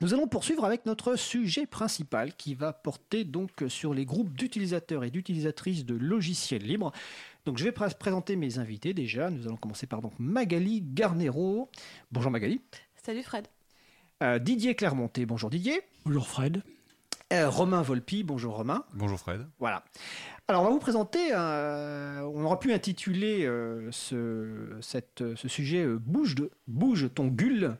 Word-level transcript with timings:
Nous 0.00 0.12
allons 0.12 0.26
poursuivre 0.26 0.64
avec 0.64 0.86
notre 0.86 1.14
sujet 1.16 1.66
principal 1.66 2.34
qui 2.34 2.54
va 2.54 2.72
porter 2.72 3.24
donc 3.24 3.50
sur 3.68 3.94
les 3.94 4.04
groupes 4.04 4.32
d'utilisateurs 4.36 5.04
et 5.04 5.10
d'utilisatrices 5.10 5.84
de 5.84 5.94
logiciels 5.94 6.62
libres. 6.64 6.90
Donc 7.44 7.58
je 7.58 7.64
vais 7.64 7.70
pr- 7.70 7.96
présenter 7.96 8.34
mes 8.34 8.58
invités 8.58 8.92
déjà. 8.92 9.30
Nous 9.30 9.46
allons 9.46 9.56
commencer 9.56 9.86
par 9.86 10.02
donc 10.02 10.12
Magali 10.18 10.80
Garnero. 10.82 11.70
Bonjour 12.10 12.32
Magali. 12.32 12.60
Salut 13.04 13.22
Fred. 13.22 13.46
Euh, 14.22 14.40
Didier 14.40 14.74
Clermonté. 14.74 15.26
Bonjour 15.26 15.48
Didier. 15.48 15.80
Bonjour 16.04 16.26
Fred. 16.26 16.62
Euh, 17.32 17.48
Romain 17.48 17.82
Volpi. 17.82 18.24
Bonjour 18.24 18.56
Romain. 18.56 18.84
Bonjour 18.94 19.18
Fred. 19.18 19.46
Voilà. 19.60 19.84
Alors, 20.48 20.62
on 20.62 20.64
va 20.66 20.70
vous 20.72 20.78
présenter, 20.80 21.28
euh, 21.32 22.20
on 22.34 22.44
aura 22.44 22.58
pu 22.58 22.72
intituler 22.72 23.46
euh, 23.46 23.88
ce, 23.92 24.76
cette- 24.82 25.36
ce 25.36 25.48
sujet 25.48 25.84
euh, 25.84 25.98
Bouge, 25.98 26.34
de, 26.34 26.50
Bouge 26.66 27.08
ton 27.14 27.28
GUL. 27.28 27.76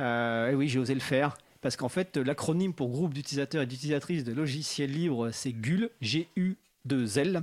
Euh, 0.00 0.50
et 0.50 0.54
oui, 0.54 0.68
j'ai 0.68 0.78
osé 0.78 0.94
le 0.94 1.00
faire. 1.00 1.36
Parce 1.60 1.76
qu'en 1.76 1.90
fait, 1.90 2.16
l'acronyme 2.16 2.72
pour 2.72 2.88
groupe 2.88 3.12
d'utilisateurs 3.12 3.62
et 3.62 3.66
d'utilisatrices 3.66 4.24
de 4.24 4.32
logiciels 4.32 4.90
libres, 4.90 5.30
c'est 5.30 5.52
GUL, 5.52 5.90
G-U-2-L. 6.00 7.42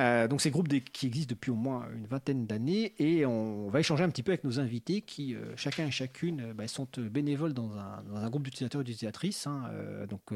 Euh, 0.00 0.28
donc, 0.28 0.40
ces 0.40 0.50
groupes 0.50 0.68
qui 0.68 1.06
existent 1.08 1.30
depuis 1.30 1.50
au 1.50 1.56
moins 1.56 1.88
une 1.94 2.06
vingtaine 2.06 2.46
d'années. 2.46 2.94
Et 3.00 3.26
on 3.26 3.68
va 3.68 3.80
échanger 3.80 4.04
un 4.04 4.08
petit 4.08 4.22
peu 4.22 4.30
avec 4.30 4.44
nos 4.44 4.60
invités 4.60 5.00
qui, 5.00 5.34
euh, 5.34 5.56
chacun 5.56 5.88
et 5.88 5.90
chacune, 5.90 6.52
bah, 6.52 6.68
sont 6.68 6.86
bénévoles 6.96 7.54
dans 7.54 7.76
un, 7.76 8.30
groupe 8.30 8.44
d'utilisateurs 8.44 8.82
et 8.82 8.84
d'utilisatrices. 8.84 9.48
hein. 9.48 9.64
Donc, 10.08 10.30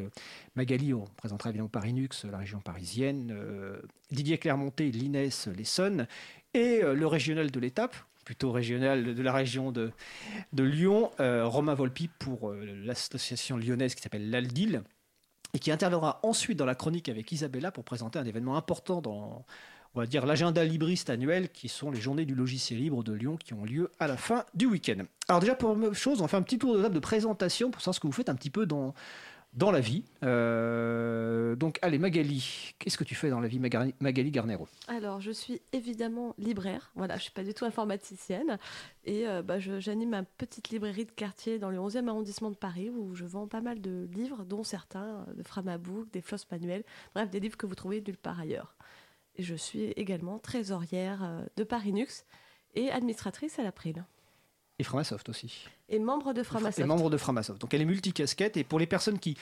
Magali, 0.57 0.93
on 0.93 1.05
présentera 1.17 1.51
évidemment 1.51 1.69
Paris-Nux, 1.69 2.09
la 2.31 2.39
région 2.39 2.59
parisienne. 2.59 3.33
Didier 4.11 4.39
Clermonté, 4.39 4.91
l'INES, 4.91 5.31
l'Essonne. 5.57 6.09
Et 6.53 6.81
le 6.83 7.07
régional 7.07 7.51
de 7.51 7.61
l'étape, 7.61 7.97
plutôt 8.25 8.53
régional 8.53 9.15
de 9.15 9.23
la 9.23 9.33
région 9.33 9.73
de, 9.73 9.93
Lyon, 10.57 11.11
euh, 11.21 11.47
Romain 11.47 11.75
Volpi 11.75 12.09
pour 12.19 12.51
euh, 12.51 12.65
l'association 12.85 13.57
lyonnaise 13.57 13.95
qui 13.95 14.03
s'appelle 14.03 14.31
l'Aldil. 14.31 14.83
Et 15.53 15.61
qui 15.61 15.71
interviendra 15.71 16.19
ensuite 16.25 16.59
dans 16.59 16.65
la 16.65 16.75
chronique 16.75 17.09
avec 17.09 17.31
Isabella 17.31 17.71
pour 17.71 17.85
présenter 17.85 18.19
un 18.19 18.25
événement 18.25 18.57
important 18.57 19.01
dans, 19.01 19.47
on 19.95 20.01
va 20.01 20.07
dire, 20.07 20.27
l'agenda 20.27 20.65
libriste 20.65 21.11
annuel, 21.11 21.49
qui 21.51 21.69
sont 21.69 21.93
les 21.93 22.01
journées 22.01 22.25
du 22.25 22.35
logiciel 22.35 22.81
libre 22.81 23.05
de 23.05 23.13
Lyon 23.13 23.37
qui 23.37 23.55
ont 23.55 23.65
lieu 23.65 23.93
à 24.01 24.09
la 24.09 24.17
fin 24.17 24.45
du 24.55 24.67
week-end. 24.67 25.05
Alors 25.29 25.41
déjà, 25.41 25.55
pour 25.55 25.77
même 25.77 25.95
chose, 25.95 26.21
on 26.21 26.27
fait 26.27 26.37
un 26.37 26.43
petit 26.43 26.59
tour 26.59 26.77
de 26.77 26.83
table 26.83 26.95
de 26.95 27.01
présentation 27.01 27.71
pour 27.71 27.81
savoir 27.81 27.95
ce 27.95 28.01
que 28.01 28.09
vous 28.09 28.13
faites 28.13 28.29
un 28.29 28.35
petit 28.35 28.51
peu 28.51 28.67
dans, 28.67 28.95
dans 29.55 29.71
la 29.71 29.81
vie. 29.81 30.05
Euh, 30.23 31.55
donc, 31.57 31.79
allez, 31.83 31.99
Magali, 31.99 32.75
qu'est-ce 32.79 32.99
que 32.99 33.05
tu 33.05 33.15
fais 33.15 33.31
dans 33.31 33.41
la 33.41 33.49
vie, 33.49 33.61
Magali, 33.61 34.31
Garnero? 34.31 34.69
Alors, 34.89 35.21
je 35.21 35.31
suis 35.31 35.61
évidemment 35.73 36.35
libraire. 36.39 36.91
Voilà, 36.95 37.17
je 37.17 37.23
suis 37.23 37.33
pas 37.33 37.45
du 37.45 37.55
tout 37.55 37.65
informaticienne. 37.65 38.59
Et 39.05 39.29
euh, 39.29 39.43
bah, 39.43 39.59
j'anime 39.59 40.11
ma 40.11 40.23
petite 40.23 40.71
librairie 40.71 41.05
de 41.05 41.13
quartier 41.13 41.59
dans 41.59 41.71
le 41.71 41.79
11e 41.79 42.09
arrondissement 42.09 42.51
de 42.51 42.57
Paris 42.57 42.91
où 42.91 43.15
je 43.15 43.25
vends 43.25 43.47
pas 43.47 43.61
mal 43.61 43.81
de 43.81 44.09
livres, 44.13 44.45
dont 44.45 44.65
certains 44.65 45.25
euh, 45.29 45.35
de 45.35 45.43
Framabook, 45.43 46.11
des 46.11 46.21
flosses 46.21 46.51
manuelles, 46.51 46.85
bref, 47.15 47.31
des 47.31 47.41
livres 47.41 47.57
que 47.57 47.67
vous 47.67 47.75
trouvez 47.75 48.03
nulle 48.05 48.19
part 48.19 48.41
ailleurs. 48.41 48.75
Et 49.37 49.43
je 49.43 49.55
suis 49.55 49.87
également 49.97 50.39
trésorière 50.39 51.45
de 51.57 51.65
Paris-Nux 51.65 52.25
et 52.75 52.91
administratrice 52.93 53.59
à 53.59 53.65
l'April. 53.65 54.05
Et 54.79 54.85
Framasoft 54.85 55.29
aussi. 55.29 55.67
Et 55.89 55.99
membre 55.99 56.33
de 56.35 56.43
Framasoft. 56.43 56.79
Et 56.81 56.85
membre 56.85 57.11
de 57.11 57.17
Framasoft. 57.17 57.61
Donc 57.61 57.73
elle 57.75 57.83
est 57.83 57.87
multicasquette. 57.87 58.57
Et 58.57 58.65
pour 58.65 58.79
les 58.81 58.87
personnes 58.87 59.19
qui, 59.21 59.37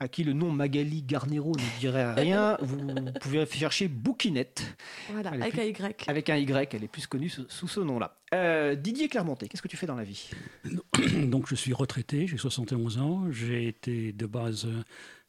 à 0.00 0.08
qui 0.08 0.22
le 0.22 0.34
nom 0.34 0.52
Magali 0.52 1.02
Garnero 1.02 1.52
ne 1.52 1.80
dirait 1.80 2.12
rien, 2.12 2.58
vous 2.60 2.76
pouvez 3.20 3.46
chercher 3.46 3.88
Bouquinette 3.88 4.76
Voilà, 5.10 5.30
avec 5.30 5.52
plus- 5.52 5.60
un 5.62 5.64
Y. 5.64 6.04
avec 6.08 6.28
un 6.30 6.36
Y. 6.36 6.74
Elle 6.74 6.84
est 6.84 6.88
plus 6.88 7.06
connue 7.06 7.30
sous, 7.30 7.46
sous 7.48 7.68
ce 7.68 7.80
nom-là. 7.80 8.18
Euh, 8.34 8.74
Didier 8.74 9.08
Clermonté, 9.08 9.48
qu'est-ce 9.48 9.62
que 9.62 9.68
tu 9.68 9.78
fais 9.78 9.86
dans 9.86 9.94
la 9.96 10.04
vie? 10.04 10.28
Donc 11.28 11.48
je 11.48 11.54
suis 11.54 11.72
retraité, 11.72 12.26
j'ai 12.26 12.36
71 12.36 12.98
ans, 12.98 13.30
j'ai 13.30 13.66
été 13.68 14.12
de 14.12 14.26
base 14.26 14.68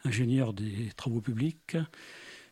ingénieur 0.03 0.51
des 0.53 0.89
travaux 0.97 1.21
publics. 1.21 1.77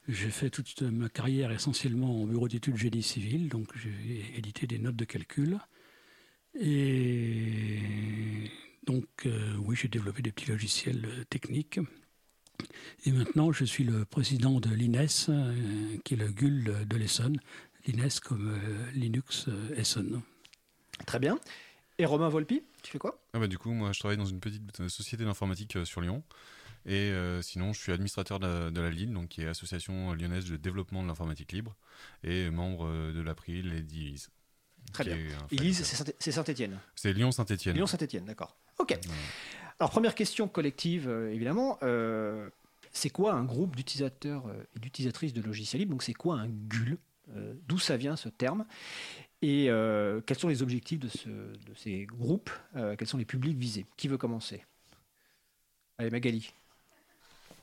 J'ai 0.07 0.29
fait 0.29 0.49
toute 0.51 0.81
ma 0.83 1.09
carrière 1.09 1.51
essentiellement 1.51 2.21
en 2.21 2.25
bureau 2.25 2.47
d'études 2.47 2.77
génie 2.77 3.01
civil, 3.01 3.49
donc 3.49 3.67
j'ai 3.75 4.37
édité 4.37 4.67
des 4.67 4.77
notes 4.77 4.95
de 4.95 5.03
calcul. 5.05 5.57
Et 6.59 7.79
donc 8.85 9.07
euh, 9.25 9.55
oui, 9.59 9.75
j'ai 9.75 9.87
développé 9.87 10.21
des 10.21 10.31
petits 10.31 10.49
logiciels 10.49 11.05
euh, 11.05 11.23
techniques. 11.25 11.79
Et 13.05 13.11
maintenant, 13.11 13.51
je 13.51 13.65
suis 13.65 13.83
le 13.83 14.05
président 14.05 14.59
de 14.59 14.69
l'INES, 14.69 15.27
euh, 15.29 15.97
qui 16.03 16.13
est 16.13 16.17
le 16.17 16.31
GUL 16.31 16.87
de 16.87 16.95
l'Essonne. 16.95 17.39
L'INES 17.85 18.19
comme 18.23 18.49
euh, 18.49 18.91
Linux 18.91 19.47
euh, 19.47 19.75
Essonne. 19.75 20.21
Très 21.05 21.19
bien. 21.19 21.37
Et 21.97 22.05
Romain 22.05 22.29
Volpi, 22.29 22.63
tu 22.81 22.91
fais 22.91 22.97
quoi? 22.97 23.21
Ah 23.33 23.39
bah, 23.39 23.47
du 23.47 23.57
coup, 23.57 23.71
moi 23.71 23.91
je 23.91 23.99
travaille 23.99 24.17
dans 24.17 24.25
une 24.25 24.39
petite 24.39 24.87
société 24.87 25.25
d'informatique 25.25 25.75
euh, 25.75 25.85
sur 25.85 26.01
Lyon. 26.01 26.23
Et 26.85 27.11
euh, 27.11 27.41
sinon, 27.41 27.73
je 27.73 27.79
suis 27.79 27.91
administrateur 27.91 28.39
de 28.39 28.45
la, 28.45 28.71
de 28.71 28.79
la 28.79 28.91
LIL, 28.91 29.11
donc 29.11 29.29
qui 29.29 29.41
est 29.41 29.47
Association 29.47 30.13
lyonnaise 30.13 30.45
de 30.45 30.55
développement 30.55 31.01
de 31.01 31.07
l'informatique 31.07 31.51
libre, 31.51 31.75
et 32.23 32.49
membre 32.51 32.87
de 33.11 33.21
l'April 33.21 33.73
et 33.73 33.81
d'ILIS. 33.81 34.29
Très 34.93 35.03
bien. 35.03 35.17
Élise, 35.51 35.83
c'est 35.83 35.95
Saint- 35.95 36.13
c'est 36.19 36.31
Saint-Étienne. 36.31 36.79
C'est 36.95 37.11
Lyon-Saint-Etienne. 37.13 37.75
Lyon-Saint-Étienne, 37.75 38.25
d'accord. 38.25 38.55
Ok. 38.79 38.97
Alors, 39.79 39.89
première 39.91 40.15
question 40.15 40.47
collective, 40.47 41.09
euh, 41.09 41.33
évidemment. 41.33 41.77
Euh, 41.83 42.49
c'est 42.93 43.09
quoi 43.09 43.33
un 43.33 43.43
groupe 43.43 43.75
d'utilisateurs 43.75 44.47
euh, 44.47 44.53
et 44.75 44.79
d'utilisatrices 44.79 45.33
de 45.33 45.41
logiciels 45.41 45.81
libres? 45.81 45.91
Donc, 45.91 46.03
c'est 46.03 46.13
quoi 46.13 46.35
un 46.39 46.47
GUL 46.47 46.97
Euh, 47.35 47.53
D'où 47.67 47.79
ça 47.79 47.97
vient 47.97 48.15
ce 48.15 48.29
terme? 48.29 48.65
Et 49.41 49.69
euh, 49.69 50.21
quels 50.21 50.37
sont 50.39 50.47
les 50.47 50.61
objectifs 50.61 50.99
de, 50.99 51.07
ce- 51.09 51.27
de 51.27 51.73
ces 51.75 52.05
groupes 52.05 52.51
Euh, 52.75 52.95
Quels 52.95 53.07
sont 53.07 53.17
les 53.17 53.25
publics 53.25 53.57
visés? 53.57 53.85
Qui 53.97 54.07
veut 54.07 54.17
commencer? 54.17 54.63
Allez, 55.97 56.09
Magali. 56.11 56.53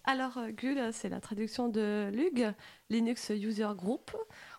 Alors, 0.04 0.36
GUL, 0.56 0.92
c'est 0.92 1.08
la 1.08 1.20
traduction 1.20 1.68
de 1.68 2.10
LUG, 2.12 2.52
Linux 2.90 3.30
User 3.30 3.68
Group. 3.76 4.10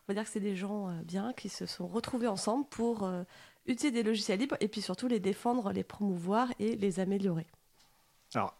On 0.07 0.11
va 0.11 0.15
dire 0.15 0.25
que 0.25 0.29
c'est 0.29 0.41
des 0.41 0.55
gens 0.55 0.89
euh, 0.89 1.01
bien 1.03 1.31
qui 1.31 1.47
se 1.47 1.65
sont 1.65 1.87
retrouvés 1.87 2.27
ensemble 2.27 2.65
pour 2.69 3.03
euh, 3.03 3.23
utiliser 3.65 3.91
des 3.91 4.03
logiciels 4.03 4.39
libres 4.39 4.57
et 4.59 4.67
puis 4.67 4.81
surtout 4.81 5.07
les 5.07 5.21
défendre, 5.21 5.71
les 5.71 5.85
promouvoir 5.85 6.49
et 6.59 6.75
les 6.75 6.99
améliorer. 6.99 7.47
Alors, 8.33 8.57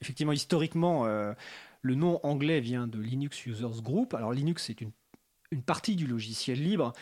effectivement, 0.00 0.32
historiquement, 0.32 1.04
euh, 1.04 1.34
le 1.82 1.94
nom 1.96 2.18
anglais 2.22 2.60
vient 2.60 2.86
de 2.86 2.98
Linux 2.98 3.44
Users 3.44 3.82
Group. 3.82 4.14
Alors, 4.14 4.32
Linux, 4.32 4.64
c'est 4.64 4.80
une, 4.80 4.92
partie 5.66 5.96
du 5.96 6.06
logiciel 6.06 6.62
libre. 6.62 6.92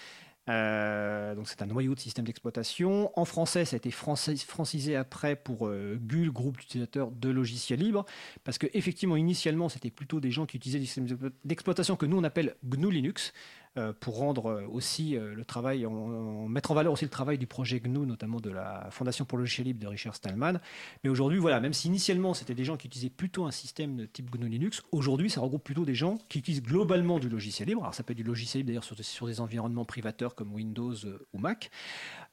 Donc, 0.47 1.49
c'est 1.49 1.63
un 1.63 1.67
noyau 1.67 1.95
de 1.95 2.01
système 2.01 2.27
d'exploitation. 2.27 3.11
En 3.19 3.25
français, 3.25 3.65
ça 3.65 3.77
a 3.77 3.79
été 3.79 3.91
francisé 3.91 4.97
après 4.97 5.37
pour 5.37 5.69
euh, 5.69 5.99
GUL, 5.99 6.31
groupe 6.31 6.59
d'utilisateurs 6.59 7.11
de 7.11 7.31
logiciels 7.31 7.81
libres. 7.81 8.05
Parce 8.43 8.59
que, 8.59 8.67
effectivement, 8.75 9.17
initialement, 9.17 9.69
c'était 9.69 9.91
plutôt 9.91 10.21
des 10.21 10.31
gens 10.31 10.45
qui 10.45 10.59
utilisaient 10.59 10.81
des 10.81 10.87
systèmes 10.87 11.07
d'explo- 11.07 11.33
d'exploitation 11.45 11.97
que 11.97 12.07
nous, 12.07 12.19
on 12.19 12.25
appelle 12.25 12.57
GNU 12.65 12.91
Linux. 12.91 13.33
Euh, 13.77 13.93
pour 13.93 14.19
rendre 14.19 14.47
euh, 14.47 14.67
aussi 14.71 15.17
euh, 15.17 15.35
le 15.35 15.45
travail, 15.45 15.85
en, 15.85 16.47
mettre 16.49 16.71
en 16.71 16.75
valeur 16.75 16.93
aussi 16.93 17.05
le 17.05 17.11
travail 17.11 17.39
du 17.39 17.49
projet 17.49 17.81
GNU, 17.81 18.07
notamment 18.07 18.39
de 18.39 18.51
la 18.51 18.87
Fondation 18.93 19.25
pour 19.25 19.37
le 19.37 19.43
logiciel 19.43 19.67
libre 19.67 19.81
de 19.81 19.89
Richard 19.89 20.15
Stallman. 20.15 20.61
Mais 21.03 21.11
aujourd'hui, 21.11 21.41
voilà, 21.41 21.59
même 21.59 21.73
si 21.73 21.89
initialement 21.89 22.35
c'était 22.35 22.55
des 22.55 22.65
gens 22.65 22.77
qui 22.77 22.87
utilisaient 22.87 23.11
plutôt 23.11 23.47
un 23.47 23.51
système 23.51 23.97
de 23.97 24.07
type 24.07 24.31
GNU 24.31 24.49
Linux, 24.49 24.83
aujourd'hui 24.93 25.29
ça 25.29 25.41
regroupe 25.41 25.65
plutôt 25.65 25.85
des 25.85 25.97
gens 25.97 26.19
qui 26.29 26.39
utilisent 26.39 26.63
globalement 26.63 27.19
du 27.19 27.29
logiciel 27.29 27.67
libre. 27.69 27.83
Alors 27.83 27.95
ça 27.95 28.05
peut 28.05 28.13
être 28.13 28.19
du 28.19 28.23
logiciel 28.23 28.61
libre 28.61 28.69
d'ailleurs 28.69 28.85
sur, 28.85 29.27
des- 29.27 29.41
environnements 29.41 29.85
privateurs 29.85 30.37
comme 30.37 30.53
Windows 30.55 30.95
ou 31.33 31.39
Mac, 31.39 31.71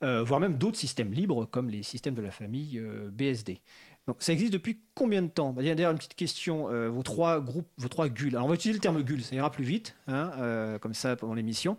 voire 0.02 0.40
même 0.40 0.58
d'autres 0.58 0.78
systèmes 0.78 1.12
libres 1.12 1.46
comme 1.46 1.70
les 1.70 1.82
systèmes 1.82 2.14
de 2.14 2.22
la 2.22 2.30
famille 2.30 2.80
BSD. 3.12 3.62
Donc 4.08 4.18
ça 4.20 4.34
existe 4.34 4.52
depuis 4.52 4.80
combien 4.96 5.22
de 5.22 5.28
temps? 5.28 5.54
Bah, 5.54 5.62
D'ailleurs 5.62 5.92
une 5.92 5.98
petite 5.98 6.16
question, 6.16 6.70
euh, 6.70 6.90
vos 6.90 7.04
trois 7.04 7.40
groupes, 7.40 7.68
vos 7.78 7.88
trois 7.88 8.10
GUL. 8.10 8.30
Alors 8.36 8.46
on 8.46 8.50
va 8.50 8.56
utiliser 8.56 8.78
le 8.78 8.82
terme 8.82 9.02
GUL, 9.04 9.22
ça 9.22 9.36
ira 9.36 9.52
plus 9.52 9.64
vite, 9.64 9.96
hein, 10.08 10.32
euh, 10.40 10.80
comme 10.80 10.94
ça 10.94 11.16
pendant 11.16 11.34
l'émission. 11.36 11.78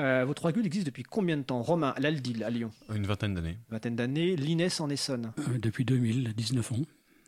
Euh, 0.00 0.24
vos 0.24 0.32
trois 0.34 0.52
GUL 0.52 0.64
existent 0.64 0.86
depuis 0.86 1.02
combien 1.02 1.36
de 1.36 1.42
temps? 1.42 1.60
Romain, 1.62 1.94
l'Aldil 1.98 2.42
à 2.44 2.50
Lyon, 2.50 2.70
Une 2.94 3.06
vingtaine 3.06 3.34
d'années. 3.34 3.58
vingtaine 3.68 3.94
d'années, 3.96 4.36
l'Ines 4.36 4.68
en 4.78 4.88
Essonne. 4.88 5.32
Euh, 5.38 5.58
depuis 5.58 5.84
2000, 5.84 6.34
19 6.34 6.72
ans. 6.72 6.76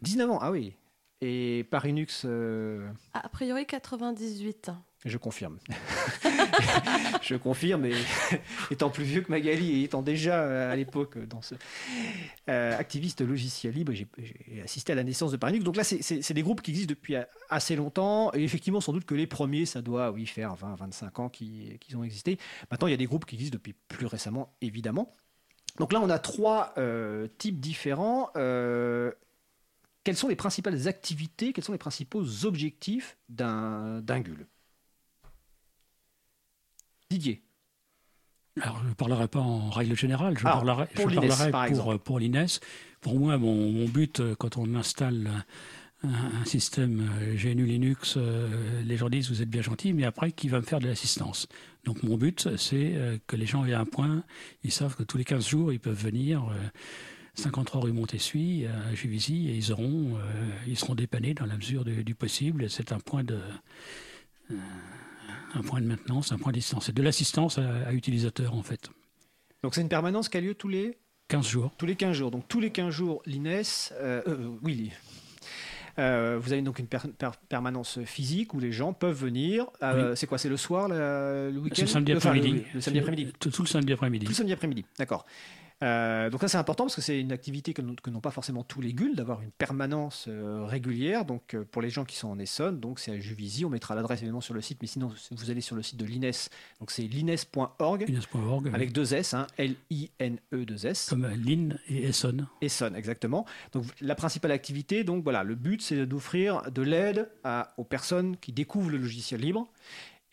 19 0.00 0.30
ans, 0.30 0.39
ah 0.41 0.51
oui. 0.51 0.74
Et 1.21 1.65
Parinux, 1.71 2.22
euh, 2.24 2.89
A 3.12 3.28
priori 3.28 3.66
98. 3.66 4.71
Je 5.04 5.19
confirme. 5.19 5.59
je 7.22 7.34
confirme, 7.37 7.87
étant 8.71 8.91
plus 8.91 9.04
vieux 9.04 9.21
que 9.22 9.31
Magali 9.31 9.81
et 9.81 9.84
étant 9.84 10.03
déjà 10.03 10.43
euh, 10.43 10.72
à 10.72 10.77
l'époque 10.77 11.19
dans 11.27 11.43
ce 11.43 11.54
euh, 12.49 12.78
activiste 12.78 13.21
logiciel 13.21 13.75
libre, 13.75 13.93
j'ai 13.93 14.07
assisté 14.63 14.93
à 14.93 14.95
la 14.95 15.04
naissance 15.04 15.33
de 15.33 15.37
Parinux. 15.37 15.65
Donc 15.65 15.77
là, 15.77 15.84
c'est- 15.84 16.33
des 16.33 16.43
groupes 16.43 16.63
qui 16.63 16.71
existent 16.71 16.91
depuis 16.91 17.16
a- 17.16 17.28
assez 17.51 17.77
longtemps. 17.77 18.33
Et 18.34 18.43
effectivement, 18.45 18.81
sans 18.81 18.93
doute 18.93 19.04
que 19.04 19.15
les 19.15 19.27
premiers, 19.27 19.66
ça 19.66 19.83
doit 19.83 20.10
oui, 20.13 20.27
faire 20.27 20.54
20, 20.54 20.77
25 20.77 21.19
ans 21.19 21.28
qu'ils 21.28 21.78
ont 21.97 22.05
existé. 22.05 22.39
Maintenant, 22.71 22.87
il 22.87 22.93
y 22.93 22.95
a 22.95 22.98
des 22.98 23.07
groupes 23.07 23.27
qui 23.27 23.34
existent 23.34 23.55
depuis 23.57 23.75
plus 23.89 24.07
récemment, 24.07 24.55
évidemment. 24.60 25.13
Donc 25.78 25.93
là, 25.93 26.01
on 26.01 26.10
a 26.10 26.19
trois 26.19 26.75
euh, 26.78 27.27
types 27.39 27.59
différents. 27.59 28.31
Euh, 28.37 29.10
quelles 30.05 30.16
sont 30.16 30.28
les 30.28 30.37
principales 30.37 30.89
activités, 30.89 31.53
quels 31.53 31.65
sont 31.65 31.72
les 31.72 31.78
principaux 31.78 32.45
objectifs 32.45 33.16
d'un 33.28 34.01
GUL 34.03 34.47
Didier. 37.12 37.42
Alors, 38.60 38.80
je 38.82 38.88
ne 38.88 38.94
parlerai 38.94 39.28
pas 39.28 39.41
en 39.41 39.68
règle 39.70 39.94
générale, 39.97 40.38
je 40.38 40.47
Ah, 40.47 40.53
parlerai, 40.53 40.86
pour 40.94 41.10
je 41.10 41.50
parlerai 41.50 41.98
pour, 41.98 42.18
l'INES. 42.18 42.47
Pour 43.03 43.18
moi, 43.18 43.36
mon, 43.36 43.70
mon 43.70 43.86
but, 43.86 44.20
euh, 44.20 44.34
quand 44.34 44.56
on 44.56 44.74
installe 44.74 45.28
un, 46.03 46.09
un 46.09 46.44
système 46.47 47.06
euh, 47.20 47.36
GNU 47.36 47.66
Linux, 47.66 48.14
euh, 48.16 48.82
les 48.82 48.97
gens 48.97 49.09
disent 49.10 49.28
vous 49.30 49.42
êtes 49.42 49.50
bien 49.50 49.62
gentil, 49.62 49.92
mais 49.92 50.04
après, 50.04 50.32
qui 50.32 50.48
va 50.48 50.59
me 50.59 50.64
faire 50.64 50.80
de 50.80 50.86
l'assistance? 50.86 51.48
Donc, 51.84 52.03
mon 52.03 52.16
but, 52.16 52.56
c'est 52.56 52.92
euh, 52.94 53.18
que 53.26 53.36
les 53.36 53.47
gens 53.47 53.64
aient 53.66 53.74
un 53.74 53.84
point, 53.86 54.22
ils 54.64 54.72
savent 54.72 54.97
que 54.97 55.03
tous 55.03 55.18
les 55.18 55.24
15 55.24 55.47
jours, 55.47 55.70
ils 55.72 55.80
peuvent 55.80 56.03
venir. 56.03 56.42
euh, 56.50 56.68
53 57.34 57.80
rue 57.80 57.92
Montessuie, 57.92 58.66
à 58.66 58.94
Juvisy, 58.94 59.48
et 59.48 59.56
ils, 59.56 59.72
auront, 59.72 60.16
euh, 60.18 60.20
ils 60.66 60.76
seront 60.78 60.94
dépannés 60.94 61.32
dans 61.32 61.47
la 61.47 61.56
mesure 61.56 61.82
du, 61.82 62.04
du 62.04 62.14
possible. 62.14 62.68
C'est 62.68 62.92
un 62.92 63.00
point 63.00 63.24
de, 63.24 63.38
euh, 64.50 64.54
un 65.54 65.63
point 65.63 65.81
de 65.81 65.87
maintenance, 65.87 66.33
un 66.33 66.39
point 66.39 66.53
d'assistance. 66.53 66.87
C'est 66.87 66.95
de 66.95 67.03
l'assistance 67.03 67.59
à, 67.59 67.69
à 67.87 67.93
utilisateur, 67.93 68.54
en 68.54 68.63
fait. 68.63 68.91
Donc 69.63 69.75
c'est 69.75 69.81
une 69.83 69.89
permanence 69.89 70.28
qui 70.28 70.37
a 70.39 70.41
lieu 70.41 70.54
tous 70.54 70.69
les 70.69 70.99
15 71.28 71.47
jours. 71.47 71.71
tous 71.78 71.87
les 71.87 71.97
15 71.97 72.16
jours. 72.16 72.31
Donc 72.31 72.47
tous 72.49 72.60
les 72.60 72.71
15 72.71 72.91
jours, 72.93 73.22
l'INES, 73.27 73.63
euh, 73.93 74.22
euh, 74.27 74.49
oui, 74.63 74.75
li- 74.75 74.93
euh, 75.99 76.39
vous 76.41 76.53
avez 76.53 76.63
donc 76.63 76.78
une 76.78 76.87
per- 76.87 76.99
per- 77.19 77.31
permanence 77.49 77.99
physique 78.04 78.54
où 78.54 78.60
les 78.60 78.72
gens 78.72 78.93
peuvent 78.95 79.16
venir. 79.19 79.66
Euh, 79.83 80.15
C'est 80.15 80.27
quoi 80.27 80.39
C'est 80.39 80.49
le 80.49 80.57
soir, 80.57 80.89
la- 80.89 81.51
le 81.51 81.59
week-end 81.59 81.75
C'est 81.77 81.83
le 81.83 81.89
samedi 81.89 82.15
Enfin, 82.15 82.31
après-midi. 82.31 82.65
le, 82.75 82.98
après-midi. 83.01 83.33
Tout, 83.39 83.51
tout 83.51 83.63
le 83.63 83.69
samedi 83.69 83.93
après-midi. 83.93 84.25
Tout 84.27 84.31
le 84.33 84.37
samedi 84.37 84.53
après-midi, 84.55 84.84
d'accord. 84.98 85.27
Euh, 85.83 86.31
donc 86.31 86.41
ça 86.41 86.49
c'est 86.49 86.59
important 86.59 86.84
parce 86.84 86.95
que 86.95 87.01
c'est 87.01 87.21
une 87.21 87.33
activité 87.33 87.75
que 87.75 87.83
n'ont 87.83 87.97
que 87.97 88.11
n'ont 88.11 88.21
pas 88.21 88.31
forcément 88.31 88.63
tous 88.63 88.81
les 88.81 88.93
GUL, 88.93 89.17
d'avoir 89.17 89.43
une 89.43 89.51
permanence 89.51 90.27
euh, 90.29 90.65
régulière. 90.65 91.25
Donc 91.25 91.55
euh, 91.55 91.65
pour 91.69 91.83
les 91.83 91.91
gens 91.91 92.05
qui 92.05 92.17
sont 92.17 92.29
en 92.29 92.39
Essonne, 92.39 92.79
donc 92.79 93.01
c'est 93.01 93.11
à 93.11 93.19
Juvisy, 93.19 93.65
on 93.65 93.71
mettra 93.71 93.95
l'adresse 93.95 94.21
évidemment 94.21 94.41
sur 94.41 94.55
le 94.55 94.61
site, 94.61 94.79
mais 94.81 94.87
sinon 94.87 95.13
vous 95.31 95.51
allez 95.51 95.61
sur 95.61 95.75
le 95.75 95.83
site 95.83 95.99
de 95.99 96.05
l'INES, 96.05 96.49
donc 96.79 96.91
c'est 96.91 97.03
l'ines.org 97.03 98.05
Ines.org. 98.09 98.71
avec 98.73 98.93
deux 98.93 99.15
S, 99.15 99.34
hein, 99.34 99.47
L-I-N-E-2-S. 99.59 101.09
Comme 101.11 101.27
Lynn 101.27 101.79
et 101.89 102.05
Essonne. 102.09 102.47
Essonne, 102.61 102.95
exactement. 102.95 103.45
Donc 103.73 103.84
la 104.01 104.15
principale 104.15 104.53
activité, 104.53 105.03
donc 105.03 105.25
voilà, 105.25 105.43
le 105.43 105.55
but 105.57 105.83
c'est 105.83 106.07
d'offrir 106.07 106.71
de 106.71 106.83
l'aide 106.83 107.29
aux 107.77 107.84
personnes 107.84 108.37
qui 108.37 108.53
découvrent 108.53 108.91
le 108.91 108.99
logiciel 108.99 109.41
libre 109.41 109.69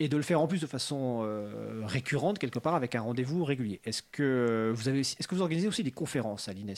et 0.00 0.08
de 0.08 0.16
le 0.16 0.22
faire 0.22 0.40
en 0.40 0.48
plus 0.48 0.60
de 0.62 0.66
façon 0.66 1.20
euh, 1.22 1.82
récurrente 1.84 2.38
quelque 2.38 2.58
part 2.58 2.74
avec 2.74 2.94
un 2.94 3.02
rendez-vous 3.02 3.44
régulier. 3.44 3.80
Est-ce 3.84 4.02
que 4.02 4.72
vous 4.74 4.88
avez, 4.88 5.00
est-ce 5.00 5.28
que 5.28 5.34
vous 5.34 5.42
organisez 5.42 5.68
aussi 5.68 5.84
des 5.84 5.90
conférences 5.92 6.48
à 6.48 6.54
l'INES 6.54 6.74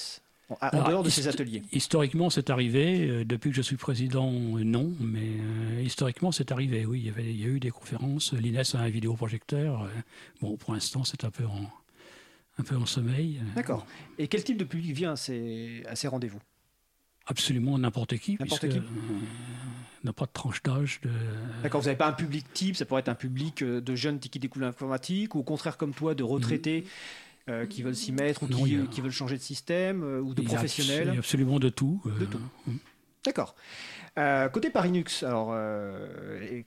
en, 0.51 0.57
Alors, 0.61 0.89
dehors 0.89 1.03
de 1.05 1.09
ces 1.09 1.29
ateliers? 1.29 1.63
Historiquement, 1.73 2.31
c'est 2.31 2.51
arrivé. 2.51 3.09
Euh, 3.09 3.25
Depuis 3.25 3.51
que 3.51 3.57
je 3.57 3.63
suis 3.63 3.77
président, 3.77 4.33
euh, 4.33 4.65
non. 4.65 4.93
Mais 5.01 5.21
euh, 5.21 5.81
historiquement, 5.83 6.33
c'est 6.33 6.51
arrivé. 6.51 6.85
Oui, 6.85 6.99
il 6.99 7.07
y, 7.07 7.11
avait, 7.11 7.31
il 7.31 7.41
y 7.41 7.45
a 7.45 7.49
eu 7.49 7.61
des 7.61 7.71
conférences. 7.71 8.33
L'INES 8.33 8.75
a 8.75 8.79
un 8.81 8.89
vidéoprojecteur. 8.89 9.89
Bon, 10.41 10.57
pour 10.57 10.75
l'instant, 10.75 11.05
c'est 11.05 11.25
un 11.25 11.31
peu 11.31 11.47
en, 11.47 11.71
un 12.59 12.65
peu 12.65 12.77
en 12.77 12.87
sommeil. 12.87 13.41
D'accord. 13.55 13.87
Et 14.19 14.27
quel 14.27 14.43
type 14.43 14.59
de 14.59 14.65
public 14.65 14.93
vient 14.95 15.13
à 15.13 15.17
ces, 15.17 15.85
à 15.87 15.95
ces 15.95 16.09
rendez-vous? 16.09 16.41
Absolument 17.27 17.79
n'importe 17.79 18.17
qui. 18.19 18.37
N'importe 18.41 18.69
qui. 18.69 18.79
euh, 18.79 18.83
n'a 20.05 20.13
pas 20.13 20.27
de 20.27 20.33
tranche 20.33 20.63
d'âge. 20.63 21.01
De... 21.03 21.11
D'accord, 21.63 21.81
vous 21.81 21.87
n'avez 21.87 21.97
pas 21.99 22.09
un 22.09 22.13
public 22.13 22.45
type, 22.53 22.75
ça 22.77 22.85
pourrait 22.85 23.01
être 23.01 23.09
un 23.09 23.15
public 23.15 23.63
euh, 23.63 23.81
de 23.81 23.95
jeunes 23.95 24.19
qui 24.19 24.39
découvrent 24.39 24.65
l'informatique 24.67 25.35
ou 25.35 25.39
au 25.39 25.43
contraire 25.45 25.77
comme 25.77 25.95
toi 25.95 26.15
de 26.17 26.25
retraités 26.25 26.85
euh, 27.49 27.67
qui 27.67 27.83
veulent 27.83 27.95
s'y 27.95 28.11
mettre 28.13 28.43
ou 28.43 28.49
Non, 28.49 28.65
qui, 28.65 29.01
a- 29.01 29.03
veulent 29.03 29.11
changer 29.13 29.37
de 29.37 29.43
système 29.43 30.03
euh, 30.03 30.21
ou 30.21 30.35
de 30.35 30.43
Il 30.43 30.49
professionnels 30.49 31.09
il 31.09 31.15
y 31.15 31.17
a 31.17 31.19
absolument 31.21 31.59
de 31.61 31.69
tout. 31.69 32.01
De 32.05 32.25
euh, 32.25 32.27
tout. 32.27 32.41
D'accord. 33.25 33.55
Euh, 34.19 34.49
côté 34.49 34.71
Parinux, 34.71 35.23
alors, 35.23 35.51
euh, 35.53 36.63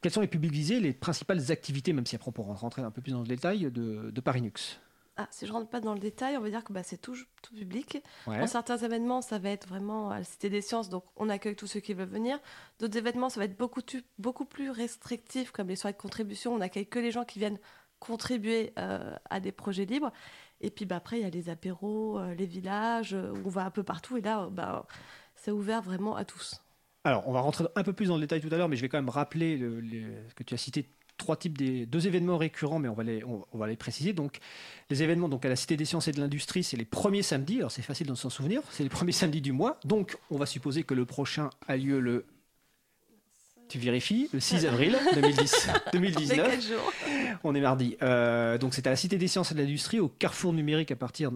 quels 0.00 0.10
sont 0.12 0.22
les 0.22 0.26
publics 0.26 0.52
visés, 0.52 0.80
les 0.80 0.92
principales 0.94 1.52
activités, 1.52 1.92
même 1.92 2.06
si 2.06 2.16
après 2.16 2.28
on 2.30 2.32
pourra 2.32 2.54
rentrer 2.54 2.80
un 2.82 2.90
peu 2.90 3.02
plus 3.02 3.12
dans 3.12 3.20
le 3.20 3.26
détail, 3.26 3.70
de, 3.70 4.10
de 4.10 4.20
Parinux? 4.22 4.80
Ah, 5.18 5.28
si 5.30 5.46
je 5.46 5.52
rentre 5.52 5.68
pas 5.68 5.80
dans 5.80 5.92
le 5.92 6.00
détail, 6.00 6.38
on 6.38 6.40
va 6.40 6.48
dire 6.48 6.64
que 6.64 6.72
bah, 6.72 6.82
c'est 6.82 6.96
tout, 6.96 7.14
tout 7.42 7.54
public. 7.54 8.02
Ouais. 8.26 8.40
Dans 8.40 8.46
certains 8.46 8.78
événements, 8.78 9.20
ça 9.20 9.38
va 9.38 9.50
être 9.50 9.68
vraiment 9.68 10.10
à 10.10 10.18
la 10.18 10.24
Cité 10.24 10.48
des 10.48 10.62
Sciences, 10.62 10.88
donc 10.88 11.04
on 11.16 11.28
accueille 11.28 11.54
tous 11.54 11.66
ceux 11.66 11.80
qui 11.80 11.92
veulent 11.92 12.08
venir. 12.08 12.38
D'autres 12.78 12.96
événements, 12.96 13.28
ça 13.28 13.38
va 13.38 13.44
être 13.44 13.58
beaucoup, 13.58 13.82
tu- 13.82 14.04
beaucoup 14.18 14.46
plus 14.46 14.70
restrictif, 14.70 15.50
comme 15.50 15.68
les 15.68 15.76
soirées 15.76 15.92
de 15.92 15.98
contribution. 16.00 16.54
On 16.54 16.60
accueille 16.62 16.86
que 16.86 16.98
les 16.98 17.10
gens 17.10 17.24
qui 17.26 17.38
viennent 17.38 17.58
contribuer 17.98 18.72
euh, 18.78 19.14
à 19.28 19.38
des 19.40 19.52
projets 19.52 19.84
libres. 19.84 20.12
Et 20.62 20.70
puis 20.70 20.86
bah, 20.86 20.96
après, 20.96 21.18
il 21.18 21.22
y 21.22 21.26
a 21.26 21.30
les 21.30 21.50
apéros, 21.50 22.18
euh, 22.18 22.34
les 22.34 22.46
villages, 22.46 23.12
euh, 23.14 23.32
où 23.32 23.46
on 23.46 23.50
va 23.50 23.64
un 23.66 23.70
peu 23.70 23.82
partout. 23.82 24.16
Et 24.16 24.22
là, 24.22 24.44
euh, 24.44 24.50
bah, 24.50 24.86
c'est 25.36 25.50
ouvert 25.50 25.82
vraiment 25.82 26.16
à 26.16 26.24
tous. 26.24 26.60
Alors, 27.04 27.26
on 27.28 27.32
va 27.32 27.40
rentrer 27.40 27.64
un 27.74 27.82
peu 27.82 27.92
plus 27.92 28.06
dans 28.06 28.14
le 28.14 28.20
détail 28.22 28.40
tout 28.40 28.48
à 28.52 28.56
l'heure, 28.56 28.68
mais 28.68 28.76
je 28.76 28.82
vais 28.82 28.88
quand 28.88 28.98
même 28.98 29.08
rappeler 29.08 29.56
le- 29.56 29.80
les- 29.80 30.06
que 30.36 30.42
tu 30.42 30.54
as 30.54 30.56
cité 30.56 30.88
trois 31.16 31.36
types 31.36 31.56
des 31.56 31.86
deux 31.86 32.06
événements 32.06 32.36
récurrents, 32.38 32.78
mais 32.78 32.88
on 32.88 32.94
va 32.94 33.02
les 33.04 33.24
on, 33.24 33.44
on 33.52 33.58
va 33.58 33.66
les 33.66 33.76
préciser. 33.76 34.12
Donc, 34.12 34.38
les 34.90 35.02
événements 35.02 35.28
donc 35.28 35.44
à 35.44 35.48
la 35.48 35.56
Cité 35.56 35.76
des 35.76 35.84
Sciences 35.84 36.08
et 36.08 36.12
de 36.12 36.20
l'Industrie, 36.20 36.64
c'est 36.64 36.76
les 36.76 36.84
premiers 36.84 37.22
samedis. 37.22 37.58
Alors, 37.58 37.70
c'est 37.70 37.82
facile 37.82 38.06
de 38.06 38.14
s'en 38.14 38.30
souvenir. 38.30 38.62
C'est 38.70 38.82
les 38.82 38.88
premiers 38.88 39.12
samedis 39.12 39.40
du 39.40 39.52
mois. 39.52 39.78
Donc, 39.84 40.16
on 40.30 40.36
va 40.38 40.46
supposer 40.46 40.82
que 40.82 40.94
le 40.94 41.04
prochain 41.04 41.50
a 41.68 41.76
lieu 41.76 42.00
le 42.00 42.24
tu 43.68 43.78
vérifies, 43.78 44.28
le 44.34 44.40
6 44.40 44.66
avril 44.66 44.98
2010, 45.14 45.68
Les 45.94 45.98
2019. 45.98 46.36
quatre 46.50 46.62
jours. 46.62 46.92
On 47.42 47.54
est 47.54 47.60
mardi. 47.60 47.96
Euh, 48.02 48.58
donc 48.58 48.74
c'est 48.74 48.86
à 48.86 48.90
la 48.90 48.96
Cité 48.96 49.16
des 49.16 49.28
Sciences 49.28 49.52
et 49.52 49.54
de 49.54 49.60
l'Industrie, 49.60 49.98
au 49.98 50.08
carrefour 50.08 50.52
numérique 50.52 50.90
à 50.90 50.96
partir 50.96 51.30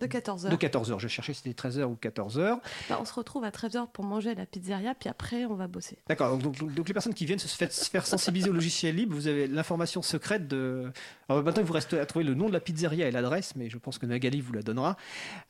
De 0.00 0.06
14h. 0.06 0.50
de 0.50 0.56
14h. 0.56 0.98
Je 0.98 1.08
cherchais 1.08 1.32
si 1.32 1.40
c'était 1.42 1.68
13h 1.68 1.84
ou 1.84 1.96
14h. 2.00 2.58
Bah, 2.90 2.98
on 3.00 3.04
se 3.06 3.14
retrouve 3.14 3.44
à 3.44 3.50
13h 3.50 3.86
pour 3.92 4.04
manger 4.04 4.30
à 4.30 4.34
la 4.34 4.44
pizzeria, 4.44 4.94
puis 4.94 5.08
après, 5.08 5.46
on 5.46 5.54
va 5.54 5.68
bosser. 5.68 5.96
D'accord, 6.06 6.36
donc, 6.36 6.58
donc- 6.58 6.74
donc 6.74 6.86
les 6.88 6.92
personnes 6.92 7.14
qui 7.14 7.24
viennent 7.24 7.38
se 7.38 7.48
faire, 7.48 7.72
se 7.72 7.88
faire 7.88 8.06
sensibiliser 8.06 8.50
au 8.50 8.52
logiciel 8.52 8.94
libre, 8.94 9.14
vous 9.14 9.26
avez 9.26 9.46
l'information 9.46 10.02
secrète 10.02 10.46
de... 10.48 10.90
Alors 11.30 11.42
maintenant, 11.42 11.62
il 11.62 11.66
vous 11.66 11.72
reste 11.72 11.94
à 11.94 12.04
trouver 12.04 12.24
le 12.26 12.34
nom 12.34 12.48
de 12.48 12.52
la 12.52 12.60
pizzeria 12.60 13.08
et 13.08 13.10
l'adresse, 13.10 13.56
mais 13.56 13.70
je 13.70 13.78
pense 13.78 13.96
que 13.98 14.04
Magali 14.06 14.40
vous 14.42 14.52
la 14.52 14.62
donnera. 14.62 14.96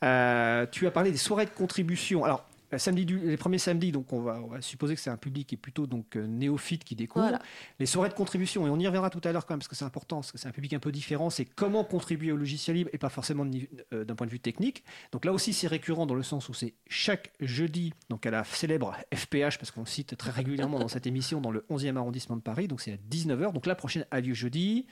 Euh, 0.03 0.65
tu 0.71 0.87
as 0.87 0.91
parlé 0.91 1.11
des 1.11 1.17
soirées 1.17 1.45
de 1.45 1.51
contribution. 1.51 2.23
Alors, 2.23 2.45
samedi 2.77 3.05
du- 3.05 3.19
les 3.19 3.37
premiers 3.37 3.57
samedis, 3.59 3.91
donc 3.91 4.11
on 4.11 4.21
va, 4.21 4.41
on 4.43 4.47
va 4.47 4.61
supposer 4.61 4.95
que 4.95 5.01
c'est 5.01 5.09
un 5.09 5.17
public 5.17 5.47
qui 5.47 5.55
est 5.55 5.57
plutôt 5.57 5.87
donc, 5.87 6.15
euh, 6.17 6.27
néophyte 6.27 6.83
qui 6.83 6.95
découvre. 6.95 7.25
Voilà. 7.25 7.41
Les 7.79 7.85
soirées 7.85 8.09
de 8.09 8.13
contribution, 8.13 8.67
et 8.67 8.69
on 8.69 8.77
y 8.77 8.85
reviendra 8.87 9.09
tout 9.09 9.21
à 9.23 9.31
l'heure 9.31 9.45
quand 9.45 9.53
même, 9.53 9.59
parce 9.59 9.69
que 9.69 9.75
c'est 9.75 9.85
important, 9.85 10.17
parce 10.17 10.31
que 10.31 10.37
c'est 10.37 10.47
un 10.47 10.51
public 10.51 10.73
un 10.73 10.79
peu 10.79 10.91
différent, 10.91 11.29
c'est 11.29 11.45
comment 11.45 11.83
contribuer 11.83 12.31
au 12.31 12.37
logiciel 12.37 12.75
libre 12.75 12.89
et 12.93 12.97
pas 12.97 13.09
forcément 13.09 13.45
euh, 13.93 14.03
d'un 14.03 14.15
point 14.15 14.27
de 14.27 14.31
vue 14.31 14.39
technique. 14.39 14.83
Donc 15.11 15.23
là 15.23 15.31
aussi, 15.31 15.53
c'est 15.53 15.67
récurrent 15.67 16.05
dans 16.05 16.15
le 16.15 16.23
sens 16.23 16.49
où 16.49 16.53
c'est 16.53 16.73
chaque 16.87 17.31
jeudi, 17.39 17.93
donc 18.09 18.25
à 18.25 18.31
la 18.31 18.43
célèbre 18.43 18.95
FPH, 19.15 19.57
parce 19.57 19.71
qu'on 19.71 19.81
le 19.81 19.85
cite 19.87 20.17
très 20.17 20.31
régulièrement 20.31 20.79
dans 20.79 20.87
cette 20.89 21.07
émission, 21.07 21.39
dans 21.39 21.51
le 21.51 21.65
11e 21.69 21.95
arrondissement 21.95 22.35
de 22.35 22.41
Paris, 22.41 22.67
donc 22.67 22.81
c'est 22.81 22.93
à 22.93 22.97
19h. 23.09 23.53
Donc 23.53 23.65
la 23.65 23.75
prochaine 23.75 24.05
a 24.11 24.19
lieu 24.19 24.33
jeudi 24.33 24.87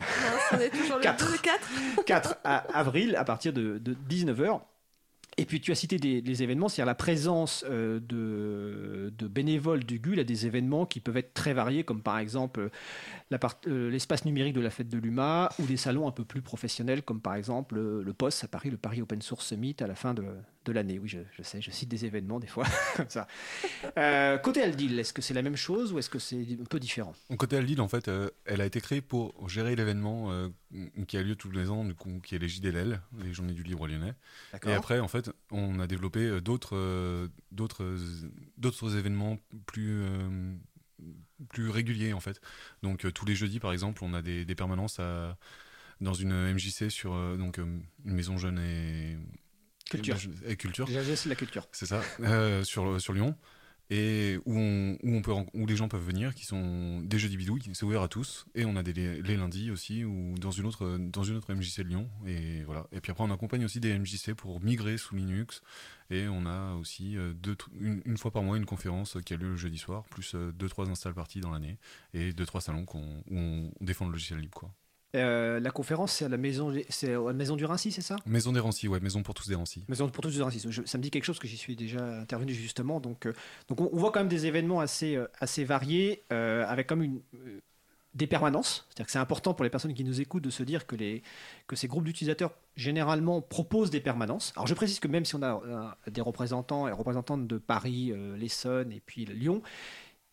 Mince, 0.00 0.40
on 0.52 0.58
est 0.60 0.70
toujours 0.70 0.96
le 0.96 1.02
Quatre. 1.02 1.28
2 1.28 1.38
4 1.38 2.04
4 2.06 2.36
à 2.44 2.56
avril 2.78 3.16
à 3.16 3.24
partir 3.24 3.52
de, 3.52 3.78
de 3.78 3.94
19h. 4.08 4.60
Et 5.38 5.44
puis 5.44 5.60
tu 5.60 5.70
as 5.70 5.76
cité 5.76 5.98
des, 5.98 6.42
événements, 6.42 6.68
c'est-à-dire 6.68 6.86
la 6.86 6.96
présence 6.96 7.64
euh, 7.70 8.00
de, 8.00 9.28
bénévoles 9.28 9.84
du 9.84 10.00
GUL 10.00 10.18
à 10.18 10.24
des 10.24 10.46
événements 10.46 10.84
qui 10.84 10.98
peuvent 10.98 11.16
être 11.16 11.32
très 11.32 11.52
variés, 11.52 11.84
comme 11.84 12.02
par 12.02 12.18
exemple 12.18 12.68
euh, 13.32 13.38
euh, 13.68 13.88
l'espace 13.88 14.24
numérique 14.24 14.54
de 14.54 14.60
la 14.60 14.70
fête 14.70 14.88
de 14.88 14.98
l'UMA, 14.98 15.48
ou 15.60 15.66
des 15.66 15.76
salons 15.76 16.08
un 16.08 16.10
peu 16.10 16.24
plus 16.24 16.42
professionnels, 16.42 17.02
comme 17.02 17.20
par 17.20 17.36
exemple 17.36 17.76
le 17.76 18.12
POS 18.12 18.42
à 18.42 18.48
Paris, 18.48 18.70
le 18.70 18.78
Paris 18.78 19.00
Open 19.00 19.22
Source 19.22 19.46
Summit 19.46 19.76
à 19.80 19.86
la 19.86 19.94
fin 19.94 20.12
de, 20.12 20.24
de 20.68 20.72
l'année. 20.72 20.98
Oui, 20.98 21.08
je, 21.08 21.18
je 21.36 21.42
sais, 21.42 21.60
je 21.60 21.70
cite 21.70 21.88
des 21.88 22.04
événements 22.04 22.38
des 22.38 22.46
fois, 22.46 22.64
comme 22.96 23.08
ça. 23.08 23.26
Euh, 23.96 24.38
côté 24.38 24.62
Aldil, 24.62 24.98
est-ce 24.98 25.12
que 25.12 25.22
c'est 25.22 25.34
la 25.34 25.42
même 25.42 25.56
chose 25.56 25.92
ou 25.92 25.98
est-ce 25.98 26.10
que 26.10 26.18
c'est 26.18 26.46
un 26.60 26.64
peu 26.64 26.78
différent? 26.78 27.14
Côté 27.36 27.56
Aldil, 27.56 27.80
en 27.80 27.88
fait, 27.88 28.08
euh, 28.08 28.30
elle 28.44 28.60
a 28.60 28.66
été 28.66 28.80
créée 28.80 29.00
pour 29.00 29.48
gérer 29.48 29.74
l'événement 29.74 30.30
euh, 30.30 30.48
qui 31.06 31.16
a 31.16 31.22
lieu 31.22 31.34
tous 31.34 31.50
les 31.50 31.70
ans, 31.70 31.84
du 31.84 31.94
coup, 31.94 32.20
qui 32.22 32.34
est 32.34 32.38
les 32.38 32.48
JDLL, 32.48 33.00
les 33.22 33.32
Journées 33.32 33.54
du 33.54 33.62
Libre 33.62 33.88
Lyonnais. 33.88 34.14
Et 34.66 34.72
après, 34.72 35.00
en 35.00 35.08
fait, 35.08 35.30
on 35.50 35.80
a 35.80 35.86
développé 35.86 36.40
d'autres 36.40 37.28
d'autres 37.50 37.96
d'autres 38.56 38.96
événements 38.96 39.38
plus 39.66 40.02
plus 41.48 41.70
réguliers 41.70 42.12
en 42.12 42.20
fait. 42.20 42.40
Donc 42.82 43.12
tous 43.12 43.24
les 43.24 43.34
jeudis, 43.34 43.60
par 43.60 43.72
exemple, 43.72 44.02
on 44.02 44.12
a 44.12 44.22
des, 44.22 44.44
des 44.44 44.54
permanences 44.56 44.98
à, 44.98 45.36
dans 46.00 46.14
une 46.14 46.52
MJC 46.54 46.90
sur 46.90 47.14
euh, 47.14 47.36
donc 47.36 47.58
euh, 47.58 47.64
une 48.04 48.14
maison 48.14 48.38
jeune 48.38 48.58
et 48.58 49.16
Culture. 49.90 50.16
et, 50.46 50.56
culture. 50.56 50.86
Déjà, 50.86 51.16
c'est 51.16 51.28
la 51.28 51.34
culture. 51.34 51.66
C'est 51.72 51.86
ça, 51.86 52.02
euh, 52.20 52.62
sur, 52.64 53.00
sur 53.00 53.12
Lyon. 53.12 53.34
Et 53.90 54.38
où, 54.44 54.58
on, 54.58 54.98
où, 55.02 55.16
on 55.16 55.22
peut, 55.22 55.32
où 55.54 55.66
les 55.66 55.76
gens 55.76 55.88
peuvent 55.88 56.04
venir, 56.04 56.34
qui 56.34 56.44
sont 56.44 57.00
des 57.00 57.18
jeudis 57.18 57.38
bidouilles, 57.38 57.62
c'est 57.72 57.84
ouvert 57.84 58.02
à 58.02 58.08
tous. 58.08 58.44
Et 58.54 58.66
on 58.66 58.76
a 58.76 58.82
des, 58.82 58.92
les, 58.92 59.36
lundis 59.36 59.70
aussi, 59.70 60.04
ou 60.04 60.34
dans 60.38 60.50
une, 60.50 60.66
autre, 60.66 60.98
dans 60.98 61.24
une 61.24 61.36
autre 61.36 61.54
MJC 61.54 61.78
de 61.78 61.88
Lyon. 61.88 62.10
Et, 62.26 62.64
voilà. 62.64 62.86
et 62.92 63.00
puis 63.00 63.12
après, 63.12 63.24
on 63.24 63.30
accompagne 63.30 63.64
aussi 63.64 63.80
des 63.80 63.98
MJC 63.98 64.34
pour 64.34 64.60
migrer 64.60 64.98
sous 64.98 65.16
Linux. 65.16 65.62
Et 66.10 66.28
on 66.28 66.44
a 66.44 66.74
aussi 66.74 67.16
euh, 67.16 67.32
deux, 67.32 67.56
une, 67.80 68.02
une 68.04 68.18
fois 68.18 68.30
par 68.30 68.42
mois 68.42 68.58
une 68.58 68.66
conférence 68.66 69.16
qui 69.24 69.32
a 69.32 69.36
lieu 69.38 69.50
le 69.50 69.56
jeudi 69.56 69.78
soir, 69.78 70.04
plus 70.10 70.34
euh, 70.34 70.52
deux, 70.52 70.68
trois 70.68 70.88
install 70.90 71.14
parties 71.14 71.40
dans 71.40 71.50
l'année, 71.50 71.78
et 72.12 72.34
deux, 72.34 72.46
trois 72.46 72.60
salons 72.60 72.84
où 72.94 73.36
on 73.36 73.70
défend 73.80 74.04
le 74.04 74.12
logiciel 74.12 74.38
libre. 74.38 74.58
Quoi. 74.58 74.70
Euh, 75.14 75.58
la 75.58 75.70
conférence, 75.70 76.12
c'est 76.12 76.26
à 76.26 76.28
la 76.28 76.36
maison, 76.36 76.70
c'est 76.90 77.14
à 77.14 77.18
la 77.18 77.32
maison 77.32 77.56
du 77.56 77.64
Rincy, 77.64 77.92
c'est 77.92 78.02
ça? 78.02 78.16
Maison 78.26 78.52
des 78.52 78.60
Rancy, 78.60 78.88
ouais, 78.88 79.00
Maison 79.00 79.22
pour 79.22 79.32
tous 79.34 79.48
des 79.48 79.54
Rancy. 79.54 79.82
Maison 79.88 80.08
pour 80.10 80.22
tous 80.22 80.38
Rincy. 80.40 80.62
Je- 80.68 80.82
Ça 80.84 80.98
me 80.98 81.02
dit 81.02 81.10
quelque 81.10 81.24
chose 81.24 81.38
que 81.38 81.48
j'y 81.48 81.56
suis 81.56 81.76
déjà 81.76 82.04
intervenu 82.20 82.52
justement. 82.52 83.00
Donc, 83.00 83.24
euh, 83.24 83.32
donc 83.68 83.80
on, 83.80 83.88
on 83.90 83.96
voit 83.96 84.12
quand 84.12 84.20
même 84.20 84.28
des 84.28 84.44
événements 84.44 84.80
assez, 84.80 85.16
euh, 85.16 85.26
assez 85.40 85.64
variés, 85.64 86.24
avec 86.30 86.86
comme 86.86 87.02
une, 87.02 87.20
des 88.14 88.26
permanences. 88.26 88.86
C'est-à-dire 88.88 89.06
que 89.06 89.12
c'est 89.12 89.18
important 89.18 89.54
pour 89.54 89.64
les 89.64 89.70
personnes 89.70 89.94
qui 89.94 90.04
nous 90.04 90.20
écoutent 90.20 90.42
de 90.44 90.50
se 90.50 90.62
dire 90.62 90.86
que, 90.86 90.96
les, 90.96 91.22
que 91.66 91.76
ces 91.76 91.88
groupes 91.88 92.04
d'utilisateurs 92.04 92.52
généralement 92.76 93.40
proposent 93.40 93.90
des 93.90 94.00
permanences. 94.00 94.52
Alors 94.56 94.66
je 94.66 94.74
précise 94.74 94.98
que 95.00 95.08
même 95.08 95.24
si 95.24 95.34
on 95.36 95.42
a 95.42 95.62
euh, 95.64 96.10
des 96.10 96.20
représentants 96.20 96.86
et 96.86 96.92
représentantes 96.92 97.46
de 97.46 97.56
Paris, 97.58 98.12
l'Essonne 98.36 98.92
et 98.92 99.00
puis 99.04 99.24
Lyon, 99.24 99.62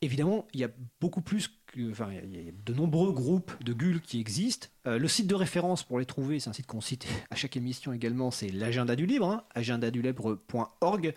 évidemment, 0.02 0.48
il 0.54 0.60
y 0.60 0.64
a 0.64 0.70
beaucoup 1.02 1.22
plus, 1.22 1.50
que, 1.68 1.92
enfin, 1.92 2.10
il 2.12 2.46
y 2.46 2.50
a 2.50 2.52
de 2.52 2.74
nombreux 2.74 3.12
groupes 3.12 3.52
de 3.64 3.74
GUL 3.74 4.02
qui 4.02 4.20
existent. 4.20 4.68
Euh, 4.88 4.98
le 4.98 5.08
site 5.08 5.28
de 5.28 5.36
référence 5.36 5.84
pour 5.84 6.00
les 6.00 6.06
trouver, 6.06 6.40
c'est 6.40 6.50
un 6.50 6.54
site 6.54 6.68
qu'on 6.68 6.82
cite 6.82 7.08
à 7.30 7.36
chaque 7.36 7.58
émission 7.58 7.94
également, 7.94 8.32
c'est 8.32 8.50
l'agenda 8.50 8.96
du 8.96 9.06
libre, 9.06 9.28
hein, 9.28 9.44
agendadulibre.org, 9.56 11.14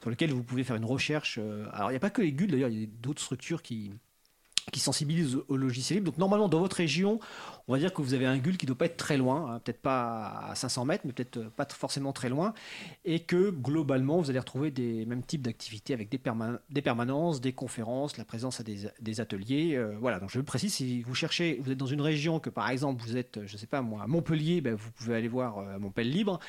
sur 0.00 0.10
lequel 0.10 0.32
vous 0.32 0.42
pouvez 0.42 0.64
faire 0.64 0.76
une 0.76 0.84
recherche. 0.84 1.38
alors 1.72 1.90
il 1.90 1.92
n'y 1.92 1.96
a 1.96 2.00
pas 2.00 2.10
que 2.10 2.22
les 2.22 2.32
GUL, 2.32 2.50
d'ailleurs, 2.50 2.70
il 2.70 2.80
y 2.80 2.84
a 2.84 2.88
d'autres 3.00 3.22
structures 3.22 3.62
qui, 3.62 3.92
qui 4.70 4.80
sensibilise 4.80 5.38
au 5.48 5.56
logiciel 5.56 5.98
libre. 5.98 6.10
Donc 6.10 6.18
normalement 6.18 6.48
dans 6.48 6.60
votre 6.60 6.76
région, 6.76 7.18
on 7.68 7.72
va 7.72 7.78
dire 7.78 7.92
que 7.92 8.02
vous 8.02 8.14
avez 8.14 8.26
un 8.26 8.38
GUL 8.38 8.56
qui 8.56 8.66
ne 8.66 8.68
doit 8.68 8.78
pas 8.78 8.86
être 8.86 8.96
très 8.96 9.16
loin, 9.16 9.54
hein, 9.54 9.60
peut-être 9.60 9.80
pas 9.80 10.48
à 10.50 10.54
500 10.54 10.84
mètres, 10.84 11.04
mais 11.06 11.12
peut-être 11.12 11.50
pas 11.50 11.66
forcément 11.70 12.12
très 12.12 12.28
loin, 12.28 12.54
et 13.04 13.20
que 13.20 13.50
globalement 13.50 14.20
vous 14.20 14.30
allez 14.30 14.38
retrouver 14.38 14.70
des 14.70 15.06
mêmes 15.06 15.22
types 15.22 15.42
d'activités 15.42 15.94
avec 15.94 16.08
des, 16.08 16.18
permanences, 16.18 17.40
des 17.40 17.52
conférences, 17.52 18.16
la 18.16 18.24
présence 18.24 18.60
à 18.60 18.64
des, 18.64 19.20
ateliers. 19.20 19.76
Euh, 19.76 19.96
voilà, 20.00 20.18
donc 20.20 20.30
je 20.30 20.40
précise, 20.40 20.74
si 20.74 21.02
vous 21.02 21.14
cherchez, 21.14 21.58
vous 21.62 21.70
êtes 21.70 21.78
dans 21.78 21.86
une 21.86 22.00
région 22.00 22.40
que 22.40 22.50
par 22.50 22.68
exemple 22.70 23.02
vous 23.02 23.16
êtes, 23.16 23.46
je 23.46 23.52
ne 23.52 23.58
sais 23.58 23.66
pas 23.66 23.82
moi, 23.82 24.02
à 24.02 24.06
Montpellier, 24.06 24.60
ben, 24.60 24.74
vous 24.74 24.90
pouvez 24.92 25.14
aller 25.14 25.28
voir 25.28 25.58
euh, 25.58 25.78
Montpellier 25.78 26.10
Libre. 26.10 26.40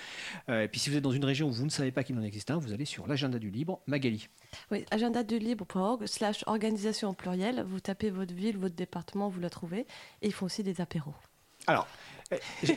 Euh, 0.49 0.63
et 0.63 0.67
puis 0.67 0.79
si 0.79 0.89
vous 0.89 0.97
êtes 0.97 1.03
dans 1.03 1.11
une 1.11 1.25
région 1.25 1.47
où 1.47 1.51
vous 1.51 1.65
ne 1.65 1.69
savez 1.69 1.91
pas 1.91 2.03
qu'il 2.03 2.17
en 2.17 2.23
existe 2.23 2.51
un, 2.51 2.57
vous 2.57 2.73
allez 2.73 2.85
sur 2.85 3.07
l'agenda 3.07 3.39
du 3.39 3.49
libre, 3.49 3.81
Magali. 3.87 4.27
Oui, 4.71 4.85
agenda 4.91 5.23
du 5.23 5.39
libre.org 5.39 6.05
slash 6.05 6.43
organisation 6.47 7.09
au 7.09 7.13
pluriel, 7.13 7.63
vous 7.67 7.79
tapez 7.79 8.09
votre 8.09 8.33
ville, 8.33 8.57
votre 8.57 8.75
département, 8.75 9.29
vous 9.29 9.39
la 9.39 9.49
trouvez, 9.49 9.85
et 10.21 10.27
ils 10.27 10.33
font 10.33 10.45
aussi 10.45 10.63
des 10.63 10.81
apéros. 10.81 11.12
Alors, 11.67 11.87
euh, 12.31 12.37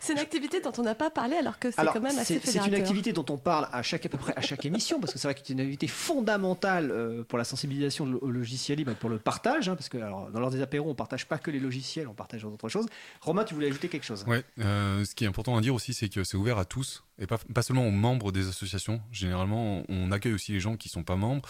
c'est 0.00 0.12
une 0.12 0.18
activité 0.18 0.60
dont 0.60 0.72
on 0.78 0.82
n'a 0.82 0.94
pas 0.94 1.10
parlé 1.10 1.36
alors 1.36 1.58
que 1.58 1.70
c'est 1.70 1.84
quand 1.84 2.00
même 2.00 2.18
assez 2.18 2.38
fédérateur. 2.38 2.62
C'est 2.62 2.68
une 2.68 2.74
activité 2.74 3.12
dont 3.12 3.24
on 3.28 3.36
parle 3.36 3.68
à 3.72 3.82
chaque 3.82 4.06
à 4.06 4.08
peu 4.08 4.18
près 4.18 4.34
à 4.36 4.40
chaque 4.40 4.64
émission 4.64 5.00
parce 5.00 5.12
que 5.12 5.18
c'est 5.18 5.28
vrai 5.28 5.34
que 5.34 5.40
c'est 5.44 5.52
une 5.52 5.60
activité 5.60 5.86
fondamentale 5.88 6.90
euh, 6.90 7.24
pour 7.24 7.38
la 7.38 7.44
sensibilisation 7.44 8.04
au 8.20 8.30
logiciel 8.30 8.78
libre 8.78 8.92
et 8.92 8.94
pour 8.94 9.10
le 9.10 9.18
partage 9.18 9.68
hein, 9.68 9.74
parce 9.76 9.88
que 9.88 9.98
alors, 9.98 10.30
dans 10.30 10.40
l'ordre 10.40 10.56
des 10.56 10.62
apéros 10.62 10.90
on 10.90 10.94
partage 10.94 11.26
pas 11.26 11.38
que 11.38 11.50
les 11.50 11.60
logiciels 11.60 12.08
on 12.08 12.14
partage 12.14 12.42
d'autres 12.42 12.68
choses. 12.68 12.86
Romain 13.20 13.44
tu 13.44 13.54
voulais 13.54 13.68
ajouter 13.68 13.88
quelque 13.88 14.04
chose? 14.04 14.24
Oui, 14.26 14.38
euh, 14.60 15.04
ce 15.04 15.14
qui 15.14 15.24
est 15.24 15.28
important 15.28 15.56
à 15.56 15.60
dire 15.60 15.74
aussi 15.74 15.94
c'est 15.94 16.08
que 16.08 16.24
c'est 16.24 16.36
ouvert 16.36 16.58
à 16.58 16.64
tous 16.64 17.04
et 17.18 17.26
pas, 17.26 17.38
pas 17.54 17.62
seulement 17.62 17.86
aux 17.86 17.90
membres 17.90 18.32
des 18.32 18.48
associations. 18.48 19.00
Généralement 19.10 19.82
on 19.88 20.12
accueille 20.12 20.34
aussi 20.34 20.52
les 20.52 20.60
gens 20.60 20.76
qui 20.76 20.88
sont 20.88 21.04
pas 21.04 21.16
membres. 21.16 21.48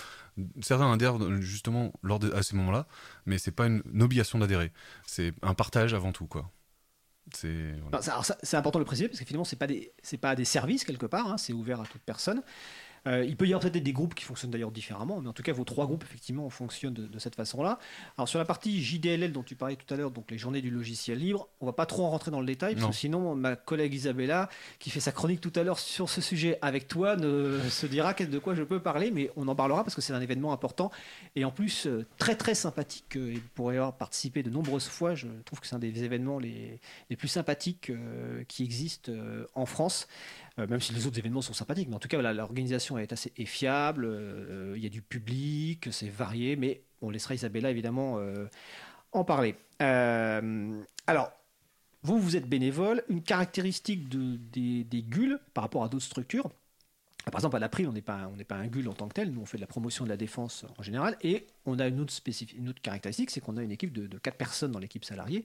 Certains 0.62 0.90
adhèrent 0.90 1.18
justement 1.40 1.92
lors 2.02 2.18
de, 2.18 2.32
à 2.32 2.42
ces 2.42 2.56
moments-là, 2.56 2.86
mais 3.26 3.36
c'est 3.36 3.52
pas 3.52 3.66
une, 3.66 3.82
une 3.92 4.02
obligation 4.02 4.38
d'adhérer. 4.38 4.72
C'est 5.06 5.34
un 5.42 5.54
partage 5.54 5.94
avant 5.94 6.12
tout 6.12 6.26
quoi. 6.26 6.50
C'est 7.34 8.56
important 8.56 8.78
de 8.78 8.82
le 8.82 8.86
préciser 8.86 9.08
parce 9.08 9.20
que 9.20 9.24
finalement, 9.24 9.44
ce 9.44 9.54
n'est 9.54 9.58
pas, 9.58 9.66
des, 9.66 9.92
pas 10.20 10.34
des 10.34 10.44
services 10.44 10.84
quelque 10.84 11.06
part, 11.06 11.32
hein, 11.32 11.38
c'est 11.38 11.52
ouvert 11.52 11.80
à 11.80 11.86
toute 11.86 12.02
personne. 12.02 12.42
Euh, 13.06 13.24
il 13.24 13.36
peut 13.36 13.46
y 13.46 13.52
avoir 13.52 13.60
peut-être 13.60 13.82
des 13.82 13.92
groupes 13.92 14.14
qui 14.14 14.24
fonctionnent 14.24 14.50
d'ailleurs 14.50 14.70
différemment, 14.70 15.20
mais 15.20 15.28
en 15.28 15.32
tout 15.32 15.42
cas, 15.42 15.52
vos 15.52 15.64
trois 15.64 15.86
groupes, 15.86 16.04
effectivement, 16.04 16.48
fonctionnent 16.50 16.94
de, 16.94 17.18
cette 17.18 17.34
façon-là. 17.34 17.78
Alors, 18.16 18.28
sur 18.28 18.38
la 18.38 18.44
partie 18.44 18.82
JDLL 18.82 19.32
dont 19.32 19.42
tu 19.42 19.56
parlais 19.56 19.76
tout 19.76 19.92
à 19.92 19.96
l'heure, 19.96 20.10
donc 20.10 20.30
les 20.30 20.38
journées 20.38 20.62
du 20.62 20.70
logiciel 20.70 21.18
libre, 21.18 21.48
on 21.60 21.66
va 21.66 21.72
pas 21.72 21.86
trop 21.86 22.04
en 22.04 22.10
rentrer 22.10 22.30
dans 22.30 22.40
le 22.40 22.46
détail, 22.46 22.74
parce 22.74 22.86
que 22.86 22.92
sinon, 22.92 23.34
ma 23.34 23.56
collègue 23.56 23.94
Isabella, 23.94 24.48
qui 24.78 24.90
fait 24.90 25.00
sa 25.00 25.12
chronique 25.12 25.40
tout 25.40 25.52
à 25.56 25.62
l'heure 25.62 25.78
sur 25.78 26.08
ce 26.08 26.20
sujet 26.20 26.58
avec 26.62 26.88
toi, 26.88 27.16
ne 27.16 27.58
se 27.68 27.86
dira 27.86 28.14
de 28.14 28.38
quoi 28.38 28.54
je 28.54 28.62
peux 28.62 28.80
parler, 28.80 29.10
mais 29.10 29.30
on 29.36 29.48
en 29.48 29.54
parlera 29.54 29.82
parce 29.84 29.94
que 29.94 30.00
c'est 30.00 30.12
un 30.12 30.20
événement 30.20 30.52
important 30.52 30.90
et 31.34 31.44
en 31.44 31.50
plus 31.50 31.86
euh, 31.86 32.06
très 32.18 32.36
très 32.36 32.54
sympathique. 32.54 33.16
Et 33.16 33.34
vous 33.34 33.48
pourrez 33.54 33.76
avoir 33.76 33.96
participé 33.96 34.42
de 34.42 34.50
nombreuses 34.50 34.88
fois. 34.88 35.14
Je 35.14 35.26
trouve 35.44 35.60
que 35.60 35.66
c'est 35.66 35.74
un 35.74 35.80
des 35.80 36.04
événements 36.04 36.38
les, 36.38 36.78
les 37.10 37.16
plus 37.16 37.28
sympathiques 37.28 37.90
euh, 37.90 38.44
qui 38.48 38.64
existent 38.64 39.12
en 39.54 39.66
France. 39.66 40.06
Euh, 40.58 40.66
même 40.66 40.80
si 40.80 40.92
les 40.92 41.06
autres 41.06 41.18
événements 41.18 41.40
sont 41.40 41.54
sympathiques. 41.54 41.88
Mais 41.88 41.96
en 41.96 41.98
tout 41.98 42.08
cas, 42.08 42.20
l'organisation 42.20 42.91
est 42.98 43.12
assez 43.12 43.32
fiable, 43.46 44.04
euh, 44.04 44.74
il 44.76 44.82
y 44.82 44.86
a 44.86 44.90
du 44.90 45.02
public, 45.02 45.88
c'est 45.92 46.08
varié, 46.08 46.56
mais 46.56 46.82
on 47.00 47.10
laissera 47.10 47.34
Isabella 47.34 47.70
évidemment 47.70 48.18
euh, 48.18 48.46
en 49.12 49.24
parler. 49.24 49.56
alors, 49.78 51.32
vous, 52.04 52.18
vous 52.18 52.36
êtes 52.36 52.48
bénévole. 52.48 53.04
Une 53.08 53.22
caractéristique 53.22 54.08
de, 54.08 54.36
des, 54.36 54.84
des 54.84 55.02
GUL 55.02 55.38
par 55.54 55.62
rapport 55.62 55.84
à 55.84 55.88
d'autres 55.88 56.04
structures, 56.04 56.50
par 57.30 57.38
exemple, 57.38 57.56
à 57.56 57.60
l'April, 57.60 57.88
on 57.88 57.92
n'est 57.92 58.02
pas, 58.02 58.28
un 58.50 58.66
GUL 58.66 58.88
en 58.88 58.94
tant 58.94 59.06
que 59.06 59.14
tel. 59.14 59.30
Nous, 59.30 59.40
on 59.40 59.46
fait 59.46 59.58
de 59.58 59.60
la 59.60 59.68
promotion 59.68 60.04
de 60.04 60.10
la 60.10 60.16
défense 60.16 60.64
en 60.76 60.82
général. 60.82 61.16
Et 61.22 61.46
on 61.66 61.78
a 61.78 61.86
une 61.86 62.00
autre, 62.00 62.12
une 62.56 62.68
autre 62.68 62.82
caractéristique, 62.82 63.30
c'est 63.30 63.40
qu'on 63.40 63.56
a 63.56 63.62
une 63.62 63.70
équipe 63.70 63.92
de, 63.92 64.06
de 64.06 64.18
4 64.18 64.36
personnes 64.36 64.72
dans 64.72 64.80
l'équipe 64.80 65.04
salariée. 65.04 65.44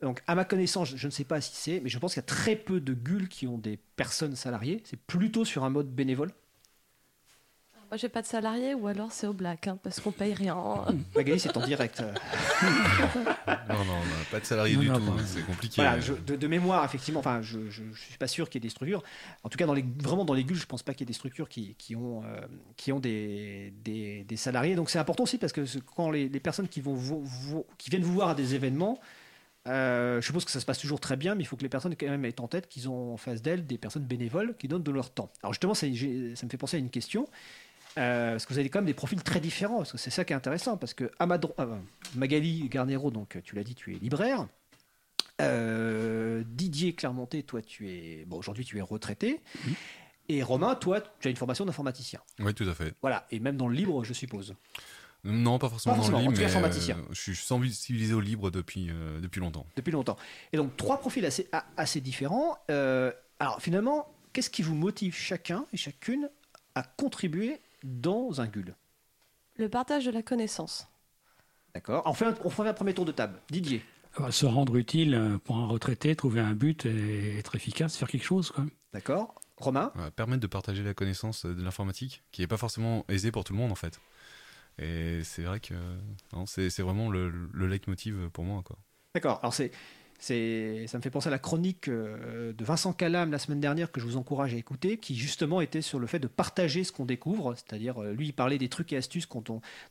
Donc, 0.00 0.22
à 0.26 0.34
ma 0.34 0.44
connaissance, 0.44 0.96
je 0.96 1.06
ne 1.06 1.10
sais 1.10 1.24
pas 1.24 1.40
si 1.40 1.54
c'est, 1.54 1.80
mais 1.80 1.90
je 1.90 1.98
pense 1.98 2.14
qu'il 2.14 2.22
y 2.22 2.24
a 2.24 2.26
très 2.26 2.56
peu 2.56 2.80
de 2.80 2.94
GUL 2.94 3.28
qui 3.28 3.46
ont 3.46 3.58
des 3.58 3.76
personnes 3.96 4.34
salariées. 4.34 4.82
C'est 4.84 4.98
plutôt 4.98 5.44
sur 5.44 5.64
un 5.64 5.70
mode 5.70 5.94
bénévole. 5.94 6.32
Moi, 7.94 7.98
j'ai 8.00 8.08
pas 8.08 8.22
de 8.22 8.26
salariés 8.26 8.74
ou 8.74 8.88
alors 8.88 9.12
c'est 9.12 9.28
au 9.28 9.32
black, 9.32 9.68
hein, 9.68 9.78
parce 9.80 10.00
qu'on 10.00 10.10
paye 10.10 10.34
rien. 10.34 10.56
Magali, 11.14 11.38
c'est 11.38 11.56
en 11.56 11.64
direct. 11.64 12.00
non, 12.00 13.84
non, 13.84 14.00
pas 14.32 14.40
de 14.40 14.44
salariés 14.44 14.74
du 14.74 14.88
tout, 14.88 14.94
hein, 14.94 15.16
c'est 15.24 15.46
compliqué. 15.46 15.80
Voilà, 15.80 15.98
de, 16.26 16.46
mémoire, 16.48 16.84
effectivement, 16.84 17.20
enfin, 17.20 17.40
je 17.40 17.60
ne 17.60 17.94
suis 17.94 18.18
pas 18.18 18.26
sûr 18.26 18.50
qu'il 18.50 18.60
y 18.60 18.62
ait 18.62 18.66
des 18.66 18.70
structures. 18.70 19.04
En 19.44 19.48
tout 19.48 19.56
cas, 19.56 19.66
dans 19.66 19.74
les, 19.74 19.84
vraiment 20.02 20.24
dans 20.24 20.34
les 20.34 20.42
GUL, 20.42 20.56
je 20.56 20.62
ne 20.62 20.66
pense 20.66 20.82
pas 20.82 20.92
qu'il 20.92 21.02
y 21.02 21.04
ait 21.04 21.06
des 21.06 21.12
structures 21.12 21.48
qui, 21.48 21.76
qui 21.76 21.94
ont, 21.94 22.24
euh, 22.24 22.40
qui 22.76 22.90
ont 22.90 22.98
des, 22.98 23.72
des, 23.84 24.24
des, 24.24 24.36
salariés. 24.36 24.74
Donc, 24.74 24.90
c'est 24.90 24.98
important 24.98 25.22
aussi 25.22 25.38
parce 25.38 25.52
que 25.52 25.60
quand 25.94 26.10
les, 26.10 26.28
les 26.28 26.40
personnes 26.40 26.66
qui, 26.66 26.80
vont 26.80 27.22
qui 27.78 27.90
viennent 27.90 28.02
vous 28.02 28.14
voir 28.14 28.30
à 28.30 28.34
des 28.34 28.56
événements, 28.56 28.98
euh, 29.66 30.20
je 30.20 30.26
suppose 30.26 30.44
que 30.44 30.50
ça 30.50 30.60
se 30.60 30.66
passe 30.66 30.78
toujours 30.78 31.00
très 31.00 31.16
bien, 31.16 31.34
mais 31.34 31.42
il 31.42 31.46
faut 31.46 31.56
que 31.56 31.62
les 31.62 31.68
personnes 31.68 31.96
quand 31.96 32.08
même 32.08 32.24
aient 32.24 32.40
en 32.40 32.48
tête 32.48 32.68
qu'ils 32.68 32.88
ont 32.88 33.14
en 33.14 33.16
face 33.16 33.40
d'elles 33.40 33.66
des 33.66 33.78
personnes 33.78 34.04
bénévoles 34.04 34.56
qui 34.58 34.68
donnent 34.68 34.82
de 34.82 34.90
leur 34.90 35.10
temps. 35.10 35.30
Alors 35.42 35.52
justement, 35.52 35.74
ça, 35.74 35.86
me 35.86 36.34
fait 36.34 36.56
penser 36.58 36.76
à 36.76 36.80
une 36.80 36.90
question. 36.90 37.26
Euh, 37.96 38.32
parce 38.32 38.46
que 38.46 38.52
vous 38.52 38.58
avez 38.58 38.68
quand 38.68 38.78
même 38.80 38.86
des 38.86 38.94
profils 38.94 39.22
très 39.22 39.40
différents, 39.40 39.78
parce 39.78 39.92
que 39.92 39.98
c'est 39.98 40.10
ça 40.10 40.24
qui 40.24 40.32
est 40.32 40.36
intéressant, 40.36 40.76
parce 40.76 40.94
que 40.94 41.04
euh, 41.20 41.76
Magali 42.16 42.68
Garnero, 42.68 43.10
donc 43.10 43.38
tu 43.44 43.54
l'as 43.54 43.64
dit, 43.64 43.74
tu 43.74 43.94
es 43.94 43.98
libraire. 43.98 44.46
Didier 45.40 46.94
Clermonté, 46.94 47.42
toi 47.42 47.60
tu 47.62 47.88
es, 47.90 48.24
bon 48.26 48.38
aujourd'hui 48.38 48.64
tu 48.64 48.78
es 48.78 48.80
retraité. 48.80 49.40
Et 50.28 50.42
Romain, 50.42 50.74
toi 50.74 51.00
tu 51.20 51.28
as 51.28 51.30
une 51.30 51.36
formation 51.36 51.64
d'informaticien. 51.64 52.20
Oui, 52.40 52.54
tout 52.54 52.68
à 52.68 52.74
fait. 52.74 52.94
Voilà, 53.00 53.26
et 53.30 53.40
même 53.40 53.56
dans 53.56 53.68
le 53.68 53.74
libre, 53.74 54.04
je 54.04 54.12
suppose. 54.12 54.54
Non, 55.24 55.58
pas 55.58 55.70
forcément, 55.70 55.96
dans 55.96 56.18
le 56.18 56.18
libre, 56.18 56.34
mais 56.36 56.44
euh, 56.44 56.96
je 57.10 57.20
suis 57.20 57.34
sensibilisé 57.34 58.12
au 58.12 58.20
libre 58.20 58.50
depuis, 58.50 58.90
euh, 58.90 59.20
depuis 59.20 59.40
longtemps. 59.40 59.66
Depuis 59.74 59.90
longtemps. 59.90 60.18
Et 60.52 60.58
donc, 60.58 60.76
trois 60.76 61.00
profils 61.00 61.24
assez, 61.24 61.48
assez 61.78 62.02
différents. 62.02 62.58
Euh, 62.70 63.10
alors, 63.40 63.62
finalement, 63.62 64.12
qu'est-ce 64.34 64.50
qui 64.50 64.60
vous 64.60 64.74
motive 64.74 65.14
chacun 65.16 65.64
et 65.72 65.78
chacune 65.78 66.28
à 66.74 66.82
contribuer 66.82 67.58
dans 67.84 68.40
un 68.40 68.46
GUL 68.46 68.74
Le 69.56 69.68
partage 69.68 70.06
de 70.06 70.10
la 70.10 70.22
connaissance. 70.22 70.88
D'accord. 71.74 72.02
On, 72.06 72.14
fait 72.14 72.26
un, 72.26 72.34
on 72.44 72.50
fait 72.50 72.66
un 72.66 72.74
premier 72.74 72.94
tour 72.94 73.04
de 73.04 73.12
table. 73.12 73.40
Didier 73.50 73.84
Se 74.30 74.46
rendre 74.46 74.76
utile 74.76 75.38
pour 75.44 75.56
un 75.56 75.66
retraité, 75.66 76.16
trouver 76.16 76.40
un 76.40 76.54
but 76.54 76.86
et 76.86 77.38
être 77.38 77.54
efficace, 77.54 77.96
faire 77.96 78.08
quelque 78.08 78.24
chose. 78.24 78.52
D'accord. 78.92 79.34
Romain 79.56 79.92
Permettre 80.16 80.40
de 80.40 80.46
partager 80.46 80.82
la 80.82 80.94
connaissance 80.94 81.46
de 81.46 81.62
l'informatique, 81.62 82.24
qui 82.32 82.40
n'est 82.40 82.48
pas 82.48 82.56
forcément 82.56 83.04
aisée 83.08 83.30
pour 83.30 83.44
tout 83.44 83.52
le 83.52 83.58
monde 83.58 83.70
en 83.70 83.76
fait. 83.76 84.00
Et 84.78 85.22
c'est 85.22 85.42
vrai 85.42 85.60
que 85.60 85.74
c'est 86.46 86.82
vraiment 86.82 87.08
le, 87.10 87.30
le 87.30 87.66
leitmotiv 87.68 88.30
pour 88.30 88.44
moi. 88.44 88.62
D'accord. 89.14 89.38
Alors 89.42 89.54
c'est 89.54 89.70
ça 90.24 90.96
me 90.98 91.02
fait 91.02 91.10
penser 91.10 91.28
à 91.28 91.30
la 91.30 91.38
chronique 91.38 91.88
euh, 91.88 92.52
de 92.54 92.64
Vincent 92.64 92.94
Calam 92.94 93.30
la 93.30 93.38
semaine 93.38 93.60
dernière 93.60 93.92
que 93.92 94.00
je 94.00 94.06
vous 94.06 94.16
encourage 94.16 94.54
à 94.54 94.56
écouter, 94.56 94.96
qui 94.96 95.14
justement 95.14 95.60
était 95.60 95.82
sur 95.82 95.98
le 95.98 96.06
fait 96.06 96.18
de 96.18 96.26
partager 96.26 96.82
ce 96.82 96.92
qu'on 96.92 97.04
découvre, 97.04 97.54
c'est-à-dire 97.54 98.02
euh, 98.02 98.12
lui 98.12 98.28
il 98.28 98.32
parlait 98.32 98.56
des 98.56 98.70
trucs 98.70 98.92
et 98.94 98.96
astuces 98.96 99.28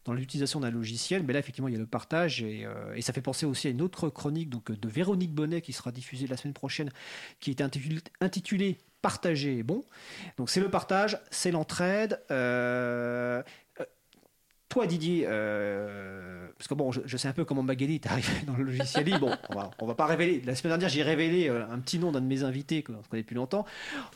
dans 0.05 0.13
l'utilisation 0.13 0.59
d'un 0.59 0.71
logiciel, 0.71 1.23
mais 1.23 1.33
là 1.33 1.39
effectivement 1.39 1.67
il 1.67 1.73
y 1.73 1.77
a 1.77 1.79
le 1.79 1.85
partage 1.85 2.41
et, 2.41 2.65
euh, 2.65 2.95
et, 2.95 3.01
ça 3.01 3.13
fait 3.13 3.21
penser 3.21 3.45
aussi 3.45 3.67
à 3.67 3.69
une 3.69 3.81
autre 3.81 4.09
chronique 4.09 4.49
donc 4.49 4.71
de 4.71 4.89
Véronique 4.89 5.33
Bonnet 5.33 5.61
qui 5.61 5.73
sera 5.73 5.91
diffusée 5.91 6.25
la 6.25 6.37
semaine 6.37 6.53
prochaine, 6.53 6.89
qui 7.39 7.55
intitulée, 7.59 7.99
intitulée 8.19 8.77
Partager 9.03 9.59
est 9.59 9.63
bon. 9.63 9.83
Donc 10.37 10.49
c'est 10.49 10.61
le 10.61 10.69
partage, 10.69 11.19
c'est 11.29 11.51
l'entraide. 11.51 12.21
Toi, 14.73 14.87
Didier, 14.87 15.25
euh, 15.27 16.47
parce 16.57 16.67
que 16.67 16.73
bon, 16.73 16.91
je, 16.91 17.15
sais 17.15 17.27
un 17.27 17.33
peu 17.33 17.45
comment 17.45 17.61
Magali 17.61 17.93
est 17.93 18.07
arrivé 18.07 18.33
dans 18.47 18.55
le 18.55 18.63
logiciel 18.63 19.05
libre. 19.05 19.37
On 19.49 19.53
va, 19.55 19.69
va 19.79 19.93
pas 19.93 20.07
révéler. 20.07 20.41
La 20.47 20.55
semaine 20.55 20.71
dernière, 20.71 20.89
j'ai 20.89 21.03
révélé 21.03 21.47
euh, 21.47 21.63
un 21.69 21.77
petit 21.77 21.99
nom 21.99 22.11
d'un 22.11 22.21
de 22.21 22.25
mes 22.25 22.43
invités 22.43 22.81
qu'on 22.81 23.03
se 23.03 23.07
connaît 23.07 23.21
depuis 23.21 23.35
longtemps. 23.35 23.67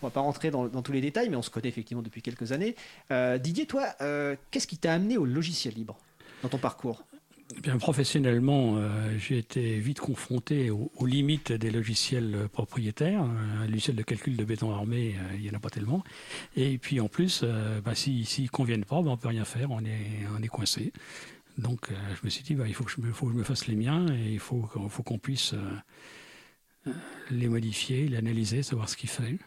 On 0.01 0.07
va 0.07 0.09
pas 0.09 0.21
rentrer 0.21 0.49
dans, 0.49 0.67
tous 0.67 0.91
les 0.91 1.01
détails, 1.01 1.29
mais 1.29 1.35
on 1.35 1.43
se 1.43 1.51
connaît 1.51 1.69
effectivement 1.69 2.01
depuis 2.01 2.23
quelques 2.23 2.53
années. 2.53 2.75
Euh, 3.11 3.37
Didier, 3.37 3.67
toi, 3.67 3.85
qu'est-ce 4.49 4.65
qui 4.65 4.79
t'a 4.79 4.93
amené 4.93 5.15
au 5.15 5.25
logiciel 5.25 5.75
libre 5.75 5.95
dans 6.41 6.49
ton 6.49 6.57
parcours? 6.57 7.03
Eh 7.55 7.71
professionnellement, 7.77 8.75
euh, 8.75 9.17
j'ai 9.17 9.37
été 9.37 9.79
vite 9.79 9.99
confronté 9.99 10.69
aux, 10.69 11.05
limites 11.05 11.51
des 11.51 11.71
logiciels 11.71 12.49
propriétaires. 12.51 13.21
Un 13.21 13.65
logiciel 13.67 13.95
de 13.95 14.03
calcul 14.03 14.35
de 14.35 14.43
béton 14.43 14.71
armé, 14.71 15.15
euh, 15.17 15.35
il 15.35 15.41
n'y 15.41 15.49
en 15.49 15.53
a 15.53 15.59
pas 15.59 15.69
tellement. 15.69 16.03
Et 16.55 16.77
puis 16.77 16.99
en 16.99 17.07
plus, 17.07 17.41
euh, 17.43 17.79
bah, 17.81 17.95
s'ils 17.95 18.25
ne 18.43 18.47
conviennent 18.49 18.83
pas, 18.83 19.01
bah, 19.01 19.09
on 19.09 19.11
ne 19.11 19.15
peut 19.15 19.29
rien 19.29 19.45
faire, 19.45 19.71
on 19.71 19.83
est, 19.85 20.27
on 20.37 20.43
est 20.43 20.47
coincé. 20.47 20.91
Donc 21.57 21.89
je 21.89 22.23
me 22.23 22.29
suis 22.29 22.43
dit, 22.43 22.53
bah, 22.53 22.67
il 22.67 22.73
faut 22.75 22.83
que, 22.83 22.91
je 22.91 23.01
me, 23.01 23.43
fasse 23.43 23.65
les 23.65 23.75
miens 23.75 24.05
et 24.13 24.33
il 24.33 24.39
faut, 24.39 24.69
qu'on 25.03 25.17
puisse 25.17 25.55
les 27.31 27.47
modifier, 27.47 28.07
les 28.07 28.17
analyser, 28.17 28.61
savoir 28.61 28.87
ce 28.87 28.95
qu'il 28.95 29.09
fait. 29.09 29.39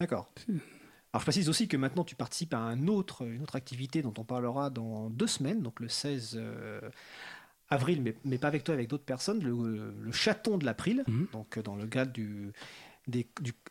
D'accord. 0.00 0.32
Alors 0.48 1.20
je 1.20 1.24
précise 1.24 1.50
aussi 1.50 1.68
que 1.68 1.76
maintenant 1.76 2.04
tu 2.04 2.14
participes 2.14 2.54
à 2.54 2.60
une 2.72 2.88
autre 2.88 3.22
activité 3.52 4.00
dont 4.00 4.14
on 4.16 4.24
parlera 4.24 4.70
dans 4.70 5.10
deux 5.10 5.26
semaines, 5.26 5.60
donc 5.60 5.80
le 5.80 5.90
16 5.90 6.40
avril, 7.70 8.02
mais, 8.02 8.14
mais, 8.24 8.38
pas 8.38 8.48
avec 8.48 8.64
toi, 8.64 8.74
avec 8.74 8.88
d'autres 8.88 9.04
personnes, 9.04 9.42
le, 9.42 9.94
le 10.00 10.12
chaton 10.12 10.58
de 10.58 10.64
l'April, 10.64 11.04
mhm. 11.06 11.28
donc 11.32 11.58
dans 11.58 11.76
le 11.76 11.86
cadre 11.86 12.12
du, 12.12 12.52
du... 13.06 13.26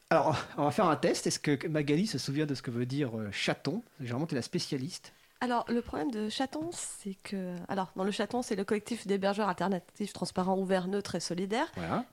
Alors, 0.10 0.38
on 0.58 0.63
va 0.63 0.72
faire 0.72 0.88
un 0.88 0.96
test. 0.96 1.27
Est-ce 1.27 1.39
que 1.39 1.68
Magali 1.68 2.08
se 2.08 2.18
souvient 2.18 2.46
de 2.46 2.56
ce 2.56 2.62
que 2.62 2.72
veut 2.72 2.86
dire 2.86 3.12
chaton? 3.32 3.84
Généralement, 4.00 4.27
tu 4.27 4.36
es 4.36 4.38
la 4.38 4.42
spécialiste. 4.42 5.13
Alors, 5.39 5.66
le 5.70 5.82
problème 5.82 6.10
de 6.10 6.30
Chaton, 6.30 6.70
c'est 6.72 7.16
que. 7.24 7.56
Alors, 7.68 7.92
dans 7.96 8.04
le 8.04 8.12
Chaton, 8.12 8.42
c'est 8.42 8.56
le 8.56 8.63
collectif 8.63 9.06
d'hébergeurs 9.06 9.48
alternatifs, 9.48 10.12
transparents, 10.12 10.58
ouverts, 10.58 10.88
neutres 10.88 11.16
et 11.16 11.20
solidaires. 11.20 11.72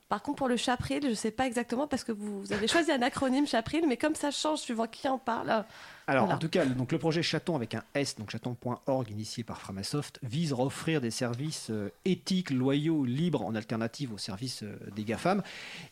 Par 0.08 0.22
contre, 0.22 0.36
pour 0.36 0.48
le 0.48 0.56
Chapril, 0.56 1.00
je 1.02 1.08
ne 1.08 1.14
sais 1.14 1.30
pas 1.30 1.46
exactement 1.46 1.86
parce 1.86 2.04
que 2.04 2.12
vous, 2.12 2.52
avez 2.52 2.68
choisi 2.68 2.92
un 2.92 3.00
acronyme 3.00 3.46
Chapril, 3.46 3.86
mais 3.88 3.96
comme 3.96 4.14
ça 4.14 4.30
change 4.30 4.58
suivant 4.60 4.86
qui 4.86 5.08
en 5.08 5.18
parle. 5.18 5.64
Alors, 6.06 6.30
en 6.30 6.38
tout 6.38 6.49
cas, 6.49 6.66
donc, 6.66 6.92
le 6.92 6.99
projet 6.99 7.23
Chaton 7.23 7.56
avec 7.56 7.75
un 7.75 7.82
S, 7.94 8.16
donc 8.16 8.30
chaton.org, 8.30 9.11
initié 9.11 9.42
par 9.42 9.61
Framasoft, 9.61 10.18
vise 10.23 10.52
à 10.52 10.56
offrir 10.56 11.00
des 11.00 11.11
services 11.11 11.68
euh, 11.70 11.90
éthiques, 12.04 12.50
loyaux, 12.50 13.04
libres, 13.04 13.42
en 13.42 13.54
alternative 13.54 14.12
aux 14.12 14.18
services 14.18 14.62
euh, 14.62 14.76
des 14.94 15.04
GAFAM. 15.04 15.42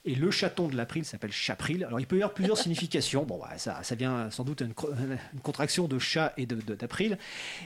Et 0.05 0.15
le 0.15 0.31
chaton 0.31 0.69
de 0.69 0.77
l'April 0.77 1.05
s'appelle 1.05 1.33
Chapril. 1.33 1.85
Alors, 1.85 1.99
il 1.99 2.07
peut 2.07 2.17
y 2.17 2.23
avoir 2.23 2.35
plusieurs 2.35 2.59
significations. 2.59 3.25
Bon, 3.25 3.39
bah, 3.39 3.57
ça, 3.57 3.83
ça 3.83 3.95
vient 3.95 4.31
sans 4.31 4.45
doute 4.45 4.61
une, 4.61 4.75
une 5.33 5.41
contraction 5.41 5.89
de 5.89 5.99
chat 5.99 6.35
et 6.37 6.45
d'April. 6.47 7.17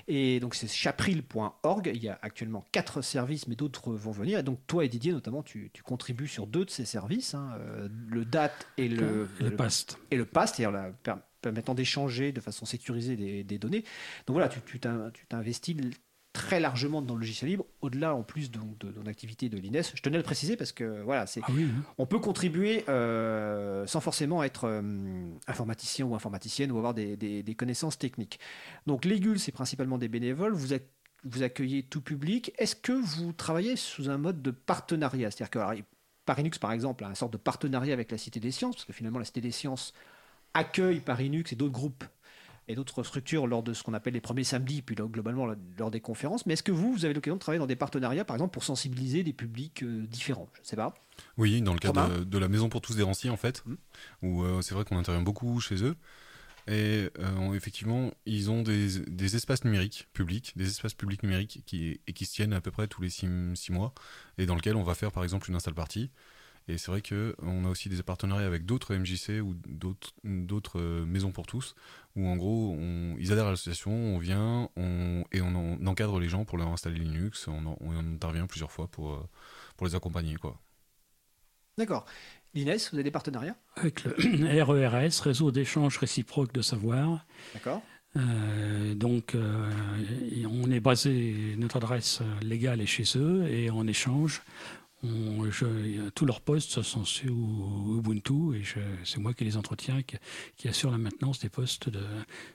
Et 0.06 0.38
donc, 0.38 0.54
c'est 0.54 0.68
chapril.org. 0.68 1.90
Il 1.92 2.02
y 2.02 2.08
a 2.08 2.18
actuellement 2.22 2.64
quatre 2.70 3.02
services, 3.02 3.48
mais 3.48 3.56
d'autres 3.56 3.92
vont 3.92 4.12
venir. 4.12 4.38
Et 4.38 4.42
donc, 4.44 4.60
toi 4.68 4.84
et 4.84 4.88
Didier, 4.88 5.12
notamment, 5.12 5.42
tu, 5.42 5.70
contribues 5.84 6.28
sur 6.28 6.46
deux 6.46 6.64
de 6.64 6.70
ces 6.70 6.84
services, 6.84 7.34
hein, 7.34 7.50
euh, 7.60 7.88
le 8.08 8.24
DAT 8.24 8.50
et 8.76 8.88
le, 8.88 9.28
le, 9.40 9.50
le 9.50 9.56
PAST. 9.56 9.98
Et 10.10 10.16
le 10.16 10.24
PAST, 10.24 10.56
c'est-à-dire 10.56 10.72
la 10.72 10.90
permettant 11.46 11.74
d'échanger 11.74 12.32
de 12.32 12.40
façon 12.40 12.66
sécurisée 12.66 13.16
des, 13.16 13.58
données. 13.58 13.84
Donc 14.26 14.34
voilà, 14.34 14.48
tu 14.48 14.80
t'investis 14.80 15.76
très 16.32 16.60
largement 16.60 17.00
dans 17.00 17.14
le 17.14 17.20
logiciel 17.20 17.50
libre, 17.50 17.64
au-delà 17.80 18.14
en 18.14 18.22
plus 18.22 18.50
de, 18.50 18.58
de, 18.80 18.90
ton 18.90 19.06
activité 19.06 19.48
de 19.48 19.56
l'INES. 19.56 19.82
Je 19.94 20.02
tenais 20.02 20.16
à 20.16 20.18
le 20.18 20.24
préciser 20.24 20.56
parce 20.56 20.72
que 20.72 21.02
voilà, 21.02 21.26
c'est, 21.26 21.40
ah 21.44 21.50
hein. 21.50 21.82
on 21.96 22.04
peut 22.04 22.18
contribuer 22.18 22.84
euh, 22.90 23.86
sans 23.86 24.00
forcément 24.00 24.42
être 24.42 24.64
euh, 24.64 24.82
informaticien 25.46 26.04
ou 26.04 26.14
informaticienne 26.14 26.70
ou 26.72 26.76
avoir 26.76 26.92
des, 26.92 27.16
des, 27.16 27.54
connaissances 27.54 27.96
techniques. 27.96 28.38
Donc 28.86 29.06
l'EGUL, 29.06 29.38
c'est 29.38 29.52
principalement 29.52 29.96
des 29.96 30.08
bénévoles. 30.08 30.52
Vous, 30.52 30.74
vous 31.24 31.42
accueillez 31.42 31.84
tout 31.84 32.02
public. 32.02 32.52
Est-ce 32.58 32.76
que 32.76 32.92
vous 32.92 33.32
travaillez 33.32 33.76
sous 33.76 34.10
un 34.10 34.18
mode 34.18 34.42
de 34.42 34.50
partenariat? 34.50 35.30
C'est-à-dire 35.30 35.50
que 35.50 35.82
Parinux, 36.26 36.58
par 36.58 36.72
exemple, 36.72 37.04
a 37.04 37.08
une 37.08 37.14
sorte 37.14 37.32
de 37.32 37.38
partenariat 37.38 37.94
avec 37.94 38.10
la 38.10 38.18
Cité 38.18 38.40
des 38.40 38.50
Sciences, 38.50 38.74
parce 38.76 38.84
que 38.84 38.92
finalement, 38.92 39.18
la 39.18 39.24
Cité 39.24 39.40
des 39.40 39.52
Sciences 39.52 39.94
accueille 40.56 41.00
par 41.00 41.18
Linux 41.18 41.52
et 41.52 41.56
d'autres 41.56 41.72
groupes 41.72 42.04
et 42.68 42.74
d'autres 42.74 43.04
structures 43.04 43.46
lors 43.46 43.62
de 43.62 43.72
ce 43.72 43.82
qu'on 43.82 43.94
appelle 43.94 44.14
les 44.14 44.20
premiers 44.20 44.42
samedis, 44.42 44.82
puis 44.82 44.96
globalement 44.96 45.46
lors 45.78 45.90
des 45.90 46.00
conférences. 46.00 46.46
Mais 46.46 46.54
est-ce 46.54 46.64
que 46.64 46.72
vous, 46.72 46.92
vous 46.92 47.04
avez 47.04 47.14
l'occasion 47.14 47.36
de 47.36 47.40
travailler 47.40 47.60
dans 47.60 47.66
des 47.66 47.76
partenariats, 47.76 48.24
par 48.24 48.34
exemple, 48.34 48.52
pour 48.52 48.64
sensibiliser 48.64 49.22
des 49.22 49.32
publics 49.32 49.84
euh, 49.84 50.04
différents? 50.06 50.48
Je 50.54 50.60
ne 50.62 50.66
sais 50.66 50.76
pas. 50.76 50.92
Oui, 51.36 51.62
dans 51.62 51.74
le 51.74 51.78
cadre 51.78 52.24
de, 52.24 52.38
la 52.38 52.48
Maison 52.48 52.68
pour 52.68 52.80
tous 52.80 52.96
des 52.96 53.04
Ranciers, 53.04 53.30
en 53.30 53.36
fait, 53.36 53.62
mmh. 53.66 53.74
où 54.22 54.42
euh, 54.42 54.62
c'est 54.62 54.74
vrai 54.74 54.84
qu'on 54.84 54.98
intervient 54.98 55.22
beaucoup 55.22 55.60
chez 55.60 55.84
eux. 55.84 55.94
Et 56.68 57.08
euh, 57.20 57.54
effectivement, 57.54 58.10
ils 58.24 58.50
ont 58.50 58.62
des, 58.62 59.36
espaces 59.36 59.64
numériques 59.64 60.08
publics, 60.12 60.52
des 60.56 60.66
espaces 60.66 60.94
publics 60.94 61.22
numériques 61.22 61.62
qui, 61.64 62.00
et 62.08 62.12
qui 62.12 62.26
se 62.26 62.34
tiennent 62.34 62.52
à 62.52 62.60
peu 62.60 62.72
près 62.72 62.88
tous 62.88 63.00
les 63.00 63.10
six, 63.10 63.28
six 63.54 63.70
mois, 63.70 63.94
et 64.38 64.46
dans 64.46 64.56
lesquels 64.56 64.74
on 64.74 64.82
va 64.82 64.96
faire 64.96 65.12
par 65.12 65.22
exemple 65.22 65.48
une 65.48 65.54
install 65.54 65.74
party 65.74 66.10
et 66.68 66.78
c'est 66.78 66.90
vrai 66.90 67.00
qu'on 67.00 67.64
a 67.64 67.68
aussi 67.68 67.88
des 67.88 68.02
partenariats 68.02 68.46
avec 68.46 68.66
d'autres 68.66 68.94
MJC 68.96 69.40
ou 69.40 69.54
d'autres 70.24 70.80
euh, 70.80 71.04
maisons 71.06 71.30
pour 71.30 71.46
tous, 71.46 71.76
où 72.16 72.26
en 72.26 72.36
gros, 72.36 72.74
on, 72.76 73.14
ils 73.18 73.32
adhèrent 73.32 73.46
à 73.46 73.50
l'association, 73.50 73.92
on 73.92 74.18
vient 74.18 74.68
on, 74.76 75.22
et 75.30 75.40
on, 75.40 75.78
encadre 75.86 76.18
les 76.18 76.28
gens 76.28 76.44
pour 76.44 76.58
leur 76.58 76.68
installer 76.68 76.98
Linux, 76.98 77.46
on, 77.46 77.76
on 77.80 77.96
intervient 77.98 78.48
plusieurs 78.48 78.72
fois 78.72 78.88
pour, 78.88 79.14
euh, 79.14 79.28
pour 79.76 79.86
les 79.86 79.94
accompagner. 79.94 80.34
quoi. 80.36 80.58
D'accord. 81.78 82.04
Inès, 82.54 82.90
vous 82.90 82.96
avez 82.96 83.04
des 83.04 83.10
partenariats? 83.12 83.56
Avec 83.76 84.02
le 84.02 84.62
RERS, 84.62 85.20
Réseau 85.20 85.52
d'échange 85.52 85.98
réciproque 85.98 86.52
de 86.52 86.62
savoir. 86.62 87.26
D'accord. 87.54 87.82
Euh, 88.16 88.94
donc, 88.94 89.36
on 89.36 90.70
est 90.70 90.80
basé, 90.80 91.54
notre 91.58 91.76
adresse 91.76 92.22
légale 92.40 92.80
est 92.80 92.86
chez 92.86 93.04
eux, 93.18 93.46
et 93.46 93.68
en 93.68 93.86
échange, 93.86 94.42
tous 96.14 96.26
leurs 96.26 96.40
postes 96.40 96.82
sont 96.82 97.04
sur 97.04 97.32
Ubuntu 97.32 98.56
et 98.56 98.62
c'est 99.04 99.18
moi 99.18 99.34
qui 99.34 99.44
les 99.44 99.56
entretiens, 99.56 100.02
qui, 100.02 100.68
assure 100.68 100.90
la 100.90 100.98
maintenance 100.98 101.38
des 101.40 101.48
postes. 101.48 101.88
De, 101.88 102.00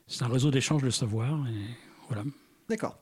c'est 0.08 0.24
un 0.24 0.28
réseau 0.28 0.52
d'échange 0.52 0.84
de 0.84 0.90
savoir. 0.90 1.48
Et 1.48 1.66
voilà. 2.08 2.24
D'accord. 2.70 2.98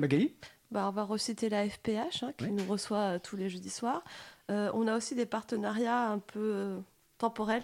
Magali? 0.00 0.34
Bah, 0.72 0.88
On 0.88 0.90
va 0.90 1.04
reciter 1.04 1.48
la 1.48 1.68
FPH 1.68 2.22
hein, 2.22 2.32
qui 2.36 2.50
nous 2.50 2.64
reçoit 2.64 3.14
euh, 3.14 3.18
tous 3.18 3.36
les 3.36 3.50
jeudis 3.50 3.70
soirs. 3.70 4.02
Euh, 4.50 4.70
on 4.74 4.88
a 4.88 4.96
aussi 4.96 5.14
des 5.14 5.26
partenariats 5.26 6.08
un 6.08 6.18
peu 6.18 6.40
euh, 6.40 6.80
temporels, 7.18 7.62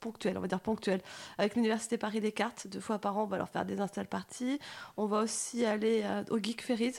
ponctuels, 0.00 0.38
on 0.38 0.40
va 0.40 0.48
dire 0.48 0.60
ponctuels, 0.60 1.02
avec 1.36 1.54
l'Université 1.56 1.98
Paris 1.98 2.20
Descartes. 2.20 2.66
Deux 2.68 2.80
fois 2.80 2.98
par 2.98 3.18
an, 3.18 3.24
on 3.24 3.26
va 3.26 3.36
leur 3.36 3.50
faire 3.50 3.66
des 3.66 3.80
install 3.80 4.06
parties. 4.06 4.58
On 4.96 5.04
va 5.04 5.20
aussi 5.20 5.66
aller 5.66 6.04
au 6.30 6.38
Geek 6.38 6.62
Ferries. 6.62 6.94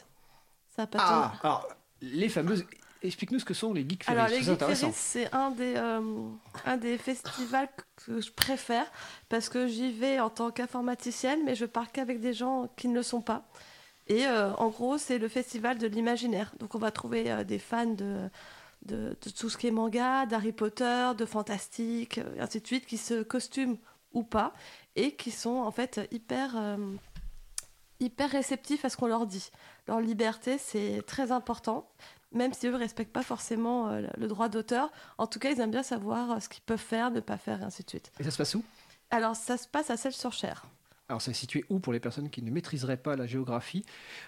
Ça 0.75 0.87
ah, 0.93 1.33
alors, 1.41 1.67
les 2.01 2.29
fameuses 2.29 2.65
Explique-nous 3.01 3.39
ce 3.39 3.45
que 3.45 3.53
sont 3.53 3.73
les 3.73 3.87
Geek 3.87 4.03
Ferries. 4.03 4.17
Alors, 4.17 4.29
les 4.29 4.43
Geek 4.43 4.59
Ferries, 4.59 4.93
c'est 4.93 5.33
un, 5.33 5.51
des, 5.51 5.75
euh, 5.77 6.01
un 6.65 6.77
des 6.77 6.97
festivals 6.97 7.69
que 7.95 8.19
je 8.19 8.31
préfère 8.31 8.85
parce 9.29 9.47
que 9.47 9.67
j'y 9.67 9.91
vais 9.91 10.19
en 10.19 10.29
tant 10.29 10.51
qu'informaticienne, 10.51 11.39
mais 11.45 11.55
je 11.55 11.65
parle 11.65 11.87
qu'avec 11.93 12.19
des 12.19 12.33
gens 12.33 12.69
qui 12.75 12.89
ne 12.89 12.95
le 12.95 13.03
sont 13.03 13.21
pas. 13.21 13.47
Et 14.07 14.25
euh, 14.25 14.53
en 14.55 14.69
gros, 14.69 14.97
c'est 14.97 15.17
le 15.17 15.29
festival 15.29 15.77
de 15.77 15.87
l'imaginaire. 15.87 16.51
Donc, 16.59 16.75
on 16.75 16.79
va 16.79 16.91
trouver 16.91 17.31
euh, 17.31 17.43
des 17.43 17.59
fans 17.59 17.85
de, 17.85 18.29
de, 18.85 19.15
tout 19.37 19.49
ce 19.49 19.57
qui 19.57 19.67
est 19.67 19.71
manga, 19.71 20.25
d'Harry 20.25 20.51
Potter, 20.51 21.11
de 21.17 21.25
fantastique, 21.25 22.17
et 22.17 22.41
ainsi 22.41 22.59
de 22.59 22.67
suite, 22.67 22.85
qui 22.85 22.97
se 22.97 23.23
costument 23.23 23.77
ou 24.13 24.23
pas 24.23 24.53
et 24.95 25.15
qui 25.15 25.29
sont 25.29 25.57
en 25.57 25.71
fait 25.71 26.01
hyper 26.11 26.57
hyper 27.99 28.29
réceptifs 28.31 28.85
à 28.85 28.89
ce 28.89 28.97
qu'on 28.97 29.07
leur 29.07 29.27
dit. 29.27 29.51
Leur 29.87 29.99
liberté, 29.99 30.57
c'est 30.57 31.03
très 31.05 31.31
important 31.31 31.87
même 32.31 32.53
si 32.53 32.67
eux 32.67 32.71
ne 32.71 32.77
respectent 32.77 33.11
pas 33.13 33.23
forcément 33.23 33.89
euh, 33.89 34.07
le 34.17 34.27
droit 34.27 34.49
d'auteur. 34.49 34.91
En 35.17 35.27
tout 35.27 35.39
cas, 35.39 35.51
ils 35.51 35.59
aiment 35.59 35.71
bien 35.71 35.83
savoir 35.83 36.31
euh, 36.31 36.39
ce 36.39 36.49
qu'ils 36.49 36.63
peuvent 36.63 36.77
faire, 36.77 37.11
ne 37.11 37.19
pas 37.19 37.37
faire, 37.37 37.61
et 37.61 37.65
ainsi 37.65 37.83
de 37.83 37.89
suite. 37.89 38.11
Et 38.19 38.23
ça 38.23 38.31
se 38.31 38.37
passe 38.37 38.55
où? 38.55 38.63
Alors, 39.11 39.35
ça 39.35 39.57
se 39.57 39.67
passe 39.67 39.89
à 39.89 39.97
Celle-sur-Cher. 39.97 40.65
Alors, 41.07 41.23
c'est 41.23 41.33
situé 41.33 41.65
où 41.69 41.79
pour 41.79 41.91
les 41.91 41.99
personnes 41.99 42.29
qui 42.29 42.43
ne 42.43 42.51
maîtriseraient 42.51 42.97
pas 42.97 43.15
la 43.15 43.25
géographie? 43.25 43.83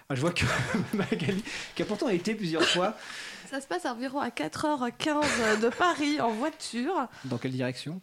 Ah, 0.08 0.16
Je 0.16 0.20
vois 0.20 0.32
que 0.32 0.44
Magali, 0.94 1.44
qui 1.76 1.82
a 1.82 1.84
pourtant 1.84 2.08
été 2.08 2.34
plusieurs 2.34 2.64
fois. 2.64 2.96
Ça 3.48 3.60
se 3.60 3.68
passe 3.68 3.84
environ 3.86 4.18
à 4.18 4.30
4h15 4.30 5.60
de 5.60 5.68
Paris 5.68 6.20
en 6.20 6.30
voiture. 6.32 7.06
Dans 7.24 7.38
quelle 7.38 7.52
direction? 7.52 8.00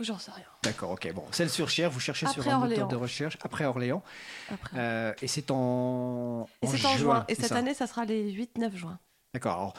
J'en 0.00 0.18
sais 0.18 0.32
rien. 0.32 0.44
D'accord, 0.64 0.90
ok. 0.90 1.12
Bon, 1.12 1.24
celle 1.30 1.48
sur 1.50 1.68
Cher, 1.68 1.90
vous 1.90 2.00
cherchez 2.00 2.26
sur 2.26 2.46
un 2.48 2.58
moteur 2.58 2.88
de 2.88 2.96
recherche 2.96 3.38
après 3.42 3.64
Orléans. 3.64 4.02
Euh, 4.74 5.12
et 5.22 5.28
c'est 5.28 5.50
en, 5.50 6.48
et 6.62 6.66
c'est 6.66 6.84
en 6.84 6.96
juin. 6.96 7.24
Et 7.28 7.34
cette 7.34 7.52
année, 7.52 7.74
ça 7.74 7.86
sera 7.86 8.04
les 8.04 8.32
8-9 8.32 8.74
juin. 8.74 8.98
D'accord. 9.34 9.54
Alors, 9.54 9.74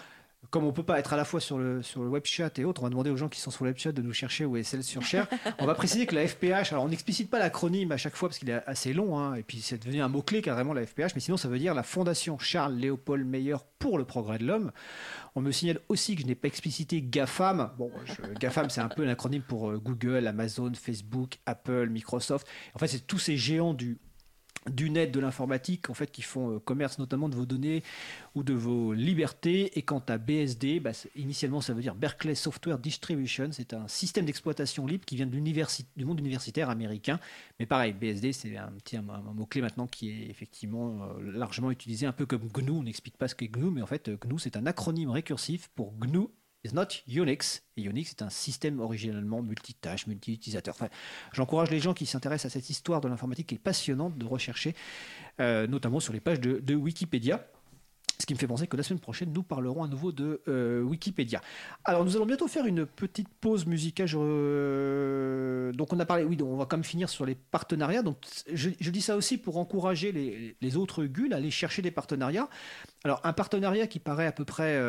comme 0.49 0.65
on 0.65 0.71
peut 0.71 0.83
pas 0.83 0.99
être 0.99 1.13
à 1.13 1.17
la 1.17 1.25
fois 1.25 1.39
sur 1.39 1.57
le, 1.57 1.81
sur 1.81 2.03
le 2.03 2.09
web 2.09 2.23
chat 2.25 2.57
et 2.59 2.65
autres, 2.65 2.81
on 2.81 2.85
va 2.85 2.89
demander 2.89 3.09
aux 3.09 3.17
gens 3.17 3.29
qui 3.29 3.39
sont 3.39 3.51
sur 3.51 3.63
le 3.65 3.71
web 3.71 3.77
chat 3.77 3.91
de 3.91 4.01
nous 4.01 4.13
chercher 4.13 4.45
où 4.45 4.57
est 4.57 4.63
celle 4.63 4.83
sur 4.83 5.01
Cher. 5.01 5.27
on 5.59 5.65
va 5.65 5.75
préciser 5.75 6.05
que 6.05 6.15
la 6.15 6.27
FPH, 6.27 6.71
alors 6.71 6.83
on 6.83 6.89
n'explicite 6.89 7.29
pas 7.29 7.39
l'acronyme 7.39 7.91
à 7.91 7.97
chaque 7.97 8.15
fois 8.15 8.29
parce 8.29 8.39
qu'il 8.39 8.49
est 8.49 8.61
assez 8.65 8.93
long, 8.93 9.17
hein, 9.19 9.35
et 9.35 9.43
puis 9.43 9.61
c'est 9.61 9.77
devenu 9.77 10.01
un 10.01 10.07
mot-clé 10.07 10.41
carrément 10.41 10.73
la 10.73 10.85
FPH, 10.85 11.15
mais 11.15 11.21
sinon 11.21 11.37
ça 11.37 11.47
veut 11.47 11.59
dire 11.59 11.73
la 11.73 11.83
Fondation 11.83 12.37
Charles 12.39 12.75
Léopold 12.75 13.25
Meyer 13.25 13.57
pour 13.79 13.97
le 13.97 14.05
progrès 14.05 14.37
de 14.37 14.45
l'homme. 14.45 14.71
On 15.35 15.41
me 15.41 15.51
signale 15.51 15.79
aussi 15.89 16.15
que 16.15 16.21
je 16.21 16.27
n'ai 16.27 16.35
pas 16.35 16.47
explicité 16.47 17.01
GAFAM. 17.01 17.71
Bon, 17.77 17.91
GAFAM, 18.39 18.69
c'est 18.69 18.81
un 18.81 18.87
peu 18.87 19.05
un 19.05 19.09
acronyme 19.09 19.41
pour 19.41 19.69
euh, 19.69 19.77
Google, 19.77 20.27
Amazon, 20.27 20.71
Facebook, 20.73 21.39
Apple, 21.45 21.89
Microsoft. 21.89 22.47
En 22.73 22.79
fait, 22.79 22.87
c'est 22.87 23.05
tous 23.05 23.19
ces 23.19 23.35
géants 23.35 23.73
du 23.73 23.97
du 24.69 24.89
net, 24.89 25.11
de 25.11 25.19
l'informatique, 25.19 25.89
en 25.89 25.93
fait, 25.93 26.11
qui 26.11 26.21
font 26.21 26.55
euh, 26.55 26.59
commerce 26.59 26.97
notamment 26.97 27.29
de 27.29 27.35
vos 27.35 27.45
données 27.45 27.83
ou 28.33 28.43
de 28.43 28.53
vos 28.53 28.93
libertés. 28.93 29.77
Et 29.77 29.83
quant 29.83 30.03
à 30.07 30.17
BSD, 30.17 30.79
bah, 30.79 30.91
initialement, 31.15 31.61
ça 31.61 31.73
veut 31.73 31.81
dire 31.81 31.95
Berkeley 31.95 32.35
Software 32.35 32.79
Distribution. 32.79 33.49
C'est 33.51 33.73
un 33.73 33.87
système 33.87 34.25
d'exploitation 34.25 34.85
libre 34.87 35.05
qui 35.05 35.15
vient 35.15 35.27
de 35.27 35.35
du 35.35 36.05
monde 36.05 36.19
universitaire 36.19 36.69
américain. 36.69 37.19
Mais 37.59 37.65
pareil, 37.65 37.93
BSD, 37.93 38.33
c'est 38.33 38.57
un 38.57 38.71
petit 38.71 38.97
un, 38.97 39.03
mot-clé 39.03 39.61
maintenant 39.61 39.85
qui 39.85 40.09
est 40.09 40.29
effectivement 40.29 41.03
euh, 41.03 41.31
largement 41.31 41.69
utilisé, 41.69 42.07
un 42.07 42.11
peu 42.11 42.25
comme 42.25 42.47
GNU. 42.47 42.71
On 42.71 42.83
n'explique 42.83 43.17
pas 43.17 43.27
ce 43.27 43.35
qu'est 43.35 43.47
GNU, 43.47 43.69
mais 43.69 43.81
en 43.81 43.87
fait, 43.87 44.09
GNU, 44.09 44.39
c'est 44.39 44.57
un 44.57 44.65
acronyme 44.65 45.11
récursif 45.11 45.69
pour 45.75 45.93
GNU 45.93 46.27
is 46.65 46.73
not 46.73 46.87
Unix. 47.07 47.63
Et 47.77 47.83
Unix 47.83 48.11
est 48.11 48.21
un 48.21 48.29
système 48.29 48.79
originellement 48.79 49.41
multitâche, 49.41 50.07
multi-utilisateur. 50.07 50.73
Enfin, 50.73 50.89
J'encourage 51.33 51.69
les 51.69 51.79
gens 51.79 51.93
qui 51.93 52.05
s'intéressent 52.05 52.51
à 52.51 52.53
cette 52.53 52.69
histoire 52.69 53.01
de 53.01 53.07
l'informatique 53.07 53.47
qui 53.47 53.55
est 53.55 53.59
passionnante 53.59 54.17
de 54.17 54.25
rechercher, 54.25 54.75
euh, 55.39 55.67
notamment 55.67 55.99
sur 55.99 56.13
les 56.13 56.19
pages 56.19 56.39
de, 56.39 56.75
Wikipédia. 56.75 57.45
Ce 58.17 58.25
qui 58.25 58.33
me 58.33 58.39
fait 58.39 58.47
penser 58.47 58.65
que 58.65 58.77
la 58.77 58.83
semaine 58.83 59.01
prochaine, 59.01 59.33
nous 59.33 59.43
parlerons 59.43 59.83
à 59.83 59.89
nouveau 59.89 60.13
de 60.13 60.41
euh, 60.47 60.81
Wikipédia. 60.81 61.41
Alors, 61.83 62.05
nous 62.05 62.15
allons 62.15 62.25
bientôt 62.25 62.47
faire 62.47 62.65
une 62.65 62.85
petite 62.85 63.27
pause 63.27 63.65
musicale. 63.65 64.07
Euh, 64.15 65.73
donc, 65.73 65.91
on 65.91 65.99
a 65.99 66.05
parlé, 66.05 66.23
oui, 66.23 66.37
donc 66.37 66.47
on 66.49 66.55
va 66.55 66.65
quand 66.65 66.77
même 66.77 66.85
finir 66.85 67.09
sur 67.09 67.25
les 67.25 67.35
partenariats. 67.35 68.03
Donc, 68.03 68.17
je, 68.51 68.69
dis 68.69 69.01
ça 69.01 69.17
aussi 69.17 69.37
pour 69.37 69.57
encourager 69.57 70.13
les, 70.61 70.77
autres 70.77 71.03
GUL 71.03 71.33
à 71.33 71.37
aller 71.37 71.51
chercher 71.51 71.81
des 71.81 71.91
partenariats. 71.91 72.47
Alors, 73.03 73.19
un 73.25 73.33
partenariat 73.33 73.85
qui 73.85 73.99
paraît 73.99 74.27
à 74.27 74.31
peu 74.31 74.45
près 74.45 74.79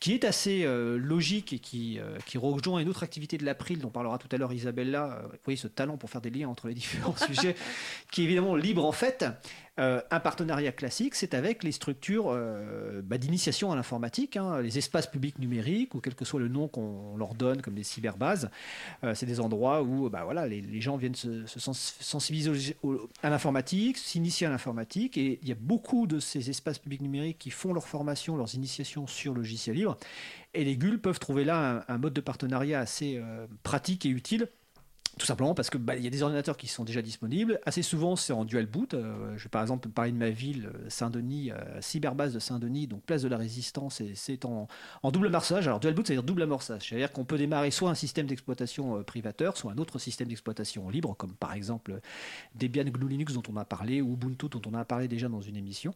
Qui 0.00 0.14
est 0.14 0.24
assez 0.24 0.64
euh, 0.64 0.98
logique 0.98 1.52
et 1.52 1.60
qui, 1.60 2.00
euh, 2.00 2.18
qui 2.26 2.38
rejoint 2.38 2.80
une 2.80 2.88
autre 2.88 3.04
activité 3.04 3.38
de 3.38 3.44
l'April 3.44 3.78
dont 3.78 3.88
parlera 3.88 4.18
tout 4.18 4.26
à 4.32 4.36
l'heure 4.36 4.52
Isabella. 4.52 5.04
Euh, 5.04 5.28
vous 5.28 5.38
voyez 5.44 5.56
ce 5.56 5.68
talent 5.68 5.96
pour 5.96 6.10
faire 6.10 6.20
des 6.20 6.30
liens 6.30 6.48
entre 6.48 6.66
les 6.66 6.74
différents 6.74 7.14
sujets, 7.26 7.54
qui 8.10 8.22
est 8.22 8.24
évidemment 8.24 8.56
libre 8.56 8.84
en 8.84 8.90
fait. 8.90 9.24
Euh, 9.80 10.00
un 10.12 10.20
partenariat 10.20 10.70
classique, 10.70 11.16
c'est 11.16 11.34
avec 11.34 11.64
les 11.64 11.72
structures 11.72 12.26
euh, 12.28 13.02
bah, 13.02 13.18
d'initiation 13.18 13.72
à 13.72 13.76
l'informatique, 13.76 14.36
hein, 14.36 14.60
les 14.60 14.78
espaces 14.78 15.08
publics 15.08 15.40
numériques, 15.40 15.96
ou 15.96 16.00
quel 16.00 16.14
que 16.14 16.24
soit 16.24 16.38
le 16.38 16.46
nom 16.46 16.68
qu'on 16.68 17.16
leur 17.16 17.34
donne, 17.34 17.60
comme 17.60 17.74
des 17.74 17.82
cyberbases. 17.82 18.50
Euh, 19.02 19.16
c'est 19.16 19.26
des 19.26 19.40
endroits 19.40 19.82
où 19.82 20.08
bah, 20.08 20.22
voilà, 20.24 20.46
les, 20.46 20.80
gens 20.80 20.96
viennent 20.96 21.16
se, 21.16 21.44
se 21.46 21.58
sens- 21.58 21.96
sensibiliser 21.98 22.76
à 23.24 23.30
l'informatique, 23.30 23.98
s'initier 23.98 24.46
à 24.46 24.50
l'informatique, 24.50 25.18
et 25.18 25.40
il 25.42 25.48
y 25.48 25.52
a 25.52 25.56
beaucoup 25.58 26.06
de 26.06 26.20
ces 26.20 26.50
espaces 26.50 26.78
publics 26.78 27.00
numériques 27.00 27.38
qui 27.38 27.50
font 27.50 27.72
leur 27.72 27.88
formation, 27.88 28.36
leurs 28.36 28.54
initiations 28.54 29.08
sur 29.08 29.34
logiciel 29.34 29.74
libre. 29.74 29.96
Et 30.52 30.64
les 30.64 30.76
GUL 30.76 31.00
peuvent 31.00 31.18
trouver 31.18 31.44
là 31.44 31.84
un, 31.88 31.98
mode 31.98 32.12
de 32.12 32.20
partenariat 32.20 32.78
assez 32.78 33.20
pratique 33.64 34.06
et 34.06 34.08
utile. 34.08 34.48
Tout 35.18 35.26
simplement 35.26 35.54
parce 35.54 35.70
que 35.70 35.78
bah, 35.78 35.94
y 35.96 36.08
a 36.08 36.10
des 36.10 36.22
ordinateurs 36.22 36.56
qui 36.56 36.66
sont 36.66 36.82
déjà 36.82 37.00
disponibles. 37.00 37.60
Assez 37.66 37.82
souvent, 37.82 38.16
c'est 38.16 38.32
en 38.32 38.44
dual 38.44 38.66
boot. 38.66 38.94
Euh, 38.94 39.34
je 39.36 39.44
vais 39.44 39.48
par 39.48 39.62
exemple 39.62 39.88
parler 39.88 40.10
de 40.10 40.16
ma 40.16 40.30
ville, 40.30 40.66
euh, 40.74 40.88
Saint-Denis, 40.88 41.52
euh, 41.52 41.80
cyberbase 41.80 42.34
de 42.34 42.40
Saint-Denis, 42.40 42.88
donc 42.88 43.02
place 43.02 43.22
de 43.22 43.28
la 43.28 43.36
Résistance, 43.36 44.00
et 44.00 44.14
c'est 44.16 44.44
en, 44.44 44.66
double 45.12 45.28
amorçage. 45.28 45.68
Alors 45.68 45.78
dual 45.78 45.94
boot, 45.94 46.06
c'est-à-dire 46.06 46.24
double 46.24 46.42
amorçage. 46.42 46.88
C'est-à-dire 46.88 47.12
qu'on 47.12 47.24
peut 47.24 47.38
démarrer 47.38 47.70
soit 47.70 47.90
un 47.90 47.94
système 47.94 48.26
d'exploitation 48.26 48.98
euh, 48.98 49.02
privateur, 49.02 49.56
soit 49.56 49.70
un 49.70 49.78
autre 49.78 50.00
système 50.00 50.26
d'exploitation 50.26 50.88
libre, 50.88 51.14
comme 51.16 51.34
par 51.34 51.52
exemple 51.54 52.00
Debian 52.56 52.84
GNU 52.84 53.08
Linux 53.08 53.34
dont 53.34 53.42
on 53.48 53.56
a 53.56 53.64
parlé, 53.64 54.00
ou 54.00 54.14
Ubuntu 54.14 54.48
dont 54.48 54.62
on 54.66 54.74
a 54.74 54.84
parlé 54.84 55.06
déjà 55.06 55.28
dans 55.28 55.40
une 55.40 55.56
émission. 55.56 55.94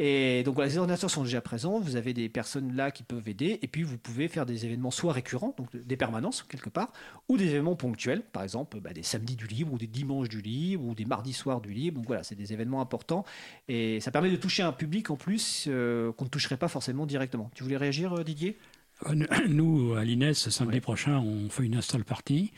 Et 0.00 0.42
donc 0.42 0.58
les 0.58 0.78
ordinateurs 0.78 1.10
sont 1.10 1.22
déjà 1.22 1.40
présents, 1.40 1.78
vous 1.78 1.94
avez 1.94 2.12
des 2.12 2.28
personnes 2.28 2.74
là 2.74 2.90
qui 2.90 3.04
peuvent 3.04 3.28
aider, 3.28 3.60
et 3.62 3.68
puis 3.68 3.84
vous 3.84 3.98
pouvez 3.98 4.26
faire 4.26 4.46
des 4.46 4.66
événements 4.66 4.90
soit 4.90 5.12
récurrents, 5.12 5.54
donc 5.56 5.76
des 5.76 5.96
permanences 5.96 6.42
quelque 6.42 6.70
part, 6.70 6.92
ou 7.28 7.36
des 7.36 7.46
événements 7.46 7.76
ponctuels, 7.76 8.22
par 8.22 8.42
exemple 8.42 8.47
bah, 8.80 8.92
des 8.92 9.02
samedis 9.02 9.36
du 9.36 9.46
libre, 9.46 9.72
ou 9.72 9.78
des 9.78 9.86
dimanches 9.86 10.28
du 10.28 10.40
libre, 10.40 10.84
ou 10.84 10.94
des 10.94 11.04
mardis 11.04 11.32
soirs 11.32 11.60
du 11.60 11.72
libre. 11.72 11.96
Donc 11.98 12.06
voilà, 12.06 12.22
c'est 12.22 12.34
des 12.34 12.52
événements 12.52 12.80
importants, 12.80 13.24
et 13.68 14.00
ça 14.00 14.10
permet 14.10 14.30
de 14.30 14.36
toucher 14.36 14.62
un 14.62 14.72
public 14.72 15.10
en 15.10 15.16
plus 15.16 15.66
euh, 15.68 16.12
qu'on 16.12 16.24
ne 16.24 16.30
toucherait 16.30 16.56
pas 16.56 16.68
forcément 16.68 17.06
directement. 17.06 17.50
Tu 17.54 17.62
voulais 17.62 17.76
réagir, 17.76 18.12
euh, 18.14 18.24
Didier? 18.24 18.58
Euh, 19.06 19.14
Nous, 19.48 19.94
à 19.94 20.04
l'INES, 20.04 20.34
samedi 20.34 20.74
Ouais. 20.76 20.80
prochain, 20.80 21.18
on 21.18 21.48
fait 21.50 21.64
une 21.64 21.76
install 21.76 22.04
party. 22.04 22.52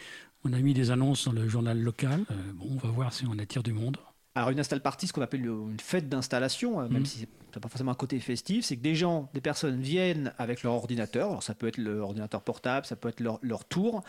On 0.45 0.53
a 0.55 0.59
mis 0.59 0.73
des 0.73 0.91
annonces 0.91 1.27
dans 1.27 1.33
le 1.33 1.47
journal 1.49 1.79
local. 1.79 2.25
Euh, 2.31 2.35
bon, 2.55 2.67
on 2.71 2.77
va 2.77 2.89
voir 2.89 3.13
si 3.13 3.27
on 3.27 3.39
attire 3.39 3.63
du 3.63 3.73
monde. 3.75 3.99
Alors 4.37 4.51
une 4.51 4.61
install 4.61 4.81
party, 4.81 5.09
ce 5.09 5.13
qu'on 5.13 5.23
appelle 5.23 5.45
une 5.45 5.81
fête 5.81 6.09
d'installation, 6.09 6.81
euh, 6.81 6.89
même 6.89 7.01
Mhm. 7.01 7.05
si 7.07 7.19
c'est 7.53 7.61
pas 7.61 7.69
forcément 7.69 7.91
un 7.91 7.97
côté 7.97 8.19
festif, 8.21 8.65
c'est 8.65 8.77
que 8.77 8.81
des 8.81 8.95
gens, 8.95 9.29
des 9.35 9.41
personnes 9.41 9.81
viennent 9.81 10.33
avec 10.39 10.63
leur 10.63 10.73
ordinateur. 10.75 11.29
Alors 11.31 11.43
ça 11.43 11.53
peut 11.53 11.67
être 11.67 11.79
leur 11.79 12.05
ordinateur 12.07 12.41
portable, 12.41 12.87
ça 12.87 12.95
peut 12.95 13.09
être 13.09 13.19
leur, 13.21 13.41
leur 13.43 13.65
tour, 13.65 14.05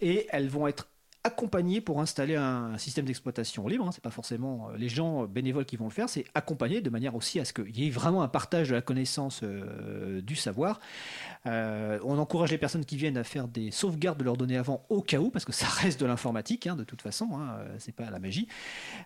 et 0.00 0.26
elles 0.30 0.48
vont 0.48 0.66
être 0.66 0.88
accompagnées 1.22 1.80
pour 1.80 2.00
installer 2.00 2.36
un, 2.36 2.78
système 2.78 3.04
d'exploitation 3.04 3.66
libre. 3.68 3.86
Hein. 3.86 3.90
C'est 3.92 4.02
pas 4.02 4.10
forcément 4.10 4.70
euh, 4.70 4.76
les 4.76 4.88
gens 4.88 5.26
bénévoles 5.26 5.66
qui 5.66 5.76
vont 5.76 5.86
le 5.86 5.90
faire, 5.90 6.08
c'est 6.08 6.24
accompagné 6.34 6.80
de 6.80 6.90
manière 6.90 7.14
aussi 7.14 7.38
à 7.40 7.44
ce 7.44 7.52
qu'il 7.52 7.78
y 7.78 7.86
ait 7.86 7.90
vraiment 7.90 8.22
un 8.22 8.28
partage 8.28 8.70
de 8.70 8.74
la 8.74 8.80
connaissance 8.80 9.40
euh, 9.42 10.22
du 10.22 10.34
savoir. 10.34 10.80
Euh, 11.46 11.98
on 12.04 12.18
encourage 12.18 12.50
les 12.50 12.58
personnes 12.58 12.84
qui 12.84 12.96
viennent 12.96 13.18
à 13.18 13.24
faire 13.24 13.48
des 13.48 13.70
sauvegardes 13.70 14.18
de 14.18 14.24
leurs 14.24 14.36
données 14.36 14.56
avant 14.56 14.84
au 14.88 15.02
cas 15.02 15.18
où, 15.18 15.30
parce 15.30 15.44
que 15.44 15.52
ça 15.52 15.66
reste 15.82 16.00
de 16.00 16.06
l'informatique, 16.06 16.66
hein, 16.66 16.76
de 16.76 16.84
toute 16.84 17.02
façon, 17.02 17.28
hein, 17.34 17.58
c'est 17.78 17.94
pas 17.94 18.10
la 18.10 18.18
magie. 18.18 18.48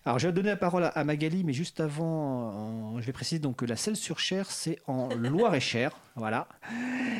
Alors, 0.05 0.19
je 0.19 0.27
vais 0.27 0.33
donner 0.33 0.49
la 0.49 0.57
parole 0.57 0.89
à, 0.93 1.03
Magali, 1.03 1.43
mais 1.43 1.53
juste 1.53 1.79
avant, 1.79 2.95
en- 2.95 3.01
je 3.01 3.05
vais 3.05 3.13
préciser 3.13 3.39
donc 3.39 3.57
que 3.57 3.65
la 3.65 3.75
selle 3.75 3.95
sur 3.95 4.19
Cher, 4.19 4.49
c'est 4.49 4.79
en 4.87 5.09
Loire-et-Cher. 5.15 5.91
Voilà. 6.15 6.47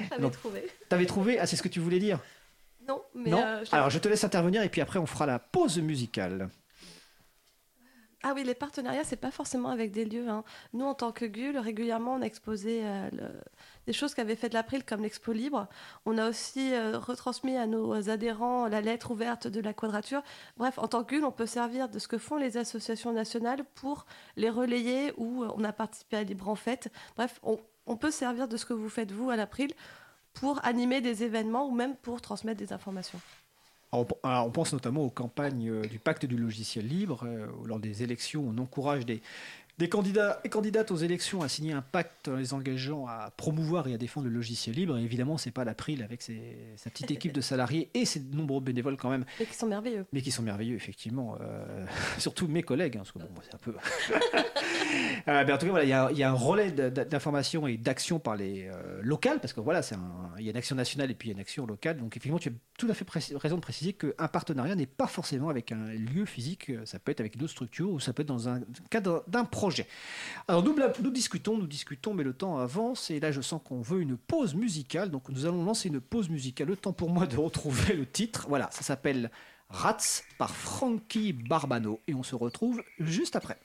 J'avais 0.10 0.22
Donc, 0.22 0.32
trouvé. 0.34 0.66
T'avais 0.88 1.06
trouvé? 1.06 1.40
Ah, 1.40 1.46
c'est 1.46 1.58
ce 1.58 1.64
que 1.64 1.68
tu 1.68 1.80
voulais 1.80 2.00
dire? 2.00 2.20
Non, 2.88 3.02
mais. 3.14 3.30
Non 3.30 3.42
euh, 3.44 3.64
je 3.66 3.76
Alors, 3.76 3.90
je 3.90 4.00
te 4.00 4.08
laisse 4.08 4.24
intervenir 4.24 4.62
et 4.64 4.70
puis 4.70 4.82
après, 4.82 5.00
on 5.00 5.06
fera 5.06 5.26
la 5.26 5.40
pause 5.40 5.78
musicale. 5.80 6.50
Ah 8.28 8.32
oui, 8.34 8.44
les 8.44 8.56
partenariats, 8.56 9.04
c'est 9.04 9.18
pas 9.18 9.30
forcément 9.30 9.70
avec 9.70 9.92
des 9.92 10.04
lieux. 10.04 10.28
hein. 10.28 10.44
Nous, 10.74 10.84
en 10.84 10.96
tant 10.96 11.12
que 11.12 11.26
GUL, 11.26 11.60
régulièrement, 11.60 12.16
on 12.16 12.22
a 12.24 12.26
exposé 12.26 12.82
euh, 12.84 13.08
le- 13.12 13.30
des 13.86 13.94
choses 13.94 14.16
qu'avait 14.16 14.36
fait 14.36 14.50
de 14.50 14.56
l'April, 14.56 14.84
comme 14.84 15.04
l'Expo 15.04 15.32
Libre. 15.32 15.68
On 16.08 16.18
a 16.18 16.28
aussi 16.28 16.74
euh, 16.74 16.98
retransmis 16.98 17.56
à 17.56 17.68
nos 17.68 18.10
adhérents 18.10 18.68
la 18.68 18.82
lettre 18.82 19.12
ouverte 19.12 19.46
de 19.48 19.60
la 19.62 19.74
Quadrature. 19.74 20.24
Bref, 20.58 20.80
en 20.80 20.88
tant 20.88 21.04
que 21.04 21.14
GUL, 21.16 21.24
on 21.24 21.32
peut 21.32 21.46
servir 21.46 21.88
de 21.88 22.00
ce 22.00 22.08
que 22.08 22.18
font 22.18 22.38
les 22.38 22.58
associations 22.58 23.14
nationales 23.14 23.64
pour 23.76 24.08
les 24.38 24.50
relayer 24.50 25.14
ou 25.18 25.46
on 25.56 25.64
a 25.64 25.72
participé 25.72 26.18
à 26.18 26.24
Libre 26.24 26.50
en 26.50 26.56
Fête. 26.56 26.92
Bref, 27.18 27.40
on, 27.44 27.60
on 27.86 27.96
peut 27.96 28.10
servir 28.12 28.48
de 28.48 28.58
ce 28.58 28.66
que 28.66 28.74
vous 28.74 28.90
faites, 28.90 29.12
vous, 29.12 29.30
à 29.30 29.36
l'April, 29.36 29.72
pour 30.36 30.64
animer 30.66 31.02
des 31.02 31.24
événements 31.24 31.68
ou 31.68 31.72
même 31.72 31.96
pour 31.96 32.22
transmettre 32.22 32.60
des 32.60 32.72
informations. 32.74 33.20
Alors, 33.92 34.06
on- 34.24 34.30
on 34.48 34.52
pense 34.52 34.74
notamment 34.74 35.02
aux 35.04 35.10
campagnes 35.10 35.70
euh, 35.70 35.82
du 35.84 36.00
pacte 36.00 36.26
du 36.26 36.38
logiciel 36.38 36.88
libre. 36.88 37.24
euh, 37.26 37.48
lors 37.66 37.80
des 37.80 38.04
élections, 38.04 38.46
on 38.48 38.58
encourage 38.58 39.06
des, 39.06 39.22
des 39.78 39.88
candidats 39.90 40.40
et 40.44 40.50
candidates 40.50 40.92
aux 40.92 40.96
élections 40.98 41.42
à 41.44 41.48
signer 41.50 41.72
un 41.74 41.82
pacte 41.82 42.28
en 42.28 42.36
les 42.36 42.54
engageant 42.54 43.08
à 43.08 43.32
promouvoir 43.38 43.88
et 43.88 43.94
à 43.94 43.98
défendre 43.98 44.28
le 44.28 44.34
logiciel 44.34 44.76
libre. 44.76 44.98
Et 44.98 45.02
évidemment, 45.04 45.38
c'est 45.38 45.52
pas 45.52 45.64
l'April 45.64 46.04
avec 46.04 46.22
ses- 46.22 46.58
sa 46.78 46.90
petite 46.90 47.12
équipe 47.12 47.32
de 47.34 47.42
salariés 47.42 47.90
et 47.94 48.04
ses 48.06 48.20
nombreux 48.20 48.60
bénévoles 48.62 48.98
quand 48.98 49.10
même 49.10 49.24
Et 49.40 49.46
qui 49.46 49.54
sont 49.56 49.68
merveilleux. 49.68 50.06
mais 50.12 50.22
qui 50.22 50.32
sont 50.32 50.44
merveilleux, 50.44 50.76
effectivement. 50.76 51.38
Euh, 51.42 51.86
surtout 52.18 52.48
mes 52.48 52.64
collègues, 52.64 52.98
hein, 52.98 53.04
parce 53.04 53.12
que 53.14 53.20
bon, 53.20 53.42
c'est 53.44 53.56
un 53.56 53.60
peu. 53.60 53.74
Euh, 55.28 55.44
en 55.44 55.58
tout 55.58 55.66
cas, 55.66 55.72
voilà, 55.72 55.84
il 56.12 56.18
y 56.18 56.24
a- 56.24 56.30
un 56.30 56.34
relais 56.34 56.72
d'information 56.72 57.68
et 57.68 57.78
d'action 57.78 58.20
par 58.20 58.36
les 58.36 58.68
euh, 58.68 59.00
locales, 59.02 59.40
parce 59.40 59.54
que 59.54 59.60
voilà, 59.60 59.82
il 60.38 60.44
y 60.46 60.48
a 60.48 60.52
une 60.52 60.58
action 60.58 60.76
nationale 60.76 61.10
et 61.12 61.16
puis 61.16 61.30
il 61.30 61.32
y 61.32 61.34
a 61.34 61.36
une 61.36 61.42
action 61.42 61.66
locale. 61.66 61.98
Donc, 61.98 62.16
effectivement, 62.16 62.40
tu 62.40 62.50
as 62.50 62.52
tout 62.78 62.88
à 62.90 62.94
fait 62.94 63.06
raison 63.38 63.56
de 63.56 63.62
préciser 63.62 63.94
qu'un 63.94 64.28
partenariat 64.28 64.76
n'est 64.76 64.86
pas 64.86 65.08
forcément 65.08 65.50
avec 65.50 65.72
un 65.72 65.88
lieu 65.94 66.26
physique, 66.26 66.72
ça 66.86 67.00
peut 67.00 67.12
être 67.12 67.20
avec 67.22 67.36
une 67.36 67.44
autre 67.44 67.52
structure 67.52 67.90
ou 67.90 68.00
ça 68.00 68.14
peut 68.14 68.22
être 68.22 68.28
dans 68.28 68.50
un 68.50 68.62
cadre 68.90 69.24
d'un 69.28 69.46
projet. 69.46 69.88
Alors, 70.48 70.64
nous, 70.64 70.76
nous 71.02 71.12
discutons, 71.12 71.58
nous 71.58 71.68
discutons, 71.68 72.14
mais 72.14 72.24
le 72.24 72.34
temps 72.34 72.58
avance 72.58 73.10
et 73.10 73.20
là, 73.20 73.32
je 73.32 73.42
sens 73.42 73.62
qu'on 73.64 73.82
veut 73.82 74.02
une 74.02 74.18
pause 74.18 74.56
musicale. 74.56 75.10
Donc, 75.10 75.30
nous 75.30 75.46
allons 75.46 75.64
lancer 75.64 75.88
une 75.90 76.02
pause 76.02 76.30
musicale. 76.30 76.68
Le 76.68 76.78
temps 76.78 76.94
pour 76.94 77.10
moi 77.10 77.26
de 77.26 77.38
retrouver 77.38 77.94
le 77.96 78.06
titre. 78.06 78.46
Voilà, 78.50 78.70
ça 78.72 78.82
s'appelle 78.82 79.32
Rats 79.70 80.22
par 80.38 80.54
Frankie 80.56 81.34
Barbano. 81.34 82.00
Et 82.08 82.14
on 82.14 82.24
se 82.24 82.36
retrouve 82.36 82.84
juste 83.00 83.36
après. 83.36 83.58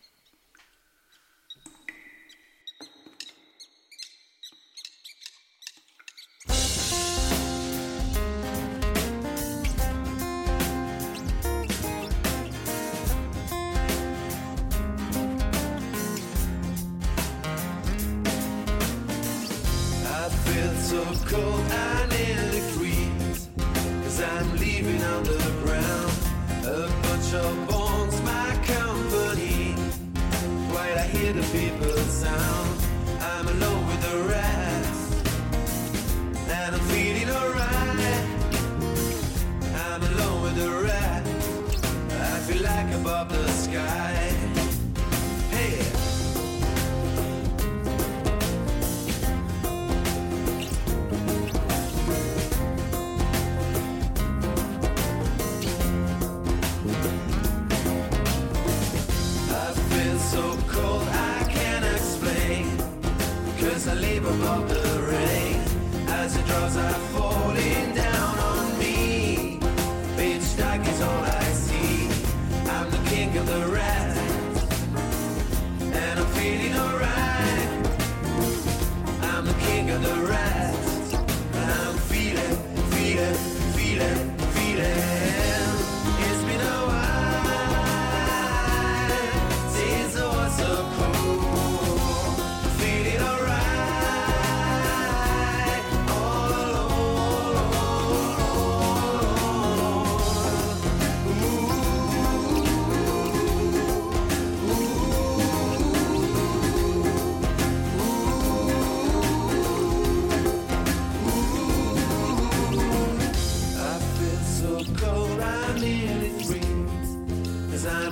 So 20.91 21.05
cold 21.25 22.20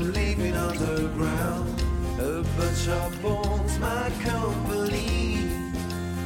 I'm 0.09 0.15
leaving 0.15 0.57
on 0.57 0.75
the 0.79 1.07
ground, 1.09 1.83
a 2.19 2.43
bunch 2.57 2.89
of 2.89 3.23
bones, 3.23 3.79
my 3.79 4.11
company. 4.23 5.37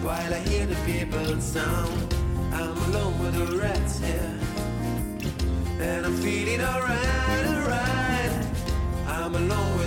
While 0.05 0.35
I 0.35 0.39
hear 0.39 0.67
the 0.67 0.77
people 0.87 1.41
sound, 1.41 2.15
I'm 2.53 2.79
alone 2.79 3.19
with 3.19 3.35
the 3.35 3.59
rats 3.59 3.99
here. 3.99 4.39
And 5.81 6.07
I'm 6.07 6.17
feeling 6.19 6.61
alright, 6.61 7.47
alright. 7.49 8.47
I'm 9.09 9.35
alone 9.35 9.82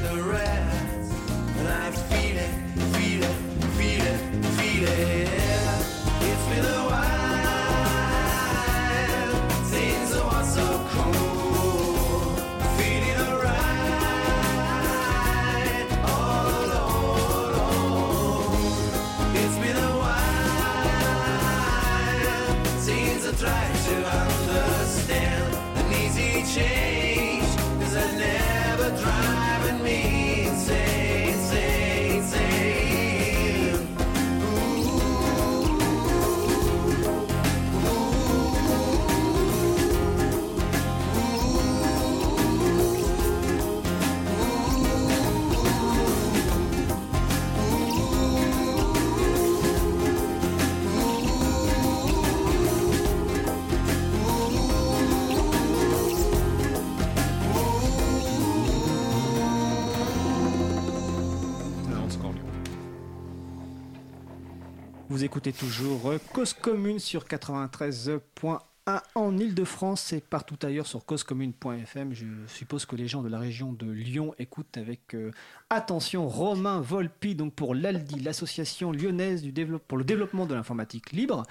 Vous 65.15 65.23
écoutez 65.23 65.53
toujours 65.53 66.11
euh, 66.11 66.17
Cause 66.33 66.51
Commune 66.51 66.99
sur 66.99 67.23
93.1 67.23 68.59
en 69.15 69.37
Ile-de-France 69.37 70.11
et 70.11 70.19
partout 70.19 70.57
ailleurs 70.61 70.87
sur 70.87 71.05
causecommune.fm. 71.05 72.13
Je 72.13 72.25
suppose 72.47 72.85
que 72.85 72.97
les 72.97 73.07
gens 73.07 73.21
de 73.21 73.29
la 73.29 73.39
région 73.39 73.71
de 73.71 73.89
Lyon 73.89 74.35
écoutent 74.39 74.75
avec 74.75 75.15
euh, 75.15 75.31
attention 75.69 76.27
Romain 76.27 76.79
Volpi 76.81 77.35
donc 77.35 77.53
pour 77.53 77.73
l'ALDI, 77.75 78.19
l'association 78.19 78.91
lyonnaise 78.91 79.41
du 79.41 79.51
pour 79.87 79.97
le 79.97 80.03
développement 80.03 80.45
de 80.45 80.53
l'informatique 80.53 81.11
libre. 81.11 81.43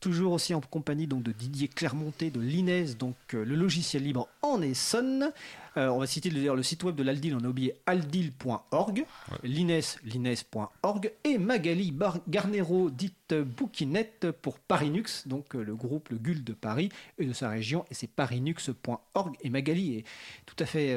Toujours 0.00 0.32
aussi 0.32 0.52
en 0.52 0.60
compagnie 0.60 1.06
donc 1.06 1.22
de 1.22 1.32
Didier 1.32 1.68
Clermonté 1.68 2.30
de 2.30 2.38
l'INES, 2.38 2.94
donc 2.98 3.16
euh, 3.32 3.44
le 3.44 3.54
logiciel 3.54 4.02
libre 4.02 4.28
en 4.42 4.60
Essonne. 4.60 5.32
Euh, 5.78 5.88
on 5.88 5.98
va 5.98 6.06
citer 6.06 6.28
le, 6.30 6.54
le 6.54 6.62
site 6.62 6.84
web 6.84 6.94
de 6.94 7.02
l'Aldil, 7.02 7.34
on 7.34 7.44
a 7.44 7.48
oublié 7.48 7.74
aldil.org, 7.86 9.04
l'INES, 9.42 9.80
l'INES.org, 10.04 11.12
et 11.24 11.38
Magali 11.38 11.92
Bar- 11.92 12.20
Garnero, 12.28 12.90
dite 12.90 13.34
Bouquinette 13.34 14.30
pour 14.42 14.58
Parinux, 14.58 15.26
donc 15.26 15.54
euh, 15.56 15.62
le 15.64 15.74
groupe, 15.74 16.10
le 16.10 16.18
GUL 16.18 16.44
de 16.44 16.52
Paris 16.52 16.90
et 17.18 17.24
de 17.24 17.32
sa 17.32 17.48
région, 17.48 17.84
et 17.90 17.94
c'est 17.94 18.06
parinux.org. 18.06 19.34
Et 19.42 19.48
Magali 19.50 19.96
est 19.98 20.04
tout 20.44 20.56
à 20.58 20.66
fait 20.66 20.96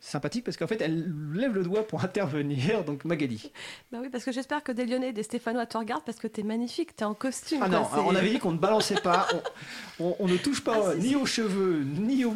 sympathique 0.00 0.44
parce 0.44 0.56
qu'en 0.56 0.66
fait, 0.66 0.80
elle 0.80 1.12
lève 1.34 1.54
le 1.54 1.62
doigt 1.62 1.73
pour 1.82 2.04
intervenir, 2.04 2.84
donc 2.84 3.04
Magali. 3.04 3.50
Bah 3.90 3.98
oui, 4.00 4.08
parce 4.10 4.24
que 4.24 4.32
j'espère 4.32 4.62
que 4.62 4.72
des 4.72 4.86
Lyonnais 4.86 5.08
et 5.08 5.12
des 5.12 5.22
Stéphanois 5.22 5.66
te 5.66 5.76
regardent 5.76 6.04
parce 6.04 6.18
que 6.18 6.26
t'es 6.28 6.42
magnifique, 6.42 6.94
t'es 6.96 7.04
en 7.04 7.14
costume. 7.14 7.60
Ah 7.62 7.68
quoi, 7.68 7.78
non, 8.02 8.08
on 8.08 8.14
avait 8.14 8.30
dit 8.30 8.38
qu'on 8.38 8.52
ne 8.52 8.58
balançait 8.58 9.00
pas, 9.00 9.26
on, 10.00 10.04
on- 10.06 10.16
on 10.20 10.28
ne 10.28 10.36
touche 10.36 10.62
pas 10.62 10.90
Ah, 10.92 10.94
ni 10.94 11.16
aux 11.16 11.26
cheveux, 11.26 11.82
ni, 11.84 12.24
au, 12.24 12.34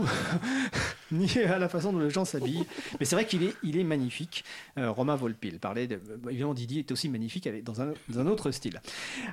ni 1.13 1.29
à 1.41 1.59
la 1.59 1.69
façon 1.69 1.93
dont 1.93 1.99
les 2.01 2.11
gens 2.11 2.25
s'habillent. 2.25 2.65
Mais 3.01 3.07
c'est 3.07 3.17
vrai 3.17 3.27
qu'il 3.27 3.43
est, 3.43 3.85
magnifique. 3.85 4.45
Euh, 4.79 4.91
Romain 4.91 5.17
Volpi, 5.17 5.49
il 5.49 5.59
parlait, 5.61 5.87
de, 5.87 5.97
bah, 5.97 6.31
évidemment 6.31 6.55
Didier 6.55 6.81
est 6.81 6.93
aussi 6.93 7.09
magnifique 7.09 7.47
avec, 7.47 7.65
dans, 7.65 7.81
un, 7.81 7.93
dans 8.09 8.21
un 8.21 8.27
autre 8.27 8.51
style. 8.51 8.81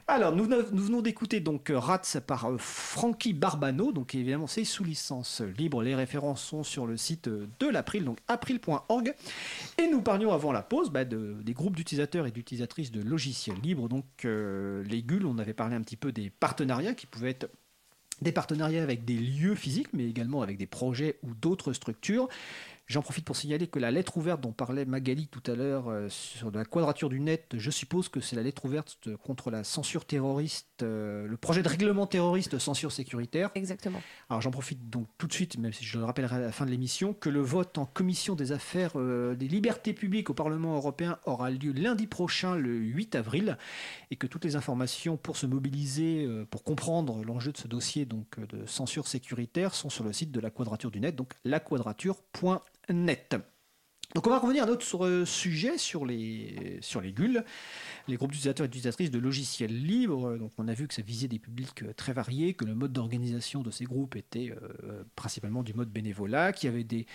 Alors, 0.08 0.36
nous, 0.36 0.46
venons- 0.46 1.02
d'écouter 1.02 1.40
donc 1.40 1.70
euh, 1.70 1.78
Rats 1.78 2.02
par 2.26 2.46
euh, 2.46 2.58
Frankie 2.58 3.34
Barbano, 3.34 3.92
donc 3.92 4.16
évidemment 4.16 4.48
c'est 4.48 4.64
sous 4.64 4.84
licence 4.84 5.42
libre. 5.58 5.84
Les 5.84 5.94
références 5.96 6.42
sont 6.44 6.64
sur 6.64 6.86
le 6.88 6.98
site 6.98 7.28
euh, 7.28 7.48
de 7.60 7.68
l'April, 7.68 8.06
donc 8.06 8.18
april.org. 8.28 9.14
Et 9.78 9.88
nous 9.88 10.02
parlions 10.02 10.32
avant 10.32 10.52
la 10.52 10.62
pause 10.62 10.90
bah, 10.90 11.06
de- 11.06 11.36
des 11.44 11.54
groupes 11.54 11.76
d'utilisateurs 11.76 12.26
et 12.28 12.32
d'utilisatrices 12.32 12.92
de 12.92 13.02
logiciels 13.02 13.58
libres. 13.62 13.90
Donc 13.90 14.06
euh, 14.26 14.84
les 14.86 15.04
GUL, 15.04 15.26
on 15.26 15.38
avait 15.38 15.54
parlé 15.54 15.76
un 15.76 15.82
petit 15.82 15.98
peu 15.98 16.12
des 16.12 16.30
partenariats 16.30 16.94
qui 16.94 17.06
pouvaient 17.08 17.32
être 17.32 17.50
des 18.22 18.32
partenariats 18.32 18.84
avec 18.84 19.06
des 19.06 19.18
lieux 19.18 19.56
physiques, 19.56 19.90
mais 19.94 20.08
également 20.08 20.42
avec 20.42 20.58
des 20.58 20.66
projets 20.66 21.18
ou 21.24 21.34
d'autres 21.34 21.74
structures. 21.74 22.28
J'en 22.88 23.02
profite 23.02 23.26
pour 23.26 23.36
signaler 23.36 23.66
que 23.66 23.80
la 23.80 23.90
lettre 23.90 24.16
ouverte 24.16 24.42
dont 24.42 24.52
parlait 24.52 24.86
Magali 24.86 25.28
tout 25.28 25.42
à 25.48 25.56
l'heure 25.56 25.90
euh, 25.90 26.08
sur 26.08 26.52
la 26.52 26.66
quadrature 26.66 27.10
du 27.10 27.20
net, 27.20 27.56
je 27.58 27.72
suppose 27.72 28.10
que 28.10 28.20
c'est 28.20 28.36
la 28.36 28.44
lettre 28.44 28.64
ouverte 28.66 29.10
contre 29.24 29.50
la 29.50 29.64
censure 29.64 30.06
terroriste, 30.06 30.84
euh, 30.84 31.28
le 31.28 31.36
projet 31.36 31.64
de 31.64 31.68
règlement 31.68 32.06
terroriste 32.06 32.60
censure 32.60 32.92
sécuritaire. 32.92 33.50
Exactement. 33.56 34.00
Alors 34.30 34.42
j'en 34.42 34.52
profite 34.52 34.88
donc 34.88 35.08
tout 35.18 35.26
de 35.26 35.34
suite, 35.34 35.58
même 35.58 35.74
si 35.74 35.84
je 35.84 35.98
le 35.98 36.06
rappellerai 36.06 36.36
à 36.36 36.40
la 36.40 36.52
fin 36.52 36.64
de 36.68 36.70
l'émission, 36.70 37.16
que 37.16 37.30
le 37.30 37.42
vote 37.42 37.80
en 37.80 37.88
commission 37.88 38.36
des 38.36 38.52
affaires 38.52 38.92
euh, 38.98 39.34
des 39.34 39.48
libertés 39.48 39.94
publiques 39.94 40.30
au 40.30 40.36
Parlement 40.36 40.76
européen 40.76 41.18
aura 41.26 41.50
lieu 41.50 41.72
lundi 41.72 42.06
prochain, 42.06 42.56
le 42.56 42.76
8 42.76 43.16
avril, 43.16 43.58
et 44.12 44.16
que 44.16 44.28
toutes 44.28 44.46
les 44.46 44.56
informations 44.56 45.18
pour 45.18 45.38
se 45.38 45.48
mobiliser, 45.48 46.30
pour 46.52 46.64
comprendre 46.64 47.24
l'enjeu 47.24 47.52
de 47.52 47.58
ce 47.58 47.68
dossier 47.68 48.06
donc 48.06 48.40
de 48.40 48.64
censure 48.68 49.08
sécuritaire 49.08 49.74
sont 49.74 49.90
sur 49.90 50.04
le 50.04 50.14
site 50.14 50.32
de 50.32 50.40
la 50.40 50.52
Quadrature 50.52 50.92
du 50.92 51.00
Net, 51.00 51.16
donc 51.16 51.34
laquadrature.net. 52.90 53.36
Donc 54.14 54.28
on 54.28 54.30
va 54.30 54.40
revenir 54.40 54.64
à 54.64 54.66
notre 54.66 55.06
euh, 55.06 55.26
sujet 55.26 55.78
sur 55.78 56.06
les, 56.06 56.78
sur 56.80 57.02
les 57.02 57.12
GUL, 57.12 57.44
les 58.08 58.16
groupes 58.16 58.32
d'utilisateurs 58.32 58.66
et 58.66 58.70
d'utilisatrices 58.70 59.12
de 59.12 59.20
logiciels 59.20 59.76
libres. 59.76 60.38
Donc 60.38 60.52
on 60.58 60.68
a 60.68 60.74
vu 60.74 60.88
que 60.88 60.94
ça 60.94 61.02
visait 61.02 61.28
des 61.28 61.40
publics 61.40 61.84
euh, 61.84 61.92
très 61.94 62.14
variés, 62.14 62.54
que 62.54 62.66
le 62.66 62.76
mode 62.76 62.94
d'organisation 62.94 63.62
de 63.62 63.72
ces 63.72 63.84
groupes 63.84 64.16
était 64.16 64.52
euh, 64.52 65.04
principalement 65.16 65.64
du 65.64 65.74
mode 65.74 65.90
bénévolat, 65.90 66.54
qu'il 66.54 66.70
y 66.70 66.74
avait 66.74 66.84
des, 66.84 67.08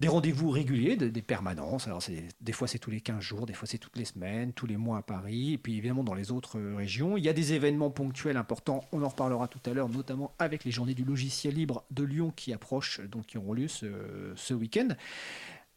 des 0.00 0.08
rendez-vous 0.08 0.50
réguliers, 0.50 0.96
des, 0.96 1.22
permanences. 1.22 1.86
Alors 1.86 2.02
des 2.40 2.52
fois 2.52 2.66
c'est 2.66 2.78
tous 2.78 2.90
les 2.90 3.02
15 3.02 3.20
jours, 3.20 3.46
des 3.46 3.52
fois 3.52 3.68
c'est 3.68 3.78
toutes 3.78 3.98
les 3.98 4.06
semaines, 4.06 4.52
tous 4.54 4.66
les 4.66 4.78
mois 4.78 4.98
à 4.98 5.02
Paris, 5.02 5.52
et 5.52 5.58
puis 5.58 5.76
évidemment 5.76 6.02
dans 6.02 6.14
les 6.14 6.32
autres 6.32 6.58
euh, 6.58 6.74
régions. 6.74 7.18
Il 7.18 7.24
y 7.24 7.28
a 7.28 7.34
des 7.34 7.52
événements 7.52 7.90
ponctuels 7.90 8.38
importants, 8.38 8.82
on 8.92 9.02
en 9.02 9.08
reparlera 9.08 9.46
tout 9.46 9.60
à 9.66 9.74
l'heure, 9.74 9.90
notamment 9.90 10.34
avec 10.38 10.64
les 10.64 10.70
journées 10.70 10.94
du 10.94 11.04
logiciel 11.04 11.54
libre 11.54 11.84
de 11.90 12.02
Lyon 12.02 12.32
qui 12.34 12.54
approchent, 12.54 13.00
donc 13.02 13.26
qui 13.26 13.36
auront 13.38 13.52
lieu 13.52 13.68
ce, 13.68 14.54
week-end. 14.54 14.88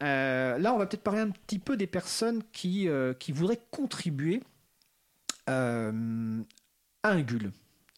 Euh, 0.02 0.58
là, 0.58 0.74
on 0.74 0.78
va 0.78 0.86
peut-être 0.86 1.02
parler 1.02 1.20
un 1.20 1.30
petit 1.30 1.58
peu 1.58 1.76
des 1.76 1.86
personnes 1.86 2.42
qui, 2.52 2.88
euh, 2.88 3.12
qui 3.12 3.30
voudraient 3.30 3.60
contribuer 3.70 4.42
à 5.46 5.90
un 5.90 7.20
GUL. 7.20 7.52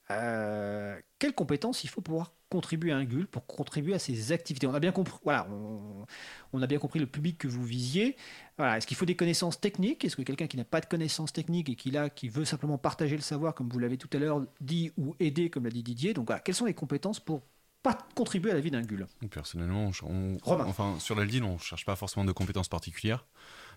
Quelles 0.09 1.35
compétences 1.35 1.85
il 1.85 1.89
faut 1.89 2.01
pouvoir 2.01 2.33
contribuer 2.49 2.93
à 2.93 2.97
un 2.97 3.05
GUL, 3.05 3.27
pour 3.27 3.47
contribuer 3.47 3.95
à 3.95 3.99
ces 3.99 4.33
activités 4.33 4.67
On 4.67 4.75
a 4.75 4.81
bien 4.81 4.93
compris, 4.93 5.19
voilà, 5.25 5.49
on, 5.51 6.07
on 6.53 6.63
a 6.63 6.67
bien 6.67 6.79
compris 6.79 6.99
le 7.01 7.07
public 7.07 7.39
que 7.39 7.49
vous 7.49 7.65
visiez. 7.65 8.17
Voilà, 8.57 8.77
est-ce 8.79 8.87
qu'il 8.87 8.97
faut 8.97 9.05
des 9.05 9.17
connaissances 9.17 9.61
techniques? 9.61 10.05
Est-ce 10.05 10.17
que 10.17 10.23
quelqu'un 10.23 10.47
qui 10.47 10.57
n'a 10.57 10.65
pas 10.65 10.81
de 10.81 10.87
connaissances 10.87 11.33
techniques 11.33 11.69
et 11.69 11.75
qui 11.77 11.91
là, 11.91 12.09
qui 12.11 12.29
veut 12.29 12.45
simplement 12.45 12.79
partager 12.79 13.17
le 13.17 13.23
savoir, 13.23 13.55
comme 13.55 13.69
vous 13.69 13.79
l'avez 13.79 13.99
tout 13.99 14.09
à 14.13 14.19
l'heure 14.19 14.45
dit, 14.61 14.93
ou 14.97 15.15
aider, 15.21 15.51
comme 15.51 15.65
l'a 15.65 15.71
dit 15.71 15.83
Didier 15.83 16.15
Donc 16.15 16.27
voilà, 16.27 16.41
quelles 16.41 16.55
sont 16.55 16.67
les 16.67 16.75
compétences 16.75 17.21
pour 17.21 17.43
pas 17.83 17.99
contribuer 18.17 18.51
à 18.51 18.55
la 18.55 18.61
vie 18.61 18.71
d'un 18.71 18.83
GUL 18.83 19.07
Personnellement, 19.31 19.91
on- 20.03 20.39
enfin, 20.69 20.99
sur 20.99 21.15
la 21.15 21.23
LDIL, 21.25 21.45
on 21.45 21.55
ne 21.55 21.59
cherche 21.59 21.85
pas 21.85 21.95
forcément 21.95 22.25
de 22.25 22.33
compétences 22.33 22.69
particulières, 22.69 23.27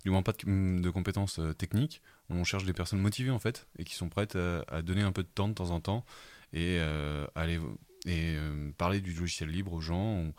du 0.03 0.09
moins 0.11 0.23
pas 0.23 0.31
de, 0.31 0.79
de 0.81 0.89
compétences 0.89 1.39
euh, 1.39 1.53
techniques. 1.53 2.01
On 2.29 2.43
cherche 2.43 2.65
des 2.65 2.73
personnes 2.73 2.99
motivées 3.01 3.29
en 3.31 3.39
fait 3.39 3.67
et 3.77 3.83
qui 3.83 3.93
sont 3.95 4.09
prêtes 4.09 4.35
à, 4.35 4.63
à 4.67 4.81
donner 4.81 5.01
un 5.01 5.11
peu 5.11 5.21
de 5.23 5.27
temps 5.27 5.47
de 5.47 5.53
temps 5.53 5.69
en 5.71 5.79
temps 5.79 6.05
et 6.53 6.77
euh, 6.79 7.27
aller 7.35 7.59
et 8.05 8.35
euh, 8.35 8.71
parler 8.77 9.01
du 9.01 9.13
logiciel 9.13 9.49
libre 9.49 9.73
aux 9.73 9.81
gens. 9.81 10.31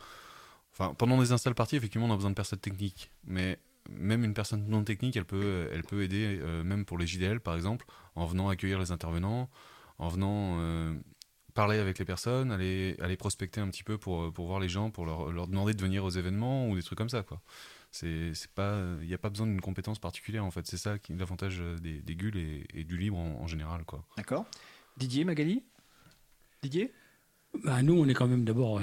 Enfin, 0.72 0.94
pendant 0.94 1.18
des 1.20 1.32
installs 1.32 1.54
parties, 1.54 1.76
effectivement, 1.76 2.06
on 2.06 2.12
a 2.12 2.16
besoin 2.16 2.30
de 2.30 2.34
personnes 2.34 2.60
techniques, 2.60 3.10
mais 3.24 3.58
même 3.88 4.24
une 4.24 4.34
personne 4.34 4.66
non 4.68 4.84
technique, 4.84 5.16
elle 5.16 5.24
peut, 5.24 5.68
elle 5.72 5.82
peut 5.82 6.02
aider, 6.02 6.38
euh, 6.40 6.62
même 6.62 6.84
pour 6.84 6.98
les 6.98 7.06
JDL 7.06 7.40
par 7.40 7.56
exemple, 7.56 7.86
en 8.14 8.26
venant 8.26 8.48
accueillir 8.48 8.78
les 8.78 8.92
intervenants, 8.92 9.50
en 9.98 10.08
venant 10.08 10.58
euh, 10.60 10.94
parler 11.54 11.78
avec 11.78 11.98
les 11.98 12.04
personnes, 12.04 12.52
aller, 12.52 12.96
aller 13.00 13.16
prospecter 13.16 13.60
un 13.60 13.68
petit 13.68 13.82
peu 13.82 13.98
pour, 13.98 14.32
pour 14.32 14.46
voir 14.46 14.60
les 14.60 14.68
gens, 14.68 14.90
pour 14.90 15.06
leur, 15.06 15.32
leur 15.32 15.48
demander 15.48 15.74
de 15.74 15.82
venir 15.82 16.04
aux 16.04 16.10
événements 16.10 16.68
ou 16.68 16.76
des 16.76 16.82
trucs 16.82 16.98
comme 16.98 17.08
ça. 17.08 17.22
quoi. 17.22 17.42
Il 18.02 18.32
n'y 19.02 19.14
a 19.14 19.18
pas 19.18 19.30
besoin 19.30 19.48
d'une 19.48 19.60
compétence 19.60 19.98
particulière 19.98 20.44
en 20.44 20.52
fait. 20.52 20.66
C'est 20.66 20.76
ça 20.76 20.96
l'avantage 21.08 21.60
des, 21.80 22.00
des 22.00 22.14
GUL 22.14 22.36
et, 22.36 22.84
du 22.84 22.96
libre 22.96 23.18
en, 23.18 23.42
en 23.42 23.46
général. 23.48 23.84
D'accord 24.16 24.46
Didier, 24.96 25.24
Magali? 25.24 25.64
Didier? 26.62 26.92
Bah, 27.64 27.82
nous, 27.82 27.94
on 27.94 28.08
est 28.08 28.14
quand 28.14 28.28
même 28.28 28.44
d'abord 28.44 28.78
euh, 28.78 28.82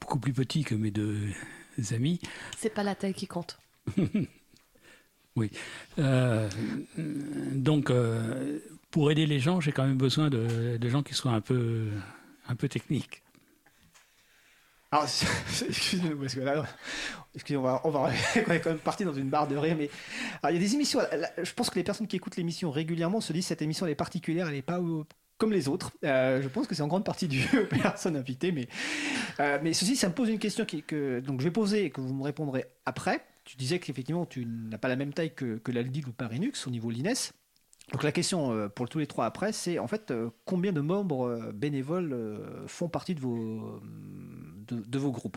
beaucoup 0.00 0.18
plus 0.18 0.32
petits 0.32 0.64
que 0.64 0.74
mes 0.74 0.90
deux 0.90 1.28
amis. 1.92 2.20
C'est 2.56 2.70
pas 2.70 2.82
la 2.82 2.94
taille 2.94 3.14
qui 3.14 3.26
compte. 3.26 3.58
Euh, 5.98 6.48
donc, 7.52 7.90
euh, 7.90 8.60
pour 8.92 9.10
aider 9.10 9.26
les 9.26 9.40
gens, 9.40 9.60
j'ai 9.60 9.72
quand 9.72 9.84
même 9.84 9.96
besoin 9.96 10.30
de, 10.30 10.76
de 10.76 10.88
gens 10.88 11.02
qui 11.02 11.14
soient 11.14 11.32
un 11.32 11.40
peu, 11.40 11.88
un 12.48 12.54
peu 12.54 12.68
techniques. 12.68 13.22
Alors, 14.92 15.06
excusez-nous, 15.68 16.16
parce 16.18 16.36
que 16.36 16.40
là, 16.40 16.64
excusez-moi, 17.34 17.80
on 17.82 17.90
va, 17.90 18.00
on 18.00 18.04
va- 18.04 18.12
on 18.46 18.50
est 18.52 18.60
quand 18.60 18.70
même 18.70 18.78
parti 18.78 19.04
dans 19.04 19.12
une 19.12 19.28
barre 19.28 19.48
de 19.48 19.56
rire, 19.56 19.74
mais 19.76 19.90
alors, 20.42 20.52
il 20.56 20.62
y 20.62 20.64
a 20.64 20.68
des 20.68 20.74
émissions. 20.74 21.00
là, 21.00 21.30
je 21.42 21.52
pense 21.52 21.68
que 21.68 21.74
les 21.76 21.84
personnes 21.84 22.06
qui 22.06 22.14
écoutent 22.14 22.36
l'émission 22.36 22.70
régulièrement 22.70 23.20
se 23.20 23.32
disent 23.32 23.46
cette 23.46 23.62
émission 23.62 23.86
elle 23.86 23.92
est 23.92 23.96
particulière, 23.96 24.46
elle 24.46 24.54
n'est 24.54 24.62
pas 24.62 24.78
comme 25.44 25.52
les 25.52 25.68
autres. 25.68 25.92
Euh, 26.04 26.40
je 26.40 26.48
pense 26.48 26.66
que 26.66 26.74
c'est 26.74 26.82
en 26.82 26.88
grande 26.88 27.04
partie 27.04 27.28
dû 27.28 27.46
aux 27.52 27.66
personnes 27.66 28.16
invitées, 28.16 28.50
mais 28.50 28.66
euh, 29.40 29.58
mais 29.62 29.74
ceci, 29.74 29.94
ça 29.94 30.08
me 30.08 30.14
pose 30.14 30.30
une 30.30 30.38
question 30.38 30.64
que 30.64 31.20
donc 31.20 31.40
je 31.40 31.44
vais 31.44 31.50
poser 31.50 31.84
et 31.84 31.90
que 31.90 32.00
vous 32.00 32.14
me 32.14 32.22
répondrez 32.22 32.64
après. 32.86 33.22
Tu 33.44 33.58
disais 33.58 33.78
qu'effectivement 33.78 34.24
tu 34.24 34.46
n'as 34.46 34.78
pas 34.78 34.88
la 34.88 34.96
même 34.96 35.12
taille 35.12 35.34
que, 35.34 35.58
que 35.58 35.70
l'Aldil 35.70 36.08
ou 36.08 36.12
Parinux 36.12 36.66
au 36.66 36.70
niveau 36.70 36.90
l'INES. 36.90 37.32
Donc 37.92 38.02
la 38.02 38.12
question 38.12 38.52
euh, 38.52 38.68
pour 38.70 38.88
tous 38.88 38.98
les 38.98 39.06
trois 39.06 39.26
après, 39.26 39.52
c'est 39.52 39.78
en 39.78 39.86
fait 39.86 40.14
combien 40.46 40.72
de 40.72 40.80
membres 40.80 41.52
bénévoles 41.52 42.16
font 42.66 42.88
partie 42.88 43.14
de 43.14 43.20
vos, 43.20 43.82
de, 44.66 44.80
de 44.80 44.98
vos 44.98 45.10
groupes? 45.10 45.36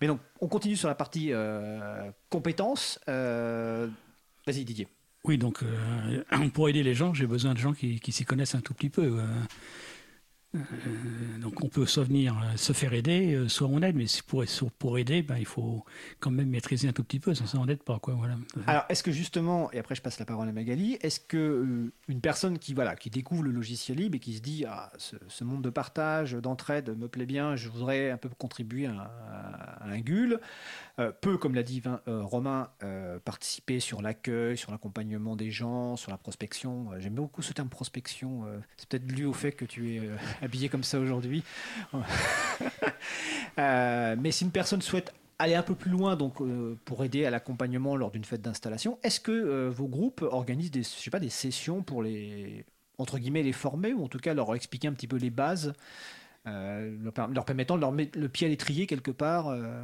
Mais 0.00 0.06
donc 0.06 0.20
on 0.40 0.48
continue 0.48 0.76
sur 0.76 0.88
la 0.88 0.94
partie 0.94 1.30
compétences. 2.30 2.98
Vas-y 3.06 4.64
Didier. 4.64 4.88
Oui, 5.24 5.38
donc 5.38 5.62
euh, 5.62 6.48
pour 6.54 6.68
aider 6.68 6.82
les 6.82 6.94
gens, 6.94 7.14
j'ai 7.14 7.26
besoin 7.26 7.54
de 7.54 7.58
gens 7.58 7.72
qui, 7.72 8.00
s'y 8.08 8.24
connaissent 8.24 8.54
un 8.54 8.60
tout 8.60 8.74
petit 8.74 8.90
peu. 8.90 9.02
euh. 9.20 9.26
Euh, 10.54 10.58
donc 11.40 11.64
on 11.64 11.68
peut 11.68 11.86
soit 11.86 12.04
venir 12.04 12.36
se 12.56 12.74
faire 12.74 12.92
aider, 12.92 13.42
soit 13.48 13.68
on 13.68 13.80
aide, 13.80 13.96
mais 13.96 14.04
pour, 14.78 14.98
aider, 14.98 15.22
ben, 15.22 15.38
il 15.38 15.46
faut 15.46 15.82
quand 16.20 16.30
même 16.30 16.50
maîtriser 16.50 16.88
un 16.88 16.92
tout 16.92 17.02
petit 17.02 17.20
peu, 17.20 17.34
sans 17.34 17.46
ça 17.46 17.58
on 17.58 17.64
n'aide 17.64 17.82
pas. 17.82 17.98
Quoi, 17.98 18.14
voilà. 18.14 18.36
Alors 18.66 18.84
est-ce 18.90 19.02
que 19.02 19.12
justement, 19.12 19.72
et 19.72 19.78
après 19.78 19.94
je 19.94 20.02
passe 20.02 20.18
la 20.18 20.26
parole 20.26 20.46
à 20.48 20.52
Magali, 20.52 20.98
est-ce 21.00 21.20
que 21.20 21.90
une 22.06 22.20
personne 22.20 22.58
qui 22.58 22.74
qui 23.00 23.08
découvre 23.08 23.44
le 23.44 23.50
logiciel 23.50 23.96
libre 23.96 24.16
et 24.16 24.20
qui 24.20 24.34
se 24.34 24.42
dit 24.42 24.66
ah 24.68 24.92
ce, 24.98 25.44
monde 25.44 25.62
de 25.62 25.70
partage, 25.70 26.34
d'entraide 26.34 26.98
me 26.98 27.08
plaît 27.08 27.26
bien, 27.26 27.56
je 27.56 27.70
voudrais 27.70 28.10
un 28.10 28.18
peu 28.18 28.28
contribuer 28.28 28.86
à, 28.86 29.78
un 29.84 30.00
GUL, 30.00 30.38
peut 31.20 31.38
comme 31.38 31.54
l'a 31.54 31.62
dit 31.62 31.82
euh, 31.86 32.22
Romain 32.22 32.70
euh, 32.82 33.18
participer 33.18 33.80
sur 33.80 34.02
l'accueil, 34.02 34.56
sur 34.56 34.70
l'accompagnement 34.70 35.36
des 35.36 35.50
gens, 35.50 35.96
sur 35.96 36.10
la 36.10 36.18
prospection. 36.18 36.92
Euh, 36.92 37.00
J'aime 37.00 37.14
beaucoup 37.14 37.42
ce 37.42 37.52
terme 37.52 37.68
prospection. 37.68 38.44
euh, 38.46 38.58
C'est 38.76 38.88
peut-être 38.88 39.06
dû 39.06 39.24
au 39.24 39.32
fait 39.32 39.52
que 39.52 39.64
tu 39.64 39.94
es 39.94 39.98
euh, 40.00 40.16
habillé 40.42 40.68
comme 40.68 40.84
ça 40.84 40.98
aujourd'hui. 40.98 41.42
Euh, 43.58 44.16
mais 44.18 44.30
si 44.30 44.44
une 44.44 44.50
personne 44.50 44.80
souhaite 44.80 45.12
aller 45.38 45.54
un 45.54 45.62
peu 45.62 45.74
plus 45.74 45.90
loin 45.90 46.16
donc 46.16 46.40
euh, 46.40 46.78
pour 46.84 47.04
aider 47.04 47.26
à 47.26 47.30
l'accompagnement 47.30 47.96
lors 47.96 48.10
d'une 48.10 48.24
fête 48.24 48.40
d'installation, 48.40 48.98
est-ce 49.02 49.20
que 49.20 49.32
euh, 49.32 49.68
vos 49.68 49.88
groupes 49.88 50.22
organisent 50.22 50.70
des 50.70 50.82
je 50.82 50.88
sais 50.88 51.10
pas 51.10 51.20
des 51.20 51.28
sessions 51.28 51.82
pour 51.82 52.02
les 52.02 52.64
entre 52.98 53.18
guillemets 53.18 53.42
les 53.42 53.52
former 53.52 53.92
ou 53.92 54.04
en 54.04 54.08
tout 54.08 54.18
cas 54.18 54.32
leur 54.34 54.54
expliquer 54.54 54.88
un 54.88 54.92
petit 54.92 55.08
peu 55.08 55.16
les 55.16 55.30
bases 55.30 55.74
euh, 56.46 56.96
leur, 57.02 57.28
leur 57.28 57.44
permettant 57.44 57.76
de 57.76 57.80
leur 57.80 57.92
mettre 57.92 58.18
le 58.18 58.28
pied 58.28 58.46
à 58.46 58.50
l'étrier 58.50 58.86
quelque 58.86 59.10
part 59.10 59.48
euh, 59.48 59.82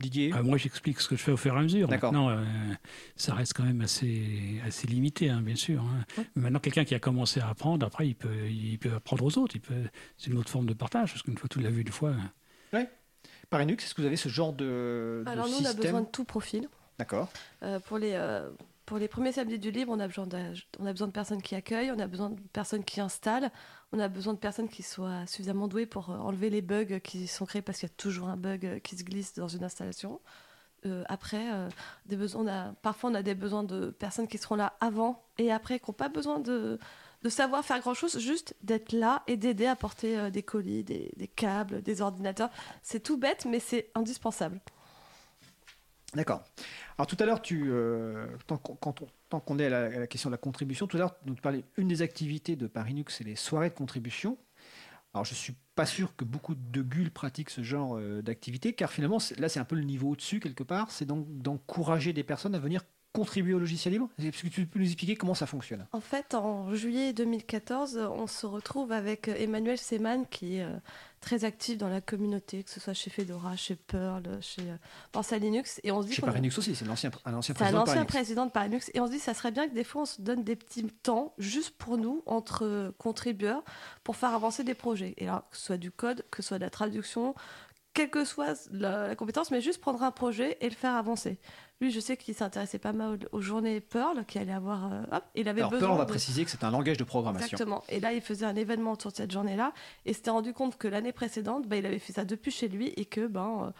Didier 0.00 0.32
Ah, 0.34 0.42
moi, 0.42 0.58
j'explique 0.58 1.00
ce 1.00 1.08
que 1.08 1.16
je 1.16 1.22
fais 1.22 1.32
au 1.32 1.36
fur 1.36 1.54
et 1.54 1.58
à 1.58 1.62
mesure. 1.62 1.88
Maintenant, 1.88 2.28
euh, 2.30 2.44
ça 3.16 3.32
reste 3.34 3.52
quand 3.54 3.62
même 3.62 3.80
assez, 3.80 4.60
assez 4.66 4.86
limité, 4.88 5.30
hein, 5.30 5.40
bien 5.40 5.54
sûr. 5.54 5.82
hein. 5.82 6.24
Maintenant, 6.34 6.58
quelqu'un 6.58 6.84
qui 6.84 6.94
a 6.94 6.98
commencé 6.98 7.40
à 7.40 7.48
apprendre, 7.48 7.86
après, 7.86 8.08
il 8.08 8.14
peut, 8.14 8.48
il 8.50 8.78
peut 8.78 8.92
apprendre 8.94 9.24
aux 9.24 9.38
autres. 9.38 9.54
Il 9.56 9.60
peut, 9.60 9.84
c'est 10.18 10.30
une 10.30 10.38
autre 10.38 10.50
forme 10.50 10.66
de 10.66 10.74
partage, 10.74 11.10
parce 11.12 11.22
qu'une 11.22 11.38
fois 11.38 11.48
tu 11.48 11.60
l'as 11.60 11.70
vu 11.70 11.82
une 11.82 11.92
fois. 11.92 12.10
hein. 12.72 12.86
Parinux, 13.50 13.84
est-ce 13.84 13.94
que 13.94 14.00
vous 14.00 14.06
avez 14.06 14.16
ce 14.16 14.28
genre 14.28 14.52
de, 14.52 15.22
de 15.24 15.30
Alors 15.30 15.46
nous, 15.46 15.54
on 15.54 15.58
a 15.60 15.68
système 15.68 15.82
besoin 15.82 16.00
de 16.02 16.06
tout 16.08 16.24
profil. 16.24 16.68
D'accord. 16.98 17.28
Euh, 17.62 17.78
pour, 17.78 17.98
les, 17.98 18.12
euh, 18.14 18.50
pour 18.86 18.98
les 18.98 19.08
premiers 19.08 19.32
samedis 19.32 19.58
du 19.58 19.70
libre, 19.70 19.92
on 19.92 20.00
a, 20.00 20.08
besoin 20.08 20.26
de 20.26 21.12
personnes 21.12 21.40
qui 21.40 21.54
accueillent, 21.54 21.90
on 21.90 21.98
a 21.98 22.06
besoin 22.06 22.30
de 22.30 22.40
personnes 22.52 22.84
qui 22.84 23.00
installent, 23.00 23.50
on 23.92 23.98
a 23.98 24.08
besoin 24.08 24.34
de 24.34 24.38
personnes 24.38 24.68
qui 24.68 24.82
soient 24.82 25.26
suffisamment 25.26 25.68
douées 25.68 25.86
pour 25.86 26.10
euh, 26.10 26.18
enlever 26.18 26.50
les 26.50 26.60
bugs 26.60 26.98
qui 27.00 27.26
sont 27.26 27.46
créés 27.46 27.62
parce 27.62 27.78
qu'il 27.78 27.88
y 27.88 27.92
a 27.92 27.94
toujours 27.96 28.28
un 28.28 28.36
bug 28.36 28.66
euh, 28.66 28.78
qui 28.80 28.96
se 28.96 29.04
glisse 29.04 29.34
dans 29.34 29.48
une 29.48 29.64
installation. 29.64 30.20
Euh, 30.84 31.02
après, 31.08 31.46
des 32.04 32.16
besoins, 32.16 32.74
parfois 32.82 33.08
on 33.08 33.14
a 33.14 33.22
des 33.22 33.34
besoins 33.34 33.64
de 33.64 33.88
personnes 33.90 34.28
qui 34.28 34.36
seront 34.36 34.56
là 34.56 34.74
avant 34.80 35.24
et 35.38 35.50
après, 35.50 35.78
qui 35.78 35.90
n'ont 35.90 35.94
pas 35.94 36.10
besoin 36.10 36.40
de, 36.40 36.78
savoir 37.28 37.64
faire 37.64 37.80
grand-chose, 37.80 38.18
juste 38.18 38.54
d'être 38.62 38.92
là 38.92 39.22
et 39.26 39.38
d'aider 39.38 39.64
à 39.64 39.76
porter 39.76 40.30
des 40.30 40.42
colis, 40.42 40.84
des 40.84 41.30
câbles, 41.34 41.80
des 41.80 42.02
ordinateurs. 42.02 42.50
C'est 42.82 43.02
tout 43.02 43.16
bête, 43.16 43.46
mais 43.46 43.60
c'est 43.60 43.90
indispensable. 43.94 44.60
D'accord. 46.14 46.44
Alors 46.96 47.08
tout 47.08 47.16
à 47.18 47.26
l'heure, 47.26 47.42
tu, 47.42 47.64
euh, 47.72 48.26
tant 48.46 48.56
quand 48.56 49.02
on- 49.02 49.40
qu'on 49.40 49.58
est 49.58 49.66
à 49.66 49.88
la, 49.98 50.06
question 50.06 50.30
de 50.30 50.34
la 50.34 50.38
contribution, 50.38 50.86
tout 50.86 50.96
à 50.96 51.00
l'heure, 51.00 51.16
tu 51.26 51.34
parlais 51.42 51.64
une 51.76 51.88
des 51.88 52.02
activités 52.02 52.54
de 52.54 52.68
Parinux, 52.68 53.12
c'est 53.12 53.24
les 53.24 53.34
soirées 53.34 53.70
de 53.70 53.74
contribution. 53.74 54.38
Alors 55.14 55.24
je 55.24 55.34
suis 55.34 55.54
pas 55.76 55.86
sûr 55.86 56.16
que 56.16 56.24
beaucoup 56.24 56.54
de 56.56 56.82
GUL 56.82 57.10
pratiquent 57.10 57.50
ce 57.50 57.62
genre 57.62 57.98
euh, 57.98 58.22
d'activité, 58.22 58.74
car 58.74 58.92
finalement, 58.92 59.18
là 59.38 59.48
c'est 59.48 59.60
un 59.60 59.64
peu 59.64 59.76
le 59.76 59.84
niveau 59.84 60.10
au-dessus 60.10 60.40
quelque 60.40 60.64
part, 60.64 60.90
c'est 60.92 61.06
donc 61.06 61.26
d'encourager 61.42 62.12
des 62.12 62.24
personnes 62.24 62.54
à 62.54 62.60
venir 62.60 62.82
contribuer 63.14 63.54
au 63.54 63.60
logiciel 63.60 63.94
libre. 63.94 64.08
Est-ce 64.18 64.42
que 64.42 64.48
tu 64.48 64.66
peux 64.66 64.80
nous 64.80 64.86
expliquer 64.86 65.14
comment 65.14 65.34
ça 65.34 65.46
fonctionne? 65.46 65.86
En 65.92 66.00
fait, 66.00 66.34
en 66.34 66.74
juillet 66.74 67.12
2014, 67.12 68.08
on 68.12 68.26
se 68.26 68.44
retrouve 68.44 68.90
avec 68.90 69.28
Emmanuel 69.28 69.78
Seman, 69.78 70.26
qui 70.28 70.56
est 70.56 70.64
euh, 70.64 70.76
très 71.20 71.44
actif 71.44 71.78
dans 71.78 71.88
la 71.88 72.00
communauté, 72.00 72.64
que 72.64 72.70
ce 72.70 72.80
soit 72.80 72.92
chez 72.92 73.10
Fedora, 73.10 73.54
chez 73.54 73.76
Perl, 73.76 74.24
chez 74.40 74.62
euh, 74.62 74.76
Pense 75.12 75.32
à 75.32 75.38
Linux. 75.38 75.80
Et 75.84 75.92
on 75.92 76.02
se 76.02 76.08
dit 76.08 76.14
Chez 76.14 76.22
Parinux 76.22 76.58
aussi, 76.58 76.74
c'est 76.74 76.84
l'ancien 76.84 77.12
un 77.24 77.34
ancien 77.34 77.54
un 77.54 77.56
président 77.56 77.78
de 77.78 77.82
ancien 77.82 77.94
Parinux. 77.94 78.12
président 78.12 78.46
de 78.46 78.50
Parinux. 78.50 78.90
Et 78.94 79.00
on 79.00 79.06
se 79.06 79.12
dit, 79.12 79.20
ça 79.20 79.32
serait 79.32 79.52
bien 79.52 79.68
que 79.68 79.74
des 79.74 79.84
fois, 79.84 80.02
on 80.02 80.06
se 80.06 80.20
donne 80.20 80.42
des 80.42 80.56
petits 80.56 80.84
temps 80.84 81.34
juste 81.38 81.70
pour 81.78 81.96
nous, 81.96 82.24
entre 82.26 82.64
euh, 82.64 82.90
contributeurs, 82.98 83.62
pour 84.02 84.16
faire 84.16 84.34
avancer 84.34 84.64
des 84.64 84.74
projets. 84.74 85.14
Et 85.18 85.26
là, 85.26 85.46
que 85.52 85.56
ce 85.56 85.66
soit 85.66 85.76
du 85.76 85.92
code, 85.92 86.24
que 86.32 86.42
ce 86.42 86.48
soit 86.48 86.58
de 86.58 86.64
la 86.64 86.70
traduction, 86.70 87.36
quelle 87.94 88.10
que 88.10 88.24
soit 88.24 88.68
la, 88.72 89.08
la 89.08 89.16
compétence, 89.16 89.50
mais 89.50 89.60
juste 89.60 89.80
prendre 89.80 90.02
un 90.02 90.10
projet 90.10 90.58
et 90.60 90.68
le 90.68 90.74
faire 90.74 90.94
avancer. 90.94 91.38
Lui, 91.80 91.90
je 91.90 92.00
sais 92.00 92.16
qu'il 92.16 92.34
s'intéressait 92.34 92.78
pas 92.78 92.92
mal 92.92 93.18
aux, 93.32 93.36
aux 93.38 93.40
journées 93.40 93.80
Perl, 93.80 94.24
qui 94.26 94.38
allait 94.38 94.52
avoir. 94.52 94.92
euh, 94.92 95.02
hop, 95.12 95.24
il 95.34 95.48
avait 95.48 95.60
Alors 95.60 95.70
besoin. 95.70 95.88
Perl, 95.88 95.92
on 95.96 95.98
va 95.98 96.04
de- 96.04 96.10
préciser 96.10 96.44
que 96.44 96.50
c'est 96.50 96.64
un 96.64 96.70
langage 96.70 96.96
de 96.98 97.04
programmation. 97.04 97.46
Exactement. 97.46 97.82
Et 97.88 98.00
là, 98.00 98.12
il 98.12 98.20
faisait 98.20 98.46
un 98.46 98.56
événement 98.56 98.92
autour 98.92 99.10
de 99.12 99.16
cette 99.16 99.30
journée-là 99.32 99.72
et 100.06 100.12
s'était 100.12 100.30
rendu 100.30 100.52
compte 100.52 100.76
que 100.76 100.88
l'année 100.88 101.12
précédente, 101.12 101.66
bah, 101.68 101.76
il 101.76 101.86
avait 101.86 101.98
fait 101.98 102.12
ça 102.12 102.24
depuis 102.24 102.50
chez 102.50 102.68
lui 102.68 102.88
et 102.96 103.04
que 103.06 103.26
ben, 103.26 103.64
euh, 103.68 103.70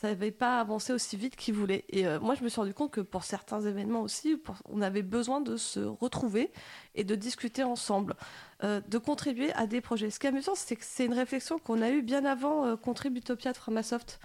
ça 0.00 0.08
n'avait 0.08 0.32
pas 0.32 0.58
avancé 0.60 0.92
aussi 0.92 1.16
vite 1.16 1.36
qu'il 1.36 1.54
voulait. 1.54 1.84
Et 1.88 2.04
euh, 2.06 2.18
moi, 2.18 2.34
je 2.34 2.42
me 2.42 2.48
suis 2.48 2.60
rendu 2.60 2.74
compte 2.74 2.90
que 2.90 3.00
pour 3.00 3.22
certains 3.22 3.60
événements 3.60 4.00
aussi, 4.00 4.36
pour- 4.36 4.56
on 4.68 4.82
avait 4.82 5.02
besoin 5.02 5.40
de 5.40 5.56
se 5.56 5.78
retrouver 5.80 6.50
et 6.96 7.04
de 7.04 7.14
discuter 7.14 7.62
ensemble, 7.62 8.16
euh, 8.64 8.80
de 8.88 8.98
contribuer 8.98 9.52
à 9.52 9.66
des 9.68 9.80
projets. 9.80 10.10
Ce 10.10 10.18
qui 10.18 10.26
est 10.26 10.30
amusant, 10.30 10.54
c'est 10.56 10.74
que 10.76 10.84
c'est 10.84 11.04
une 11.06 11.14
réflexion 11.14 11.58
qu'on 11.58 11.80
a 11.80 11.90
eue 11.90 12.02
bien 12.02 12.24
avant 12.24 12.66
euh, 12.66 12.76
Contributopia 12.76 13.52
de 13.52 13.56
Framasoft. 13.56 14.18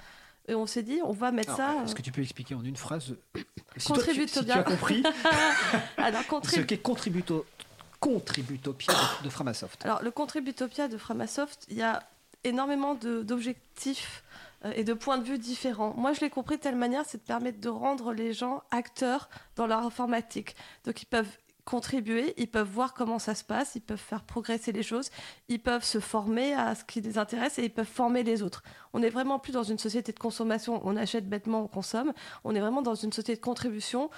Et 0.48 0.56
on 0.56 0.66
s'est 0.66 0.82
dit, 0.82 1.00
on 1.04 1.12
va 1.14 1.32
mettre 1.32 1.54
Alors, 1.62 1.78
ça. 1.78 1.84
Est-ce 1.84 1.92
euh, 1.92 1.96
que 1.98 2.02
tu 2.02 2.12
peux 2.12 2.22
expliquer 2.24 2.56
en 2.56 2.64
une 2.64 2.76
phrase 2.76 3.16
si 3.36 3.44
tu, 3.44 3.46
si 3.78 3.86
tu 3.88 3.94
Contributopia. 3.94 4.56
as 4.58 4.64
compris 4.64 5.04
Alors, 5.98 6.24
ce 6.46 6.62
qu'est 6.62 6.80
contributo, 6.80 7.46
contributopia 8.00 8.94
de, 9.22 9.26
de 9.26 9.30
Framasoft? 9.30 9.86
Alors, 9.86 10.02
le 10.02 10.10
Contributopia 10.12 10.88
de 10.88 10.98
Framasoft, 10.98 11.66
il 11.70 11.78
y 11.78 11.84
a 11.84 12.02
énormément 12.44 12.96
d'objectifs 12.96 14.24
et 14.76 14.84
de 14.84 14.94
points 14.94 15.18
de 15.18 15.24
vue 15.24 15.38
différents. 15.38 15.94
Moi, 15.96 16.14
je 16.14 16.22
l'ai 16.22 16.30
compris 16.30 16.58
de 16.58 16.62
telle 16.62 16.76
manière, 16.76 17.06
c'est 17.06 17.20
de 17.20 17.24
permettre 17.24 17.60
de 17.60 17.70
rendre 17.70 18.14
les 18.14 18.34
gens 18.34 18.64
acteurs 18.72 19.30
dans 19.56 19.68
leur 19.68 19.86
informatique. 19.86 20.56
Donc, 20.86 21.02
ils 21.02 21.06
peuvent 21.06 21.38
contribuer, 21.70 22.34
ils 22.38 22.50
peuvent 22.50 22.68
voir 22.68 22.96
comment 22.96 23.20
ça 23.20 23.36
se 23.36 23.44
passe, 23.44 23.76
ils 23.76 23.82
peuvent 23.82 23.98
faire 23.98 24.24
progresser 24.24 24.72
les 24.72 24.82
choses, 24.82 25.12
ils 25.50 25.62
peuvent 25.62 25.84
se 25.84 26.00
former 26.00 26.54
à 26.56 26.74
ce 26.74 26.84
qui 26.84 27.00
les 27.00 27.20
intéresse 27.20 27.60
et 27.60 27.64
ils 27.64 27.74
peuvent 27.74 27.86
former 27.86 28.24
les 28.24 28.42
autres. 28.42 28.64
On 28.94 29.00
n'est 29.00 29.12
vraiment 29.12 29.38
plus 29.38 29.52
dans 29.52 29.64
une 29.64 29.78
société 29.78 30.12
de 30.12 30.18
consommation, 30.18 30.82
on 30.84 30.98
achète 30.98 31.30
bêtement, 31.30 31.62
on 31.62 31.68
consomme. 31.68 32.12
On 32.44 32.56
est 32.56 32.60
vraiment 32.60 32.82
dans 32.82 32.96
une 32.96 33.14
société 33.14 33.36
de 33.36 33.46
contribution. 33.46 34.10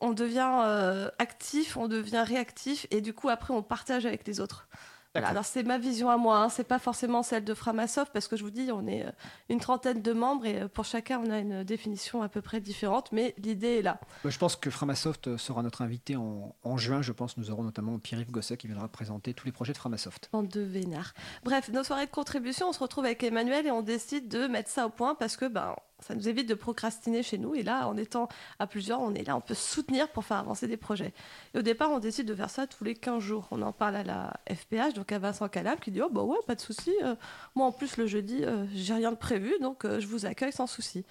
On 0.00 0.12
devient 0.12 0.50
euh, 0.64 1.10
actif, 1.18 1.76
on 1.76 1.88
devient 1.88 2.24
réactif 2.26 2.86
et 2.90 3.02
du 3.02 3.12
coup 3.12 3.28
après 3.28 3.52
on 3.52 3.62
partage 3.62 4.06
avec 4.06 4.26
les 4.26 4.40
autres. 4.40 4.66
Voilà, 5.14 5.28
alors 5.28 5.44
c'est 5.44 5.62
ma 5.62 5.78
vision 5.78 6.10
à 6.10 6.16
moi, 6.16 6.38
hein. 6.38 6.48
c'est 6.48 6.66
pas 6.66 6.80
forcément 6.80 7.22
celle 7.22 7.44
de 7.44 7.54
Framasoft 7.54 8.12
parce 8.12 8.26
que 8.26 8.36
je 8.36 8.42
vous 8.42 8.50
dis 8.50 8.70
on 8.72 8.84
est 8.88 9.06
euh, 9.06 9.10
une 9.48 9.60
trentaine 9.60 10.02
de 10.02 10.12
membres 10.12 10.44
et 10.44 10.62
euh, 10.62 10.68
pour 10.68 10.84
chacun 10.84 11.20
on 11.24 11.30
a 11.30 11.38
une 11.38 11.62
définition 11.62 12.22
à 12.22 12.28
peu 12.28 12.42
près 12.42 12.60
différente, 12.60 13.12
mais 13.12 13.32
l'idée 13.38 13.78
est 13.78 13.82
là. 13.82 14.00
Bah, 14.24 14.30
Je 14.30 14.38
pense 14.38 14.56
que 14.56 14.70
Framasoft 14.70 15.28
euh, 15.28 15.38
sera 15.38 15.62
notre 15.62 15.82
invité 15.82 16.16
en, 16.16 16.56
en 16.64 16.76
juin. 16.76 17.00
Je 17.00 17.12
pense 17.12 17.36
nous 17.36 17.52
aurons 17.52 17.62
notamment 17.62 17.96
Pierre-Yves 18.00 18.32
Gosset 18.32 18.56
qui 18.56 18.66
viendra 18.66 18.88
présenter 18.88 19.34
tous 19.34 19.46
les 19.46 19.52
projets 19.52 19.72
de 19.72 19.78
Framasoft. 19.78 20.30
Bande 20.32 20.48
de 20.48 20.62
vénards. 20.62 21.14
Bref, 21.44 21.68
nos 21.68 21.84
soirées 21.84 22.06
de 22.06 22.10
contribution, 22.10 22.70
on 22.70 22.72
se 22.72 22.80
retrouve 22.80 23.04
avec 23.04 23.22
Emmanuel 23.22 23.68
et 23.68 23.70
on 23.70 23.82
décide 23.82 24.26
de 24.26 24.48
mettre 24.48 24.68
ça 24.68 24.86
au 24.86 24.90
point 24.90 25.14
parce 25.14 25.36
que 25.36 25.46
ben, 25.46 25.76
ça 26.06 26.14
nous 26.14 26.28
évite 26.28 26.46
de 26.46 26.54
procrastiner 26.54 27.22
chez 27.22 27.38
nous. 27.38 27.54
Et 27.54 27.62
là, 27.62 27.88
en 27.88 27.96
étant 27.96 28.28
à 28.58 28.66
plusieurs, 28.66 29.00
on 29.00 29.14
est 29.14 29.22
là, 29.22 29.36
on 29.36 29.40
peut 29.40 29.54
soutenir 29.54 30.08
pour 30.08 30.24
faire 30.26 30.36
avancer 30.36 30.68
des 30.68 30.76
projets. 30.76 31.14
Et 31.54 31.58
au 31.58 31.62
départ, 31.62 31.90
on 31.90 31.98
décide 31.98 32.26
de 32.26 32.34
faire 32.34 32.50
ça 32.50 32.66
tous 32.66 32.84
les 32.84 32.94
15 32.94 33.22
jours. 33.22 33.48
On 33.50 33.62
en 33.62 33.72
parle 33.72 33.96
à 33.96 34.04
la 34.04 34.34
FPH, 34.54 34.92
donc 34.94 35.10
à 35.12 35.18
Vincent 35.18 35.48
Calab, 35.48 35.80
qui 35.80 35.90
dit 35.90 36.02
Oh, 36.02 36.10
bah 36.10 36.22
ouais, 36.22 36.36
pas 36.46 36.54
de 36.54 36.60
souci. 36.60 36.92
euh, 37.02 37.14
moi, 37.54 37.66
en 37.66 37.72
plus, 37.72 37.96
le 37.96 38.06
jeudi, 38.06 38.44
euh, 38.44 38.66
j'ai 38.74 38.92
rien 38.92 39.12
de 39.12 39.16
prévu, 39.16 39.54
donc 39.62 39.86
euh, 39.86 39.98
je 39.98 40.06
vous 40.06 40.26
accueille 40.26 40.52
sans 40.52 40.66
souci. 40.66 41.06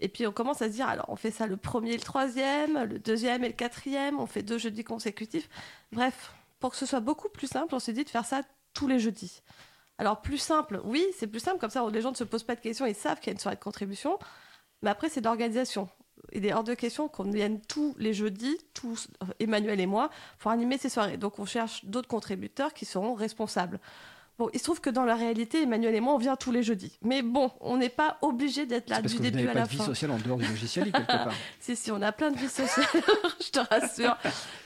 Et 0.00 0.06
puis 0.08 0.24
on 0.28 0.32
commence 0.32 0.62
à 0.62 0.66
se 0.68 0.74
dire, 0.74 0.86
alors 0.86 1.06
on 1.08 1.16
fait 1.16 1.32
ça 1.32 1.48
le 1.48 1.56
premier 1.56 1.90
et 1.90 1.96
le 1.96 2.02
troisième, 2.02 2.84
le 2.84 3.00
deuxième 3.00 3.42
et 3.42 3.48
le 3.48 3.54
quatrième, 3.54 4.20
on 4.20 4.26
fait 4.26 4.44
deux 4.44 4.58
jeudis 4.58 4.84
consécutifs. 4.84 5.48
Bref, 5.90 6.32
pour 6.60 6.70
que 6.70 6.76
ce 6.76 6.86
soit 6.86 7.00
beaucoup 7.00 7.28
plus 7.28 7.48
simple, 7.48 7.74
on 7.74 7.80
s'est 7.80 7.92
dit 7.92 8.04
de 8.04 8.08
faire 8.08 8.24
ça 8.24 8.42
tous 8.74 8.86
les 8.86 9.00
jeudis. 9.00 9.42
Alors 9.98 10.20
plus 10.22 10.38
simple, 10.38 10.80
oui, 10.84 11.04
c'est 11.16 11.26
plus 11.26 11.40
simple, 11.40 11.58
comme 11.58 11.70
ça 11.70 11.84
les 11.92 12.00
gens 12.00 12.12
ne 12.12 12.16
se 12.16 12.24
posent 12.24 12.44
pas 12.44 12.54
de 12.54 12.60
questions, 12.60 12.86
ils 12.86 12.94
savent 12.94 13.18
qu'il 13.18 13.26
y 13.26 13.30
a 13.30 13.32
une 13.32 13.40
soirée 13.40 13.56
de 13.56 13.62
contribution, 13.62 14.18
mais 14.82 14.90
après 14.90 15.08
c'est 15.08 15.20
de 15.20 15.26
l'organisation. 15.26 15.88
Il 16.32 16.46
est 16.46 16.52
hors 16.52 16.64
de 16.64 16.74
question 16.74 17.08
qu'on 17.08 17.30
vienne 17.30 17.60
tous 17.60 17.94
les 17.98 18.14
jeudis, 18.14 18.58
tous, 18.74 19.08
euh, 19.22 19.26
Emmanuel 19.40 19.80
et 19.80 19.86
moi, 19.86 20.10
pour 20.38 20.50
animer 20.50 20.78
ces 20.78 20.88
soirées. 20.88 21.16
Donc 21.16 21.38
on 21.38 21.46
cherche 21.46 21.84
d'autres 21.84 22.08
contributeurs 22.08 22.74
qui 22.74 22.84
seront 22.84 23.14
responsables. 23.14 23.80
Bon, 24.38 24.48
il 24.52 24.58
se 24.60 24.64
trouve 24.64 24.80
que 24.80 24.88
dans 24.90 25.04
la 25.04 25.16
réalité, 25.16 25.62
Emmanuel 25.62 25.94
et 25.96 26.00
moi, 26.00 26.14
on 26.14 26.18
vient 26.18 26.36
tous 26.36 26.52
les 26.52 26.62
jeudis. 26.62 26.96
Mais 27.02 27.22
bon, 27.22 27.50
on 27.60 27.76
n'est 27.76 27.88
pas 27.88 28.18
obligé 28.22 28.66
d'être 28.66 28.88
là 28.88 29.02
du 29.02 29.16
que 29.16 29.20
début 29.20 29.42
à 29.48 29.52
pas 29.52 29.54
la 29.60 29.64
de 29.64 29.68
vie 29.70 29.78
sociale 29.78 30.12
en 30.12 30.18
dehors 30.18 30.36
du 30.38 30.46
logiciel 30.46 30.92
quelque 30.92 31.06
part. 31.06 31.32
Si, 31.58 31.74
si, 31.74 31.90
on 31.90 32.00
a 32.02 32.12
plein 32.12 32.30
de 32.30 32.36
vie 32.38 32.48
sociale, 32.48 32.86
je 33.44 33.50
te 33.50 33.58
rassure. 33.58 34.16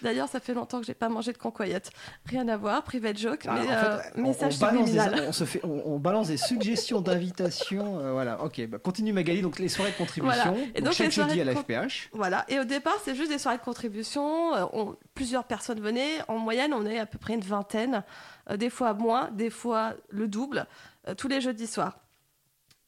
D'ailleurs, 0.02 0.28
ça 0.28 0.40
fait 0.40 0.52
longtemps 0.52 0.78
que 0.80 0.84
j'ai 0.86 0.92
pas 0.92 1.08
mangé 1.08 1.32
de 1.32 1.38
concoyote. 1.38 1.88
Rien 2.26 2.46
à 2.48 2.58
voir, 2.58 2.82
private 2.84 3.16
joke, 3.16 3.46
Ah, 3.48 3.54
mais 3.54 3.66
en 3.68 3.72
euh, 3.72 3.98
on- 4.16 4.20
message 4.20 4.54
on, 4.56 4.60
balance 4.60 4.90
des, 4.90 5.00
on, 5.28 5.32
se 5.32 5.44
fait, 5.44 5.60
on, 5.64 5.82
on 5.94 5.98
balance 5.98 6.28
des 6.28 6.36
suggestions 6.36 7.00
d'invitation. 7.32 7.98
euh, 7.98 8.12
voilà, 8.12 8.42
ok. 8.44 8.66
Bah, 8.66 8.78
continue 8.78 9.14
Magali. 9.14 9.40
Donc 9.40 9.58
les 9.58 9.68
soirées 9.68 9.92
de 9.92 9.96
contribution. 9.96 10.36
Voilà. 10.52 10.58
Et 10.74 10.80
donc, 10.80 10.84
donc, 10.88 10.92
chaque 10.92 11.10
jeudi 11.12 11.40
à 11.40 11.44
la 11.44 11.54
FPH. 11.54 12.10
Voilà, 12.12 12.44
et 12.48 12.60
au 12.60 12.64
départ, 12.64 12.96
c'est 13.04 13.14
juste 13.14 13.30
des 13.30 13.38
soirées 13.38 13.56
de 13.58 13.62
contribution. 13.62 14.54
euh, 14.54 14.64
on- 14.74 14.96
plusieurs 15.14 15.44
personnes 15.44 15.80
venaient. 15.80 16.18
En 16.28 16.36
moyenne, 16.36 16.74
on 16.74 16.84
est 16.84 16.98
à 16.98 17.06
peu 17.06 17.16
près 17.16 17.32
une 17.32 17.40
vingtaine. 17.40 18.02
Euh, 18.50 18.56
des 18.56 18.70
fois 18.70 18.94
moins, 18.94 19.30
des 19.30 19.50
fois 19.50 19.94
le 20.08 20.28
double, 20.28 20.66
euh, 21.08 21.14
tous 21.14 21.28
les 21.28 21.40
jeudis 21.40 21.66
soirs. 21.66 21.98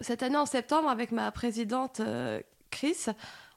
Cette 0.00 0.22
année, 0.22 0.36
en 0.36 0.46
septembre, 0.46 0.88
avec 0.88 1.12
ma 1.12 1.30
présidente 1.30 2.00
euh, 2.00 2.40
Chris, 2.70 3.06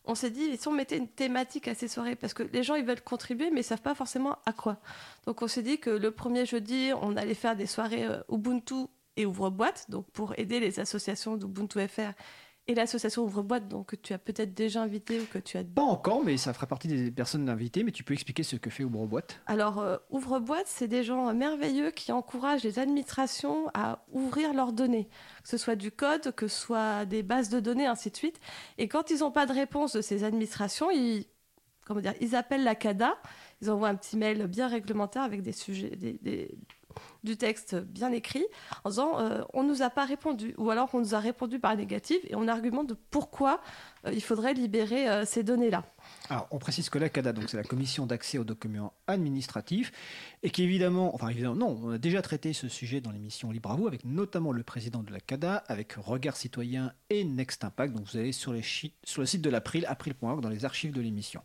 on 0.06 0.16
s'est 0.16 0.30
dit, 0.30 0.56
si 0.58 0.68
on 0.68 0.72
mettait 0.72 0.98
une 0.98 1.10
thématique 1.10 1.68
à 1.68 1.76
ces 1.76 1.88
soirées 1.88 2.16
Parce 2.16 2.34
que 2.34 2.44
les 2.44 2.64
gens, 2.64 2.76
ils 2.76 2.86
veulent 2.86 3.02
contribuer, 3.02 3.52
mais 3.52 3.62
ils 3.62 3.66
savent 3.66 3.82
pas 3.82 3.96
forcément 3.96 4.38
à 4.46 4.54
quoi. 4.54 4.78
Donc, 5.26 5.42
on 5.42 5.48
s'est 5.48 5.64
dit 5.64 5.80
que 5.80 5.90
le 5.90 6.12
premier 6.12 6.46
jeudi, 6.46 6.92
on 7.02 7.18
allait 7.18 7.34
faire 7.34 7.56
des 7.56 7.66
soirées 7.66 8.08
Ubuntu 8.32 8.86
et 9.18 9.26
ouvre-boîte, 9.26 9.88
donc 9.90 10.10
pour 10.12 10.38
aider 10.38 10.60
les 10.60 10.80
associations 10.80 11.36
d'Ubuntu 11.36 11.86
FR 11.88 12.14
et 12.68 12.76
l'association 12.76 13.24
ouvre-boîte, 13.24 13.68
donc 13.70 13.88
que 13.88 13.96
tu 13.96 14.14
as 14.14 14.18
peut-être 14.18 14.54
déjà 14.54 14.82
invité 14.82 15.20
ou 15.22 15.26
que 15.26 15.40
tu 15.40 15.58
as 15.58 15.64
Pas 15.64 15.82
encore, 15.82 16.24
mais 16.24 16.36
ça 16.38 16.54
fera 16.54 16.68
partie 16.68 16.88
des 16.88 17.12
personnes 17.12 17.48
invitées. 17.50 17.84
Mais 17.84 17.92
tu 17.92 18.04
peux 18.04 18.14
expliquer 18.14 18.44
ce 18.44 18.56
que 18.58 18.70
fait 18.70 18.84
Ouvre-Boîte 18.84 19.40
Alors, 19.46 19.80
euh, 19.80 19.98
Ouvre-Boîte, 20.10 20.68
c'est 20.68 20.88
des 20.88 21.04
gens 21.04 21.34
merveilleux 21.34 21.92
qui 21.92 22.12
encouragent 22.12 22.64
les 22.64 22.80
administrations 22.80 23.68
à 23.74 24.04
ouvrir 24.12 24.54
leurs 24.54 24.74
données, 24.74 25.08
que 25.44 25.50
ce 25.50 25.58
soit 25.58 25.76
du 25.76 25.92
code, 25.92 26.36
que 26.36 26.48
ce 26.48 26.60
soit 26.60 27.06
des 27.06 27.24
bases 27.24 27.50
de 27.50 27.60
données, 27.60 27.86
ainsi 27.88 28.12
de 28.12 28.18
suite. 28.18 28.40
Et 28.78 28.88
quand 28.88 29.10
ils 29.12 29.20
n'ont 29.20 29.32
pas 29.32 29.46
de 29.46 29.54
réponse 29.54 29.94
de 29.96 30.02
ces 30.02 30.24
administrations, 30.26 30.92
ils, 30.92 31.26
comment 31.86 32.02
dire, 32.02 32.14
ils 32.20 32.36
appellent 32.36 32.64
la 32.66 32.76
CADA, 32.76 33.16
ils 33.62 33.72
envoient 33.72 33.88
un 33.90 33.96
petit 33.96 34.18
mail 34.18 34.46
bien 34.48 34.68
réglementaire 34.68 35.24
avec 35.24 35.42
des 35.42 35.54
sujets, 35.54 35.96
des- 35.96 36.20
des- 36.22 36.58
du 37.24 37.38
texte 37.38 37.76
bien 37.76 38.12
écrit, 38.12 38.46
en 38.84 38.90
disant 38.90 39.20
euh, 39.20 39.44
on 39.54 39.64
nous 39.64 39.82
a 39.82 39.90
pas 39.90 40.06
répondu, 40.06 40.54
ou 40.58 40.70
alors 40.70 40.90
on 40.94 41.00
nous 41.00 41.16
a 41.16 41.20
répondu 41.20 41.60
par 41.60 41.76
négatif, 41.76 42.18
et 42.28 42.36
on 42.36 42.48
argumente 42.48 42.88
de 42.88 42.98
pourquoi 43.10 43.62
euh, 44.06 44.12
il 44.14 44.22
faudrait 44.22 44.54
libérer 44.54 45.10
euh, 45.10 45.26
ces 45.26 45.44
données-là. 45.44 45.84
Alors, 46.30 46.48
on 46.52 46.58
précise 46.58 46.90
que 46.90 47.00
la 47.00 47.10
CADA, 47.10 47.34
donc 47.34 47.50
c'est 47.50 47.58
la 47.58 47.64
Commission 47.64 48.06
d'accès 48.06 48.38
aux 48.38 48.44
documents 48.44 48.94
administratifs, 49.08 49.92
et 50.44 50.50
qui 50.50 50.64
évidemment, 50.64 51.14
enfin 51.16 51.30
évidemment, 51.30 51.56
non, 51.56 51.80
on 51.84 51.92
a 51.92 51.98
déjà 51.98 52.22
traité 52.22 52.54
ce 52.54 52.68
sujet 52.68 53.02
dans 53.02 53.12
l'émission 53.12 53.52
Libre 53.52 53.72
à 53.72 53.76
vous, 53.76 53.88
avec 53.88 54.06
notamment 54.06 54.52
le 54.52 54.64
président 54.64 55.04
de 55.04 55.12
la 55.12 55.20
CADA, 55.20 55.64
avec 55.68 55.94
Regard 55.94 56.38
Citoyen 56.38 56.94
et 57.10 57.24
Next 57.24 57.64
Impact. 57.64 57.94
Donc 57.94 58.06
vous 58.06 58.18
allez 58.18 58.32
sur, 58.32 58.54
les 58.54 58.64
sur 58.64 59.22
le 59.22 59.26
site 59.26 59.42
de 59.42 59.50
l'April, 59.50 59.86
april.org, 59.86 60.42
dans 60.42 60.50
les 60.50 60.66
archives 60.66 60.92
de 60.92 61.02
l'émission. 61.02 61.42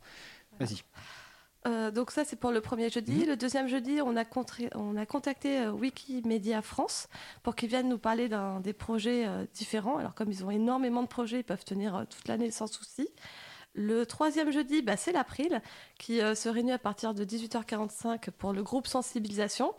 Vas-y. 0.58 0.82
Euh, 1.66 1.90
donc 1.90 2.10
ça, 2.10 2.24
c'est 2.24 2.36
pour 2.36 2.50
le 2.50 2.60
premier 2.60 2.90
jeudi. 2.90 3.12
Mhm. 3.20 3.26
Le 3.26 3.36
deuxième 3.36 3.68
jeudi, 3.68 4.00
on 4.04 4.16
a, 4.16 4.24
contré- 4.24 4.70
on 4.74 4.96
a 4.96 5.06
contacté 5.06 5.60
euh, 5.60 5.70
Wikimedia 5.70 6.60
France 6.62 7.08
pour 7.42 7.54
qu'ils 7.54 7.68
viennent 7.68 7.88
nous 7.88 7.98
parler 7.98 8.28
des 8.62 8.72
projets 8.72 9.26
euh, 9.26 9.44
différents. 9.54 9.96
Alors 9.98 10.14
comme 10.14 10.30
ils 10.30 10.44
ont 10.44 10.50
énormément 10.50 11.02
de 11.02 11.08
projets, 11.08 11.40
ils 11.40 11.44
peuvent 11.44 11.64
tenir 11.64 12.04
toute 12.10 12.26
l'année 12.28 12.50
sans 12.50 12.66
souci. 12.66 13.08
Le 13.74 14.04
troisième 14.04 14.50
jeudi, 14.50 14.82
bah, 14.82 14.98
c'est 14.98 15.12
l'April, 15.12 15.62
qui 15.98 16.18
se 16.18 16.48
réunit 16.50 16.72
à 16.72 16.78
partir 16.78 17.14
de 17.14 17.24
18h45 17.24 18.30
pour 18.32 18.52
le 18.52 18.62
groupe 18.62 18.86
sensibilisation. 18.86 19.72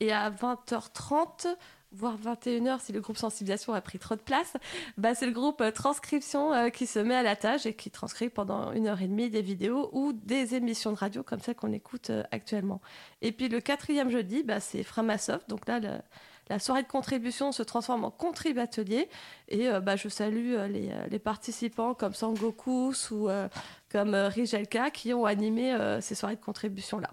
Et 0.00 0.12
à 0.12 0.30
20h30, 0.30 1.46
voire 1.92 2.16
21h, 2.18 2.80
si 2.80 2.92
le 2.92 3.00
groupe 3.00 3.16
sensibilisation 3.16 3.72
a 3.72 3.80
pris 3.80 3.98
trop 3.98 4.16
de 4.16 4.20
place, 4.20 4.54
bah, 4.98 5.14
c'est 5.14 5.26
le 5.26 5.32
groupe 5.32 5.60
euh, 5.60 5.70
transcription 5.70 6.52
euh, 6.52 6.68
qui 6.68 6.86
se 6.86 6.98
met 6.98 7.14
à 7.14 7.22
la 7.22 7.36
tâche 7.36 7.64
et 7.66 7.74
qui 7.74 7.90
transcrit 7.90 8.28
pendant 8.28 8.72
une 8.72 8.86
heure 8.86 9.00
et 9.00 9.06
demie 9.08 9.30
des 9.30 9.42
vidéos 9.42 9.88
ou 9.92 10.12
des 10.12 10.54
émissions 10.54 10.92
de 10.92 10.96
radio 10.98 11.22
comme 11.22 11.40
celles 11.40 11.54
qu'on 11.54 11.72
écoute 11.72 12.10
euh, 12.10 12.22
actuellement. 12.32 12.80
Et 13.22 13.32
puis 13.32 13.48
le 13.48 13.60
quatrième 13.60 14.10
jeudi, 14.10 14.42
bah, 14.42 14.60
c'est 14.60 14.82
Framasoft. 14.82 15.48
Donc 15.48 15.66
là, 15.68 15.80
la 16.48 16.58
soirée 16.58 16.82
de 16.82 16.88
contribution 16.88 17.50
se 17.50 17.62
transforme 17.62 18.04
en 18.04 18.10
contrib 18.10 18.58
atelier. 18.58 19.08
Et 19.48 19.68
bah, 19.82 19.96
je 19.96 20.08
salue 20.08 20.54
les, 20.70 20.92
les 21.10 21.18
participants 21.18 21.94
comme 21.94 22.14
Sangokus 22.14 23.10
ou 23.10 23.28
comme 23.90 24.14
Rijelka 24.14 24.90
qui 24.90 25.12
ont 25.12 25.24
animé 25.24 25.76
ces 26.00 26.14
soirées 26.14 26.36
de 26.36 26.40
contribution-là. 26.44 27.10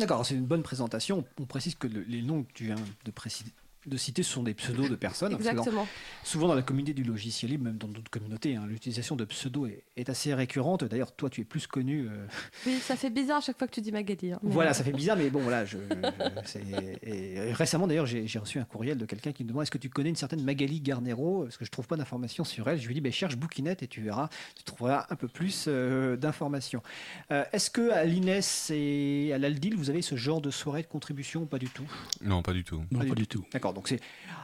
D'accord, 0.00 0.26
c'est 0.26 0.34
une 0.34 0.46
bonne 0.46 0.62
présentation. 0.64 1.24
On 1.40 1.44
précise 1.46 1.74
que 1.76 1.86
le- 1.86 2.02
les 2.02 2.22
noms 2.22 2.42
que 2.42 2.52
tu 2.52 2.64
viens 2.64 2.74
de, 3.04 3.10
préciser- 3.12 3.52
de 3.86 3.96
citer 3.96 4.22
sont 4.22 4.42
des 4.42 4.54
pseudos 4.54 4.88
de 4.88 4.96
personnes. 4.96 5.32
dans- 5.32 5.38
Exactement. 5.38 5.86
souvent 6.24 6.48
dans 6.48 6.54
la 6.54 6.62
communauté 6.62 6.92
du 6.92 7.04
logiciel 7.04 7.50
libre, 7.52 7.64
même 7.64 7.76
dans 7.78 7.88
d'autres 7.88 8.10
communautés, 8.10 8.56
hein, 8.56 8.64
l'utilisation 8.68 9.16
de 9.16 9.24
pseudos 9.24 9.68
est, 9.68 9.84
est 9.96 10.08
assez 10.08 10.34
récurrente. 10.34 10.84
D'ailleurs, 10.84 11.12
toi, 11.14 11.30
tu 11.30 11.40
es 11.40 11.44
plus 11.44 11.66
connu. 11.66 12.08
euh, 12.08 12.26
Oui, 12.66 12.78
ça 12.80 12.96
fait 12.96 13.10
bizarre 13.10 13.38
à 13.38 13.40
chaque 13.40 13.58
fois 13.58 13.66
que 13.68 13.72
tu 13.72 13.80
dis 13.80 13.92
Magali. 13.92 14.32
hein, 14.32 14.38
mais- 14.42 14.50
Voilà, 14.50 14.74
ça 14.74 14.82
fait 14.84 14.92
bizarre, 14.92 15.16
mais 15.16 15.30
bon, 15.30 15.40
voilà. 15.40 15.64
Je, 15.64 15.78
je- 15.78 16.40
c'est- 16.44 16.98
et 17.02 17.52
récemment, 17.52 17.86
d'ailleurs, 17.86 18.06
j'ai 18.06 18.38
reçu 18.38 18.58
un 18.58 18.64
courriel 18.64 18.98
de 18.98 19.04
quelqu'un 19.06 19.32
qui 19.32 19.44
me 19.44 19.48
demande 19.48 19.62
est-ce 19.62 19.70
que 19.70 19.78
tu 19.78 19.88
connais 19.90 20.08
une 20.10 20.16
certaine 20.16 20.42
Magali 20.42 20.80
Garnero? 20.80 21.44
Parce 21.44 21.56
que 21.56 21.64
je 21.64 21.70
trouve 21.70 21.86
pas 21.86 21.96
d'informations 21.96 22.44
sur 22.44 22.68
elle. 22.68 22.78
Je 22.80 22.86
lui 22.88 22.94
dis 22.94 23.00
ben, 23.00 23.12
cherche 23.12 23.36
Bouquinette 23.36 23.82
et 23.82 23.88
tu 23.88 24.00
verras, 24.02 24.28
tu 24.56 24.62
trouveras 24.64 25.06
un 25.10 25.16
peu 25.16 25.28
plus 25.28 25.66
euh, 25.68 26.16
d'informations. 26.16 26.82
Euh, 27.30 27.44
est-ce 27.52 27.70
que 27.70 27.90
à 27.90 28.04
l'INES 28.04 28.40
et 28.70 29.32
à 29.32 29.38
l'Aldil, 29.38 29.76
vous 29.76 29.90
avez 29.90 30.02
ce 30.02 30.16
genre 30.16 30.40
de 30.40 30.50
soirée 30.50 30.82
de 30.82 30.86
contribution 30.88 31.42
ou 31.42 31.46
pas 31.46 31.58
du 31.58 31.68
tout? 31.68 31.86
Non, 32.22 32.42
pas 32.42 32.52
du 32.52 32.64
tout. 32.64 32.82
Non, 32.90 32.98
Pas 33.00 33.04
pas 33.06 33.14
du 33.14 33.22
du 33.22 33.26
tout. 33.28 33.44
D'accord, 33.52 33.72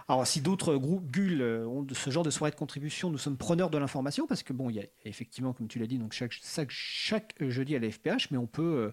Alors, 0.09 0.27
si 0.27 0.41
d'autres 0.41 0.77
groupes 0.77 1.11
GUL 1.11 1.41
euh, 1.41 1.67
ont 1.67 1.87
ce 1.93 2.11
genre 2.11 2.25
de 2.25 2.31
soirée 2.31 2.51
de 2.51 2.57
contribution, 2.57 3.11
nous 3.11 3.19
sommes 3.19 3.37
preneurs 3.37 3.71
de 3.71 3.79
l'information 3.79 4.27
parce 4.27 4.43
que, 4.43 4.53
bon, 4.53 4.71
il 4.71 4.77
y 4.77 4.81
a 4.81 4.85
effectivement, 5.05 5.53
comme 5.53 5.69
tu 5.69 5.79
l'as 5.79 5.87
dit, 5.87 5.99
donc 5.99 6.13
chaque, 6.13 6.33
chaque 6.69 7.35
jeudi 7.41 7.77
à 7.77 7.79
la 7.79 7.91
FPH, 7.91 8.31
mais 8.31 8.39
on 8.39 8.47
peut. 8.47 8.63
euh, 8.63 8.93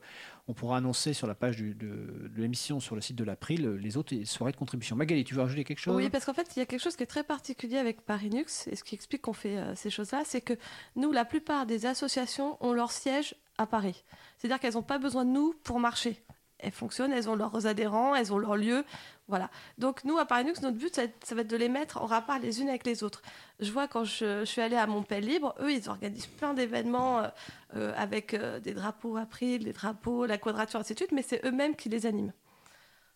on 0.50 0.54
pourra 0.54 0.78
annoncer 0.78 1.14
sur 1.14 1.28
la 1.28 1.36
page 1.36 1.60
de, 1.60 2.32
l'émission 2.36 2.80
sur 2.80 2.96
le 2.96 3.02
site 3.02 3.16
de 3.16 3.24
l'April 3.24 3.68
euh, 3.68 3.76
les 3.76 3.98
autres 3.98 4.16
soirées 4.24 4.52
de 4.52 4.58
contribution. 4.58 4.96
Magali, 4.96 5.24
tu 5.24 5.36
veux 5.36 5.42
rajouter 5.42 5.64
quelque 5.64 5.80
chose? 5.80 5.96
Oui, 5.96 6.10
parce 6.10 6.26
qu'en 6.26 6.34
fait, 6.34 6.50
il 6.56 6.60
y 6.60 6.62
a 6.64 6.66
quelque 6.66 6.82
chose 6.82 6.96
qui 6.96 7.04
est 7.04 7.08
très 7.08 7.24
particulier 7.24 7.78
avec 7.78 8.02
Parinux, 8.02 8.68
et 8.68 8.76
ce 8.76 8.84
qui 8.84 8.96
explique 8.96 9.22
qu'on 9.22 9.34
fait 9.34 9.58
euh, 9.58 9.76
ces 9.76 9.92
choses-là, 9.92 10.24
c'est 10.26 10.42
que 10.42 10.56
nous, 10.96 11.12
la 11.12 11.24
plupart 11.24 11.68
des 11.68 11.86
associations 11.86 12.58
ont 12.62 12.74
leur 12.74 12.92
siège 12.92 13.36
à 13.60 13.68
Paris. 13.68 14.04
C'est-à-dire 14.40 14.60
qu'elles 14.60 14.74
n'ont 14.74 14.82
pas 14.82 14.98
besoin 14.98 15.24
de 15.24 15.30
nous 15.30 15.54
pour 15.64 15.80
marcher. 15.80 16.20
Elles 16.58 16.72
fonctionnent, 16.72 17.14
elles 17.14 17.30
ont 17.30 17.36
leurs 17.36 17.68
adhérents, 17.68 18.16
elles 18.16 18.34
ont 18.34 18.40
leur 18.40 18.56
lieu. 18.56 18.84
Voilà. 19.30 19.50
Donc 19.78 20.04
nous, 20.04 20.18
à 20.18 20.26
Parinux, 20.26 20.60
notre 20.62 20.78
but, 20.78 20.94
ça, 20.94 21.02
va 21.04 21.06
être- 21.06 21.26
ça 21.26 21.36
va 21.36 21.42
être 21.42 21.48
de 21.48 21.56
les 21.56 21.70
mettre 21.70 22.02
en 22.02 22.06
rapport 22.08 22.38
les 22.40 22.60
unes 22.62 22.68
avec 22.68 22.84
les 22.86 23.04
autres. 23.04 23.22
Je 23.60 23.72
vois 23.72 23.88
quand 23.88 24.04
je, 24.04 24.40
je 24.40 24.46
suis 24.46 24.60
allée 24.62 24.76
à 24.76 24.88
Montpellier 24.88 25.34
Libre, 25.34 25.56
eux, 25.62 25.72
ils 25.72 25.88
organisent 25.88 26.26
plein 26.28 26.54
d'événements 26.56 27.20
euh, 27.20 27.28
euh, 27.76 27.94
avec 27.96 28.34
euh, 28.34 28.60
des 28.60 28.74
drapeaux 28.74 29.16
April, 29.18 29.64
des 29.64 29.72
drapeaux, 29.74 30.26
la 30.26 30.38
quadrature, 30.40 30.80
ainsi 30.80 30.94
de 30.94 31.00
suite, 31.00 31.12
mais 31.12 31.22
c'est 31.22 31.46
eux-mêmes 31.46 31.76
qui 31.76 31.88
les 31.90 32.06
animent. 32.08 32.34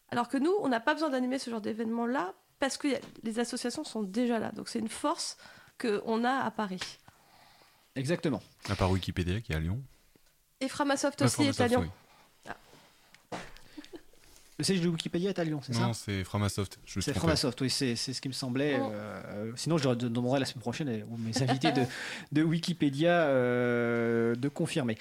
Alors 0.10 0.28
que 0.30 0.38
nous, 0.38 0.54
on 0.62 0.68
n'a 0.68 0.80
pas 0.80 0.94
besoin 0.94 1.10
d'animer 1.10 1.40
ce 1.40 1.50
genre 1.50 1.62
d'événement-là 1.62 2.34
parce 2.60 2.78
que 2.78 2.88
a- 2.96 3.00
les 3.24 3.40
associations 3.40 3.84
sont 3.84 4.04
déjà 4.04 4.38
là. 4.38 4.52
Donc 4.52 4.70
c'est 4.70 4.80
une 4.80 4.90
force 4.90 5.36
qu'on 5.82 6.24
a 6.24 6.32
à 6.46 6.52
Paris. 6.52 6.80
Exactement. 7.96 8.42
À 8.70 8.76
part 8.76 8.92
Wikipédia 8.92 9.42
qui 9.42 9.52
est 9.52 9.56
à 9.56 9.60
Lyon. 9.60 9.82
Et 10.60 10.68
Framasoft 10.70 11.22
aussi 11.24 11.44
est 11.44 11.60
à 11.62 11.68
Lyon. 11.68 11.80
oui. 11.82 11.90
Le 14.60 14.64
siège 14.64 14.82
de 14.82 14.88
Wikipédia 14.88 15.32
est 15.32 15.40
à 15.40 15.44
Lyon, 15.44 15.60
c'est 15.64 15.74
ça 15.74 15.82
Non, 15.88 15.94
c'est 15.94 16.24
Framasoft. 16.24 16.80
C'est. 16.86 17.14
Framasoft, 17.14 17.60
oui, 17.62 17.70
c'est 17.72 17.96
ce 17.96 18.22
qui 18.22 18.28
me 18.28 18.34
semblait. 18.34 18.78
Oh. 18.80 18.90
euh, 18.92 19.52
sinon, 19.56 19.78
je 19.80 19.84
leur 19.86 19.96
demanderai 19.96 20.40
la 20.40 20.46
semaine 20.46 20.62
prochaine 20.62 20.90
euh, 20.90 21.04
aux 21.12 21.18
mes 21.18 21.42
invités 21.42 21.72
de, 21.72 21.82
de 22.32 22.44
Wikipédia 22.44 23.24
euh, 23.28 24.36
de 24.36 24.48
confirmer. 24.50 24.98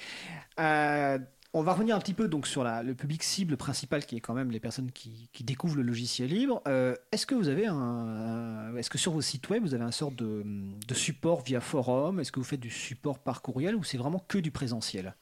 Euh, 0.59 1.19
on 1.55 1.61
va 1.61 1.73
revenir 1.73 1.95
un 1.95 1.99
petit 1.99 2.15
peu 2.15 2.27
donc 2.27 2.47
sur 2.47 2.63
la- 2.63 2.81
le 2.81 2.95
public 2.95 3.21
cible 3.21 3.57
principal 3.57 4.07
qui 4.07 4.15
est 4.15 4.19
quand 4.21 4.33
même 4.33 4.49
les 4.49 4.59
personnes 4.59 4.91
qui, 4.91 5.29
qui 5.33 5.43
découvrent 5.43 5.75
le 5.75 5.83
logiciel 5.83 6.29
libre. 6.29 6.63
Euh, 6.67 6.95
est-ce 7.11 7.27
que 7.27 7.35
vous 7.35 7.47
avez 7.47 7.67
un, 7.67 7.75
un- 7.75 8.75
est-ce 8.77 8.89
que 8.89 8.97
sur 8.97 9.11
vos 9.11 9.21
sites 9.21 9.47
web 9.51 9.61
vous 9.63 9.75
avez 9.75 9.83
un 9.83 9.91
sorte 9.91 10.15
de, 10.15 10.43
de 10.43 10.93
support 10.95 11.43
via 11.43 11.61
forum? 11.61 12.19
Est-ce 12.19 12.31
que 12.31 12.39
vous 12.39 12.45
faites 12.45 12.59
du 12.59 12.71
support 12.71 13.19
par 13.19 13.43
courriel 13.43 13.75
ou 13.75 13.83
c'est 13.83 13.99
vraiment 13.99 14.17
que 14.27 14.39
du 14.39 14.49
présentiel? 14.49 15.15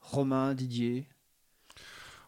Romain, 0.00 0.54
Didier, 0.54 1.06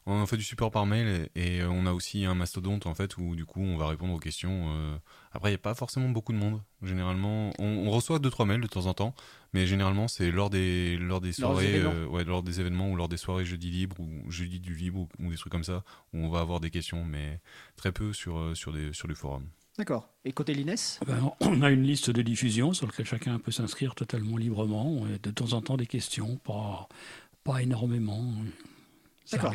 On 0.09 0.24
fait 0.26 0.36
du 0.36 0.44
support 0.44 0.70
par 0.70 0.86
mail 0.86 1.28
et, 1.34 1.57
et 1.59 1.64
on 1.64 1.84
a 1.84 1.92
aussi 1.92 2.24
un 2.24 2.34
mastodonte 2.36 2.86
en 2.86 2.94
fait 2.94 3.16
où 3.16 3.34
du 3.34 3.44
coup 3.44 3.61
on 3.61 3.76
va 3.76 3.88
répondre 3.88 4.14
aux 4.14 4.20
questions. 4.20 4.66
euh. 4.68 4.96
Après 5.32 5.48
il 5.48 5.52
n'y 5.52 5.57
a 5.57 5.59
pas 5.59 5.74
forcément 5.74 6.09
beaucoup 6.09 6.32
de 6.32 6.38
monde. 6.38 6.62
Généralement 6.82 7.50
on, 7.59 7.64
on 7.66 7.90
reçoit 7.90 8.20
deux 8.20 8.30
trois 8.30 8.46
mails 8.46 8.61
de 8.61 8.68
temps 8.68 8.86
en 8.86 8.94
temps, 8.94 9.14
mais 9.52 9.66
généralement 9.66 10.07
c'est 10.07 10.30
lors 10.30 10.48
des 10.48 10.96
lors 10.96 11.20
des 11.20 11.32
Lors 11.38 11.57
des 11.57 11.62
soirées, 11.64 11.78
euh, 11.80 12.07
ouais, 12.07 12.22
lors 12.24 12.44
des 12.44 12.61
événements 12.61 12.88
ou 12.90 12.94
lors 12.96 13.09
des 13.09 13.16
soirées 13.16 13.44
jeudi 13.44 13.70
libre 13.70 13.98
ou 13.98 14.30
jeudi 14.30 14.61
du 14.61 14.76
libre 14.76 15.00
ou, 15.00 15.09
ou 15.18 15.30
des 15.30 15.36
trucs 15.36 15.50
comme 15.52 15.64
ça 15.64 15.82
où 16.12 16.18
on 16.18 16.28
va 16.28 16.38
avoir 16.38 16.61
des 16.61 16.70
questions, 16.70 17.04
mais 17.04 17.40
très 17.76 17.90
peu 17.90 18.12
sur 18.12 18.38
euh, 18.38 18.54
sur 18.54 18.72
des 18.72 18.92
sur 18.92 19.09
du 19.09 19.16
forum. 19.16 19.48
d'accord. 19.76 20.09
Et 20.24 20.30
côté 20.32 20.54
l'Ines? 20.54 20.76
Ben, 21.07 21.32
on 21.40 21.62
a 21.62 21.70
une 21.70 21.82
liste 21.82 22.11
de 22.11 22.22
diffusion 22.22 22.72
sur 22.72 22.86
laquelle 22.86 23.07
chacun 23.07 23.40
peut 23.40 23.50
s'inscrire 23.50 23.96
totalement 23.96 24.36
librement. 24.36 25.04
Et 25.09 25.18
de 25.18 25.30
temps 25.32 25.52
en 25.52 25.62
temps 25.62 25.76
des 25.76 25.86
questions, 25.86 26.36
pas, 26.36 26.88
pas 27.42 27.61
énormément. 27.62 28.32
Ça 29.24 29.36
D'accord. 29.38 29.54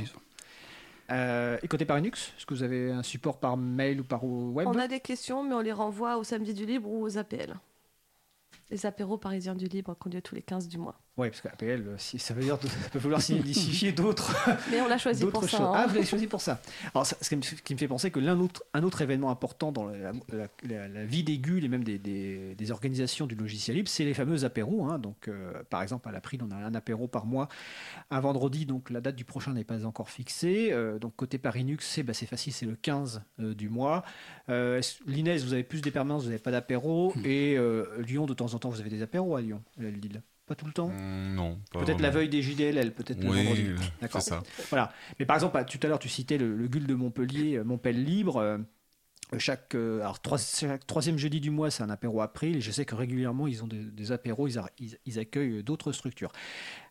Euh, 1.11 1.57
et 1.61 1.67
côté 1.67 1.85
Parinux, 1.85 2.33
est-ce 2.37 2.45
que 2.45 2.53
vous 2.53 2.63
avez 2.63 2.91
un 2.91 3.03
support 3.03 3.39
par 3.39 3.57
mail 3.57 4.01
ou 4.01 4.03
par 4.03 4.23
web? 4.23 4.67
On 4.67 4.77
a 4.77 4.87
des 4.87 4.99
questions, 4.99 5.43
mais 5.43 5.53
on 5.53 5.59
les 5.59 5.73
renvoie 5.73 6.17
au 6.17 6.23
samedi 6.23 6.53
du 6.53 6.65
libre 6.65 6.89
ou 6.89 7.03
aux 7.03 7.17
APL. 7.17 7.55
Les 8.71 8.85
apéros 8.85 9.17
parisiens 9.17 9.53
du 9.55 9.65
libre 9.65 9.95
qu'on 9.99 10.09
lieu 10.09 10.21
tous 10.21 10.33
les 10.35 10.41
15 10.41 10.67
du 10.69 10.77
mois. 10.77 10.95
Oui, 11.17 11.29
parce 11.29 11.41
qu'APL, 11.41 11.83
euh, 11.87 11.97
ça 11.97 12.33
veut 12.33 12.41
dire 12.41 12.57
ça 12.61 12.89
peut 12.89 12.97
vouloir 12.97 13.21
signifier 13.21 13.91
d'autres 13.91 14.33
Mais 14.71 14.79
on 14.79 14.87
l'a 14.87 14.97
choisi 14.97 15.25
pour 15.25 15.43
ça. 15.43 15.49
choses. 15.49 15.59
hein. 15.59 15.71
Ah, 15.75 15.85
vous 15.87 15.95
l'avez 15.95 16.05
choisi 16.05 16.25
pour 16.25 16.39
ça. 16.39 16.61
Alors, 16.95 17.05
ça- 17.05 17.17
ce 17.19 17.27
qui 17.27 17.35
me, 17.35 17.41
ce 17.41 17.55
qui 17.55 17.73
me 17.73 17.79
fait 17.79 17.89
penser 17.89 18.11
que 18.11 18.19
l'un 18.21 18.39
autre, 18.39 18.63
un 18.73 18.83
autre 18.83 19.01
événement 19.01 19.29
important 19.29 19.73
dans 19.73 19.87
la, 19.87 20.13
la- 20.31 20.47
la- 20.63 20.87
la 20.87 21.05
vie 21.05 21.23
des 21.23 21.37
GUL 21.37 21.65
et 21.65 21.67
même 21.67 21.83
des, 21.83 21.99
des- 21.99 22.55
des 22.55 22.71
organisations 22.71 23.27
du 23.27 23.35
logiciel 23.35 23.75
libre, 23.75 23.89
c'est 23.89 24.05
les 24.05 24.13
fameux 24.13 24.45
apéros. 24.45 24.85
hein. 24.85 24.99
Donc, 24.99 25.27
euh, 25.27 25.51
par 25.69 25.81
exemple, 25.83 26.07
à 26.07 26.13
l'April, 26.13 26.39
on 26.41 26.51
a 26.51 26.55
un 26.55 26.73
apéro 26.73 27.09
par 27.09 27.25
mois, 27.25 27.49
un 28.09 28.19
vendredi. 28.21 28.65
Donc, 28.65 28.89
la 28.89 29.01
date 29.01 29.17
du 29.17 29.25
prochain 29.25 29.51
n'est 29.53 29.65
pas 29.65 29.85
encore 29.85 30.09
fixée. 30.09 30.69
Euh, 30.71 30.97
donc, 30.97 31.13
côté 31.17 31.37
Parinux, 31.37 31.85
c'est 31.85 32.03
bah, 32.03 32.13
c'est 32.13 32.25
facile, 32.25 32.53
c'est 32.53 32.65
le 32.65 32.77
15 32.77 33.21
euh, 33.41 33.53
du 33.53 33.67
mois. 33.67 34.03
Euh, 34.47 34.79
L'Inès, 35.05 35.43
vous 35.43 35.51
avez 35.53 35.63
plus 35.63 35.81
des 35.81 35.91
permanences, 35.91 36.23
vous 36.23 36.29
n'avez 36.29 36.41
pas 36.41 36.51
d'apéro. 36.51 37.13
Et 37.25 37.57
euh, 37.57 37.85
Lyon, 37.99 38.25
de 38.25 38.33
temps 38.33 38.53
en 38.53 38.59
temps, 38.59 38.60
vous 38.69 38.79
avez 38.81 38.89
des 38.89 39.01
apéros 39.01 39.35
à 39.35 39.41
Lyon, 39.41 39.61
à 39.79 39.83
Lille. 39.83 40.21
Pas 40.45 40.55
tout 40.55 40.65
le 40.65 40.73
temps 40.73 40.87
Hum, 40.89 41.33
non. 41.35 41.59
Peut-être 41.71 42.01
la 42.01 42.09
veille 42.09 42.27
des 42.29 42.41
JDLL, 42.41 42.93
peut-être 42.93 43.23
le 43.23 43.29
Oui, 43.29 43.43
vendredi. 43.43 43.67
euh, 43.69 43.75
D'accord. 44.01 44.21
c'est 44.21 44.31
ça. 44.31 44.43
Voilà. 44.69 44.91
Mais 45.19 45.25
par 45.25 45.37
exemple, 45.37 45.57
ah, 45.57 45.63
tout 45.63 45.79
à 45.83 45.87
l'heure, 45.87 45.99
tu 45.99 46.09
citais 46.09 46.37
le, 46.37 46.55
le 46.55 46.67
GUL 46.67 46.85
de 46.87 46.93
Montpellier, 46.95 47.57
euh, 47.57 47.63
Montpellier 47.63 48.03
Libre. 48.03 48.37
euh, 48.37 48.57
chaque, 49.37 49.75
alors, 49.75 50.19
trois- 50.21 50.37
chaque 50.37 50.85
troisième 50.85 51.17
jeudi 51.17 51.39
du 51.39 51.51
mois, 51.51 51.71
c'est 51.71 51.83
un 51.83 51.89
apéro 51.89 52.19
April. 52.19 52.57
Et 52.57 52.61
je 52.61 52.69
sais 52.71 52.83
que 52.83 52.95
régulièrement, 52.95 53.47
ils 53.47 53.63
ont 53.63 53.67
des, 53.67 53.79
des 53.85 54.11
apéros, 54.11 54.47
ils, 54.49 54.59
a- 54.59 54.69
ils- 54.77 54.97
ils 55.05 55.19
accueillent 55.19 55.63
d'autres 55.63 55.93
structures. 55.93 56.33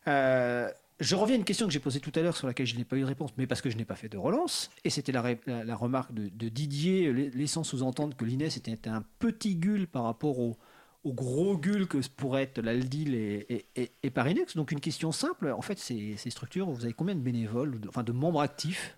Euh, 0.07 0.69
je 0.99 1.15
reviens 1.15 1.35
à 1.35 1.39
une 1.39 1.45
question 1.45 1.67
que 1.67 1.73
j'ai 1.73 1.79
posée 1.79 1.99
tout 1.99 2.11
à 2.15 2.21
l'heure 2.21 2.35
sur 2.37 2.47
laquelle 2.47 2.65
je 2.67 2.75
n'ai 2.75 2.83
pas 2.83 2.95
eu 2.95 3.01
de 3.01 3.05
réponse, 3.05 3.31
mais 3.37 3.47
parce 3.47 3.61
que 3.61 3.69
je 3.69 3.77
n'ai 3.77 3.85
pas 3.85 3.95
fait 3.95 4.09
de 4.09 4.17
relance. 4.17 4.69
Et 4.83 4.89
c'était 4.89 5.11
la, 5.11 5.21
ré- 5.21 5.39
la- 5.45 5.63
la 5.63 5.75
remarque 5.75 6.13
de, 6.13 6.29
de 6.29 6.49
Didier, 6.49 7.11
laissant 7.13 7.63
sous-entendre 7.63 8.15
que 8.15 8.25
l'INES 8.25 8.45
était 8.57 8.89
un 8.89 9.03
petit 9.19 9.55
GUL 9.55 9.87
par 9.87 10.03
rapport 10.03 10.39
au, 10.39 10.57
au 11.03 11.13
gros 11.13 11.57
GUL 11.57 11.87
que 11.87 11.97
pourrait 12.15 12.43
être 12.43 12.59
l'Aldil 12.61 13.15
et, 13.15 13.45
et, 13.49 13.65
et, 13.75 13.91
et 14.03 14.09
Parinux. 14.11 14.55
Donc 14.55 14.71
une 14.71 14.79
question 14.79 15.11
simple, 15.11 15.49
en 15.51 15.61
fait, 15.61 15.79
ces, 15.79 16.15
ces 16.17 16.29
structures, 16.29 16.69
vous 16.69 16.83
avez 16.83 16.93
combien 16.93 17.15
de 17.15 17.21
bénévoles, 17.21 17.79
enfin 17.89 18.03
de 18.03 18.11
membres 18.11 18.41
actifs 18.41 18.93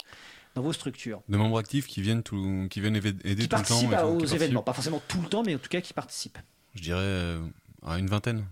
dans 0.56 0.62
vos 0.62 0.74
structures? 0.74 1.22
De 1.30 1.38
membres 1.38 1.58
actifs 1.58 1.88
qui 1.88 2.01
viennent 2.01 2.24
tout, 2.24 2.68
qui 2.70 2.82
viennent 2.82 2.95
aider 2.97 3.14
Qui 3.14 3.47
tout 3.47 3.56
le 3.58 3.64
temps. 3.66 3.91
à- 3.93 4.18
qui 4.18 4.24
aux 4.24 4.26
événements, 4.26 4.64
pas 4.64 4.74
forcément 4.74 5.01
tout 5.08 5.22
le 5.22 5.28
temps, 5.30 5.43
mais 5.43 5.56
en 5.56 5.60
tout 5.60 5.70
cas 5.70 5.82
qui 5.82 5.93
participent. 5.93 6.39
Je 6.76 6.82
dirais 6.82 6.99
euh, 6.99 7.45
à 7.84 7.97
une 7.99 8.08
vingtaine. 8.08 8.45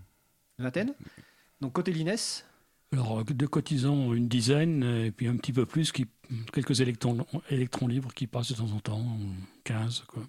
Une 0.58 0.64
vingtaine? 0.64 0.94
Donc 1.60 1.72
côté 1.74 1.92
l'INES, 1.92 2.44
Alors, 2.92 3.24
de 3.24 3.46
cotisants, 3.46 4.12
une 4.14 4.28
dizaine, 4.28 4.82
et 4.82 5.10
puis 5.12 5.26
un 5.28 5.36
petit 5.36 5.52
peu 5.52 5.64
plus, 5.66 5.92
qui, 5.92 6.06
quelques 6.52 6.80
électrons, 6.80 7.26
électrons 7.50 7.86
libres 7.86 8.12
qui 8.14 8.26
passent 8.26 8.50
de 8.50 8.56
temps 8.56 8.70
en 8.72 8.80
temps, 8.80 9.16
15. 9.64 10.04
Quoi. 10.08 10.24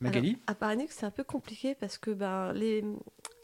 Magali 0.00 0.30
Alors, 0.30 0.40
à 0.48 0.54
Parinux, 0.54 0.92
c'est 0.94 1.06
un 1.06 1.10
peu 1.10 1.24
compliqué 1.24 1.74
parce 1.74 1.98
que 1.98 2.10
ben, 2.10 2.52
les, 2.52 2.84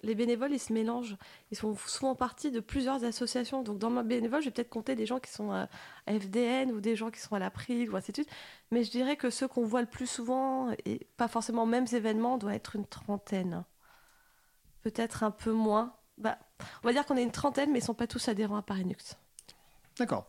les 0.02 0.14
bénévoles, 0.14 0.52
ils 0.52 0.58
se 0.58 0.72
mélangent. 0.72 1.16
Ils 1.50 1.56
sont 1.56 1.76
souvent 1.76 2.14
partis 2.14 2.50
de 2.50 2.60
plusieurs 2.60 3.04
associations. 3.04 3.62
Donc, 3.62 3.78
dans 3.78 3.90
ma 3.90 4.02
bénévole, 4.02 4.40
je 4.40 4.46
vais 4.46 4.50
peut-être 4.50 4.70
compter 4.70 4.96
des 4.96 5.06
gens 5.06 5.20
qui 5.20 5.30
sont 5.30 5.52
à 5.52 5.68
à 6.06 6.18
FDN 6.18 6.72
ou 6.72 6.80
des 6.80 6.96
gens 6.96 7.10
qui 7.10 7.20
sont 7.20 7.34
à 7.34 7.38
l'April 7.38 7.90
ou 7.90 7.96
ainsi 7.96 8.12
de 8.12 8.16
suite. 8.16 8.30
Mais 8.70 8.84
je 8.84 8.90
dirais 8.90 9.16
que 9.16 9.30
ceux 9.30 9.48
qu'on 9.48 9.64
voit 9.64 9.80
le 9.80 9.88
plus 9.88 10.06
souvent, 10.06 10.70
et 10.84 11.06
pas 11.16 11.28
forcément 11.28 11.62
aux 11.64 11.66
mêmes 11.66 11.86
événements, 11.92 12.38
doit 12.38 12.54
être 12.54 12.76
une 12.76 12.86
trentaine. 12.86 13.64
Peut-être 14.82 15.22
un 15.22 15.30
peu 15.30 15.52
moins. 15.52 15.94
Bah, 16.18 16.38
on 16.82 16.86
va 16.86 16.92
dire 16.92 17.06
qu'on 17.06 17.16
est 17.16 17.22
une 17.22 17.32
trentaine, 17.32 17.70
mais 17.70 17.78
ils 17.78 17.82
ne 17.82 17.86
sont 17.86 17.94
pas 17.94 18.06
tous 18.06 18.28
adhérents 18.28 18.56
à 18.56 18.62
Parinux. 18.62 19.16
D'accord. 19.98 20.28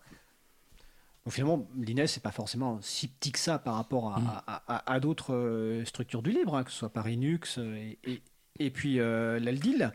Donc 1.26 1.34
finalement, 1.34 1.68
l'INES, 1.78 2.08
c'est 2.08 2.24
pas 2.24 2.32
forcément 2.32 2.80
si 2.82 3.08
petit 3.08 3.32
que 3.32 3.38
ça 3.40 3.60
par 3.60 3.76
rapport 3.76 4.16
à, 4.16 4.20
Mm. 4.20 4.28
à- 4.48 4.64
à- 4.76 4.94
à 4.94 5.00
d'autres 5.00 5.34
euh, 5.36 5.86
structures 5.86 6.24
du 6.24 6.32
libre, 6.32 6.56
hein, 6.56 6.64
que 6.64 6.72
ce 6.72 6.78
soit 6.78 6.90
Parinux 6.90 7.58
euh, 7.60 7.76
et, 7.76 8.00
et, 8.06 8.22
et 8.60 8.70
puis 8.72 9.00
euh, 9.00 9.40
l'Aldil. 9.40 9.92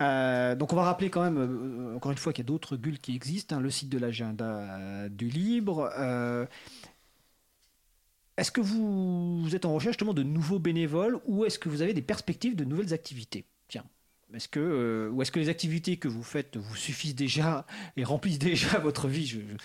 Euh, 0.00 0.54
donc 0.54 0.72
on 0.72 0.76
va 0.76 0.84
rappeler 0.84 1.10
quand 1.10 1.22
même, 1.22 1.36
euh, 1.38 1.96
encore 1.96 2.12
une 2.12 2.18
fois, 2.18 2.32
qu'il 2.32 2.44
y 2.44 2.46
a 2.46 2.48
d'autres 2.48 2.76
GUL 2.76 2.98
qui 2.98 3.14
existent, 3.14 3.56
hein, 3.56 3.60
le 3.60 3.70
site 3.70 3.88
de 3.90 3.98
l'agenda 3.98 5.08
du 5.10 5.28
libre. 5.28 5.90
est-ce 8.36 8.50
que 8.52 8.60
vous, 8.60 9.42
vous 9.42 9.54
êtes 9.56 9.64
en 9.64 9.74
recherche 9.74 9.94
justement 9.94 10.14
de 10.14 10.22
nouveaux 10.22 10.60
bénévoles 10.60 11.18
ou 11.26 11.44
est-ce 11.44 11.58
que 11.58 11.68
vous 11.68 11.82
avez 11.82 11.92
des 11.94 12.02
perspectives 12.02 12.54
de 12.54 12.64
nouvelles 12.64 12.94
activités? 12.94 13.44
Tiens, 13.66 13.84
est-ce 14.34 14.48
que, 14.48 14.60
euh, 14.60 15.10
ou 15.10 15.22
est-ce 15.22 15.30
que 15.32 15.38
les 15.40 15.48
activités 15.48 15.96
que 15.96 16.08
vous 16.08 16.22
faites 16.22 16.56
vous 16.56 16.76
suffisent 16.76 17.14
déjà 17.14 17.66
et 17.96 18.04
remplissent 18.04 18.38
déjà 18.38 18.78
votre 18.78 19.08
vie? 19.08 19.26
Je- 19.26 19.38
je- 19.40 19.56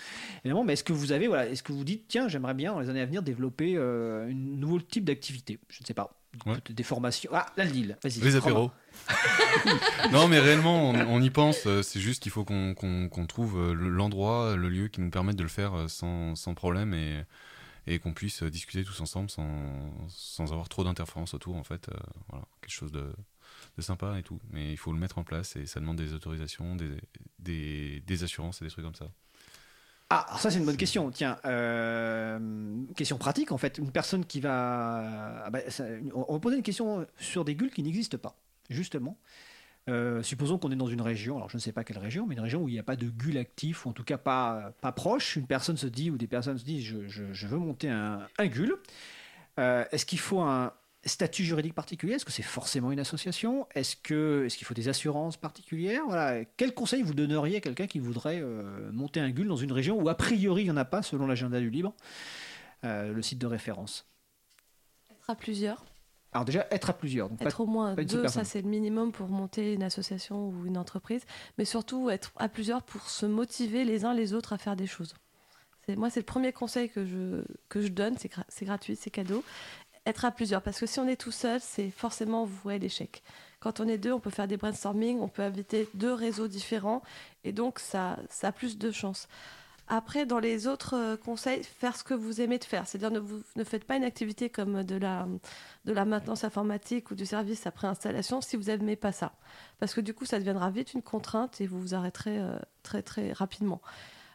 Évidemment, 0.44 0.64
mais 0.64 0.72
est-ce 0.74 0.84
que 0.84 0.92
vous 0.92 1.12
avez, 1.12 1.28
voilà, 1.28 1.46
est-ce 1.48 1.62
que 1.62 1.72
vous 1.72 1.84
dites, 1.84 2.04
tiens, 2.08 2.28
j'aimerais 2.28 2.54
bien 2.54 2.72
dans 2.72 2.80
les 2.80 2.88
années 2.88 3.00
à 3.02 3.06
venir 3.06 3.22
développer 3.22 3.74
euh, 3.76 4.28
un 4.28 4.32
nouveau 4.34 4.80
type 4.80 5.04
d'activité? 5.04 5.58
Je 5.68 5.78
ne 5.82 5.86
sais 5.86 5.94
pas. 5.94 6.18
Ouais. 6.46 6.56
Des 6.70 6.82
formations. 6.82 7.30
Ah, 7.32 7.46
là, 7.56 7.64
le 7.64 7.70
deal. 7.70 7.96
Vas-y. 8.02 8.18
Les 8.20 8.34
apéros. 8.34 8.70
non, 10.12 10.26
mais 10.28 10.38
réellement, 10.40 10.90
on, 10.90 10.94
on 10.94 11.22
y 11.22 11.30
pense. 11.30 11.66
euh, 11.66 11.82
C'est 11.82 12.00
juste 12.00 12.22
qu'il 12.22 12.32
faut 12.32 12.44
qu'on 12.44 13.26
trouve 13.28 13.72
le- 13.72 13.88
l'endroit, 13.88 14.56
le 14.56 14.68
lieu 14.68 14.88
qui 14.88 15.00
nous 15.00 15.10
permette 15.10 15.36
de 15.36 15.42
le 15.42 15.48
faire 15.48 15.88
sans, 15.88 16.34
sans 16.34 16.54
problème 16.54 16.92
et, 16.94 17.22
et 17.86 17.98
qu'on 17.98 18.12
puisse 18.12 18.42
discuter 18.42 18.82
tous 18.84 19.00
ensemble 19.00 19.30
sans, 19.30 19.48
sans 20.08 20.52
avoir 20.52 20.68
trop 20.68 20.84
d'interférences 20.84 21.34
autour, 21.34 21.56
en 21.56 21.64
fait. 21.64 21.88
euh, 21.88 21.96
voilà, 22.30 22.44
quelque 22.62 22.72
chose 22.72 22.92
de, 22.92 23.12
de 23.76 23.82
sympa 23.82 24.18
et 24.18 24.22
tout. 24.22 24.38
Mais 24.50 24.70
il 24.72 24.76
faut 24.76 24.92
le 24.92 24.98
mettre 24.98 25.18
en 25.18 25.24
place 25.24 25.56
et 25.56 25.66
ça 25.66 25.80
demande 25.80 25.96
des 25.96 26.12
autorisations, 26.12 26.76
des, 26.76 28.00
des, 28.00 28.24
assurances 28.24 28.62
et 28.62 28.64
des 28.64 28.70
trucs 28.70 28.84
comme 28.84 28.94
ça. 28.94 29.10
Ah, 30.10 30.26
ça 30.38 30.50
c'est 30.50 30.58
une 30.58 30.66
bonne 30.66 30.76
question. 30.76 31.10
Tiens, 31.10 31.38
euh, 31.44 32.38
question 32.96 33.18
pratique 33.18 33.52
en 33.52 33.58
fait. 33.58 33.78
Une 33.78 33.90
personne 33.90 34.24
qui 34.24 34.40
va, 34.40 35.44
ah 35.46 35.50
bah, 35.50 35.60
on 36.14 36.26
on 36.28 36.40
poser 36.40 36.56
une 36.56 36.62
question 36.62 37.06
sur 37.18 37.44
des 37.44 37.54
gules 37.54 37.70
qui 37.70 37.82
n'existent 37.82 38.18
pas, 38.18 38.36
justement. 38.70 39.18
Euh, 39.90 40.22
supposons 40.22 40.56
qu'on 40.58 40.70
est 40.70 40.76
dans 40.76 40.86
une 40.86 41.02
région, 41.02 41.36
alors 41.36 41.50
je 41.50 41.58
ne 41.58 41.60
sais 41.60 41.72
pas 41.72 41.84
quelle 41.84 41.98
région, 41.98 42.26
mais 42.26 42.34
une 42.34 42.40
région 42.40 42.62
où 42.62 42.68
il 42.68 42.72
n'y 42.72 42.78
a 42.78 42.82
pas 42.84 42.96
de 42.96 43.08
gull 43.08 43.36
actif, 43.36 43.84
ou 43.84 43.90
en 43.90 43.92
tout 43.92 44.04
cas 44.04 44.16
pas, 44.16 44.72
pas 44.80 44.92
proche. 44.92 45.36
Une 45.36 45.46
personne 45.46 45.76
se 45.76 45.86
dit, 45.86 46.10
ou 46.10 46.16
des 46.16 46.26
personnes 46.26 46.56
se 46.56 46.64
disent, 46.64 46.84
je, 46.84 47.32
je- 47.32 47.46
veux 47.46 47.58
monter 47.58 47.90
un, 47.90 48.26
un 48.38 48.46
gull. 48.46 48.76
Euh, 49.58 49.84
Est-ce 49.92 50.06
qu'il 50.06 50.18
faut 50.20 50.40
un, 50.40 50.72
statut 51.06 51.44
juridique 51.44 51.74
particulier 51.74 52.14
Est-ce 52.14 52.24
que 52.24 52.32
c'est 52.32 52.42
forcément 52.42 52.90
une 52.92 53.00
association? 53.00 53.66
Est-ce 53.74 53.96
que 53.96 54.44
est-ce 54.46 54.56
qu'il 54.56 54.66
faut 54.66 54.74
des 54.74 54.88
assurances 54.88 55.36
particulières? 55.36 56.02
Voilà. 56.06 56.44
Quel 56.56 56.74
conseil 56.74 57.02
vous 57.02 57.14
donneriez 57.14 57.56
à 57.56 57.60
quelqu'un 57.60 57.86
qui 57.86 57.98
voudrait 57.98 58.40
euh, 58.42 58.90
monter 58.92 59.20
un 59.20 59.30
GUL 59.30 59.46
dans 59.48 59.56
une 59.56 59.72
région 59.72 60.00
où 60.00 60.08
a 60.08 60.14
priori 60.16 60.62
il 60.62 60.64
n'y 60.66 60.70
en 60.70 60.76
a 60.76 60.84
pas 60.84 61.02
selon 61.02 61.26
l'agenda 61.26 61.60
du 61.60 61.70
libre, 61.70 61.94
euh, 62.84 63.12
le 63.12 63.22
site 63.22 63.38
de 63.38 63.46
référence? 63.46 64.06
Être 65.10 65.30
à 65.30 65.34
plusieurs. 65.34 65.84
Alors 66.32 66.44
déjà 66.44 66.66
être 66.70 66.90
à 66.90 66.92
plusieurs. 66.92 67.28
Donc 67.28 67.38
pas- 67.38 67.44
Être 67.46 67.60
au 67.60 67.66
moins 67.66 67.94
deux, 67.94 68.26
ça 68.28 68.42
c'est 68.44 68.62
le 68.62 68.68
minimum 68.68 69.12
pour 69.12 69.28
monter 69.28 69.74
une 69.74 69.82
association 69.84 70.48
ou 70.48 70.66
une 70.66 70.76
entreprise. 70.76 71.22
Mais 71.58 71.64
surtout 71.64 72.10
être 72.10 72.32
à 72.36 72.48
plusieurs 72.48 72.82
pour 72.82 73.08
se 73.08 73.24
motiver 73.26 73.84
les 73.84 74.04
uns 74.04 74.14
les 74.14 74.34
autres 74.34 74.52
à 74.52 74.58
faire 74.58 74.74
des 74.76 74.86
choses. 74.86 75.14
Moi, 75.86 76.08
c'est 76.08 76.20
le 76.20 76.24
premier 76.24 76.50
conseil 76.50 76.88
que 76.88 77.04
je, 77.04 77.44
que 77.68 77.82
je 77.82 77.88
donne. 77.88 78.16
C'est 78.16 78.32
gra- 78.32 78.46
c'est 78.48 78.64
gratuit, 78.64 78.96
c'est 78.96 79.10
cadeau. 79.10 79.44
Être 80.06 80.24
à 80.24 80.30
plusieurs. 80.30 80.62
Parce 80.62 80.78
que 80.78 80.86
si 80.86 81.00
on 81.00 81.08
est 81.08 81.16
tout 81.16 81.30
seul, 81.30 81.60
c'est 81.60 81.90
forcément 81.90 82.44
voué 82.44 82.74
à 82.74 82.78
l'échec. 82.78 83.22
Quand 83.60 83.80
on 83.80 83.88
est 83.88 83.96
deux, 83.96 84.12
on 84.12 84.20
peut 84.20 84.30
faire 84.30 84.46
des 84.46 84.58
brainstorming, 84.58 85.20
on 85.20 85.28
peut 85.28 85.40
inviter 85.40 85.88
deux 85.94 86.12
réseaux 86.12 86.48
différents. 86.48 87.02
Et 87.44 87.52
donc, 87.52 87.78
ça, 87.78 88.18
a 88.42 88.52
plus 88.52 88.76
de 88.76 88.90
chances. 88.90 89.26
Après, 89.88 90.26
dans 90.26 90.38
les 90.38 90.66
autres 90.66 90.94
euh, 90.94 91.16
conseils, 91.16 91.62
faire 91.62 91.96
ce 91.96 92.04
que 92.04 92.12
vous 92.12 92.42
aimez 92.42 92.58
de 92.58 92.64
faire. 92.64 92.86
C'est-à-dire 92.86 93.22
ne, 93.56 93.64
faites 93.64 93.84
pas 93.84 93.96
une 93.96 94.04
activité 94.04 94.50
comme 94.50 94.82
de 94.82 94.96
la, 94.96 95.26
maintenance 96.04 96.44
informatique 96.44 97.10
ou 97.10 97.14
du 97.14 97.24
service 97.24 97.66
après 97.66 97.86
installation 97.86 98.40
si 98.42 98.56
vous 98.56 98.64
n'aimez 98.64 98.96
pas 98.96 99.12
ça. 99.12 99.32
Parce 99.78 99.94
que 99.94 100.02
du 100.02 100.12
coup, 100.12 100.26
ça 100.26 100.38
deviendra 100.38 100.70
vite 100.70 100.92
une 100.92 101.02
contrainte 101.02 101.60
et 101.62 101.66
vous 101.66 101.80
vous 101.80 101.94
arrêterez 101.94 102.38
euh, 102.38 102.58
très 102.82 103.02
très 103.02 103.32
rapidement. 103.32 103.80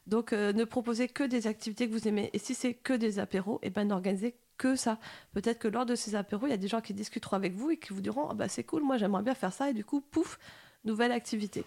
Donc, 0.08 0.34
euh, 0.34 0.54
ne 0.54 0.64
proposez 0.64 1.08
que 1.08 1.24
des 1.24 1.46
activités 1.46 1.88
que 1.88 1.94
vous 1.94 2.08
aimez. 2.08 2.32
Et 2.34 2.40
si 2.40 2.56
c'est 2.56 2.74
que 2.74 2.94
des 2.94 3.20
apéros, 3.20 3.60
et 3.62 3.70
ben 3.70 3.88
n'organisez 3.88 4.36
que 4.60 4.76
ça. 4.76 5.00
Peut-être 5.34 5.58
que 5.58 5.68
lors 5.68 5.88
de 5.88 5.96
ces 5.96 6.14
apéros, 6.14 6.46
il 6.46 6.52
y 6.52 6.54
a 6.54 6.58
des 6.58 6.68
gens 6.68 6.82
qui 6.82 6.94
discuteront 6.94 7.36
avec 7.36 7.56
vous 7.56 7.72
et 7.72 7.78
qui 7.78 7.94
vous 7.94 8.02
diront 8.02 8.28
ah 8.30 8.36
bah, 8.36 8.48
c'est 8.48 8.64
cool, 8.64 8.84
moi 8.84 8.98
j'aimerais 8.98 9.24
bien 9.24 9.34
faire 9.34 9.54
ça. 9.54 9.72
Et 9.72 9.74
du 9.74 9.84
coup, 9.84 10.02
pouf, 10.02 10.38
nouvelle 10.86 11.12
activité. 11.12 11.64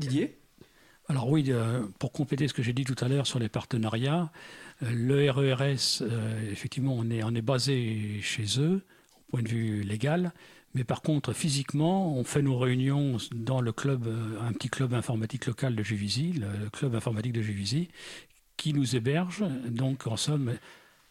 Didier? 0.00 0.36
Alors 1.08 1.28
oui, 1.28 1.44
euh, 1.48 1.86
pour 1.98 2.10
compléter 2.12 2.48
ce 2.48 2.54
que 2.54 2.62
j'ai 2.62 2.72
dit 2.72 2.84
tout 2.84 2.96
à 3.04 3.08
l'heure 3.08 3.26
sur 3.26 3.38
les 3.38 3.50
partenariats, 3.50 4.32
euh, 4.82 4.90
le 4.90 5.30
RERS, 5.30 6.00
euh, 6.00 6.50
effectivement, 6.50 6.96
on 6.98 7.10
est, 7.10 7.22
on 7.22 7.34
est 7.34 7.42
basé 7.42 8.20
chez 8.22 8.58
eux, 8.58 8.82
au 9.28 9.30
point 9.30 9.42
de 9.42 9.48
vue 9.48 9.82
légal, 9.82 10.32
mais 10.74 10.82
par 10.82 11.02
contre, 11.02 11.32
physiquement, 11.32 12.16
on 12.16 12.24
fait 12.24 12.42
nos 12.42 12.58
réunions 12.58 13.18
dans 13.32 13.60
le 13.60 13.72
club, 13.72 14.08
euh, 14.08 14.40
un 14.40 14.52
petit 14.52 14.68
club 14.68 14.92
informatique 14.92 15.46
local 15.46 15.76
de 15.76 15.82
Juvisy, 15.84 16.32
le 16.32 16.68
club 16.70 16.96
informatique 16.96 17.32
de 17.32 17.42
Juvisy, 17.42 17.88
qui 18.56 18.72
nous 18.72 18.96
héberge. 18.96 19.44
Donc, 19.68 20.06
en 20.06 20.16
somme, 20.16 20.54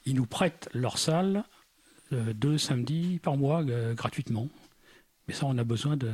ils 0.06 0.16
nous 0.16 0.26
prêtent 0.26 0.70
leur 0.74 0.98
salle 0.98 1.44
euh, 2.12 2.34
deux 2.34 2.58
samedis 2.58 3.20
par 3.22 3.38
mois 3.38 3.64
euh, 3.64 3.94
gratuitement. 3.94 4.50
Mais 5.28 5.34
ça, 5.34 5.46
on 5.46 5.58
a 5.58 5.64
besoin 5.64 5.98
de... 5.98 6.12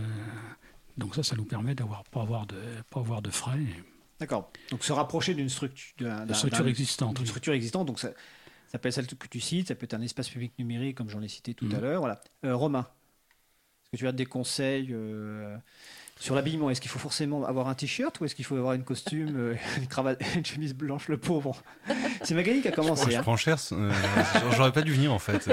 Donc 0.98 1.16
ça, 1.16 1.24
ça 1.24 1.36
nous 1.36 1.46
permet 1.46 1.76
d'avoir 1.76 2.04
pas 2.04 2.22
avoir 2.22 2.46
de 2.46 2.58
pas 2.90 3.00
avoir 3.00 3.22
de 3.22 3.30
frais. 3.30 3.58
D'accord. 4.20 4.52
Donc 4.70 4.84
se 4.84 4.92
rapprocher 4.92 5.34
d'une 5.34 5.48
structure, 5.48 6.08
d'un- 6.08 6.34
structure 6.34 6.68
existante. 6.68 7.16
d'une 7.16 7.24
oui. 7.24 7.28
structure 7.30 7.54
existante. 7.54 7.88
Donc 7.88 8.00
ça, 8.00 8.10
ça 8.68 8.78
peut 8.80 8.90
être 8.90 8.96
celle 8.96 9.08
que 9.08 9.28
tu 9.28 9.40
cites, 9.40 9.70
ça 9.70 9.76
peut 9.76 9.86
être 9.86 9.94
un 9.94 10.02
espace 10.02 10.30
public 10.30 10.52
numérique 10.60 10.98
comme 10.98 11.10
j'en 11.10 11.22
ai 11.22 11.30
cité 11.30 11.54
tout 11.54 11.70
à 11.72 11.76
Mhm. 11.76 11.82
l'heure. 11.82 12.00
Voilà. 12.02 12.20
Euh, 12.44 12.54
Romain, 12.56 12.82
est-ce 12.82 13.92
que 13.92 13.98
tu 13.98 14.08
as 14.08 14.12
des 14.12 14.26
conseils 14.26 14.94
sur 16.20 16.36
l'habillement 16.36 16.70
Est-ce 16.70 16.82
qu'il 16.82 16.92
faut 16.92 17.00
forcément 17.00 17.46
avoir 17.46 17.70
un 17.70 17.74
t-shirt 17.76 18.20
ou 18.20 18.26
est-ce 18.26 18.36
qu'il 18.36 18.44
faut 18.46 18.58
avoir 18.58 18.74
une 18.74 18.84
costume, 18.84 19.36
euh, 19.36 19.56
une 19.78 19.88
cravate, 19.88 20.22
une 20.36 20.46
chemise 20.46 20.76
blanche, 20.76 21.08
le 21.08 21.18
pauvre? 21.18 21.64
C'est 22.24 22.36
Magali 22.36 22.62
qui 22.62 22.68
a 22.68 22.72
commencé. 22.72 23.10
je 23.10 23.18
hein. 23.18 23.22
prends 23.24 23.38
cher. 23.38 23.58
euh, 23.72 23.92
J'aurais 24.56 24.74
pas 24.74 24.82
dû 24.82 24.94
venir 24.94 25.14
en 25.14 25.20
fait. 25.20 25.48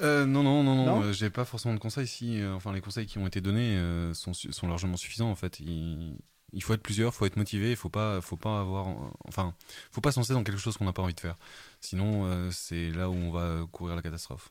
euh. 0.00 0.24
Non, 0.24 0.42
non, 0.42 0.62
non, 0.62 0.74
non, 0.76 1.00
Non 1.00 1.12
j'ai 1.12 1.30
pas 1.30 1.44
forcément 1.44 1.74
de 1.74 1.80
conseils. 1.80 2.06
Si, 2.06 2.40
enfin, 2.54 2.72
les 2.72 2.80
conseils 2.80 3.06
qui 3.06 3.18
ont 3.18 3.26
été 3.26 3.40
donnés 3.40 3.78
sont, 4.14 4.32
largement 4.68 4.96
suffisants 4.96 5.30
en 5.30 5.36
fait. 5.36 5.58
Il, 5.60 6.16
il 6.52 6.62
faut 6.62 6.72
être 6.74 6.82
plusieurs, 6.82 7.12
il 7.12 7.16
faut 7.16 7.26
être 7.26 7.36
motivé, 7.36 7.70
il 7.70 7.76
faut 7.76 7.90
pas, 7.90 8.20
faut 8.20 8.36
pas 8.36 8.60
avoir, 8.60 8.86
enfin, 9.26 9.54
faut 9.90 10.00
pas 10.00 10.10
se 10.12 10.18
lancer 10.18 10.32
dans 10.32 10.42
quelque 10.42 10.58
chose 10.58 10.76
qu'on 10.76 10.84
n'a 10.84 10.92
pas 10.92 11.02
envie 11.02 11.14
de 11.14 11.20
faire. 11.20 11.36
Sinon, 11.80 12.50
c'est 12.52 12.90
là 12.90 13.10
où 13.10 13.14
on 13.14 13.32
va 13.32 13.66
courir 13.72 13.96
la 13.96 14.02
catastrophe. 14.02 14.50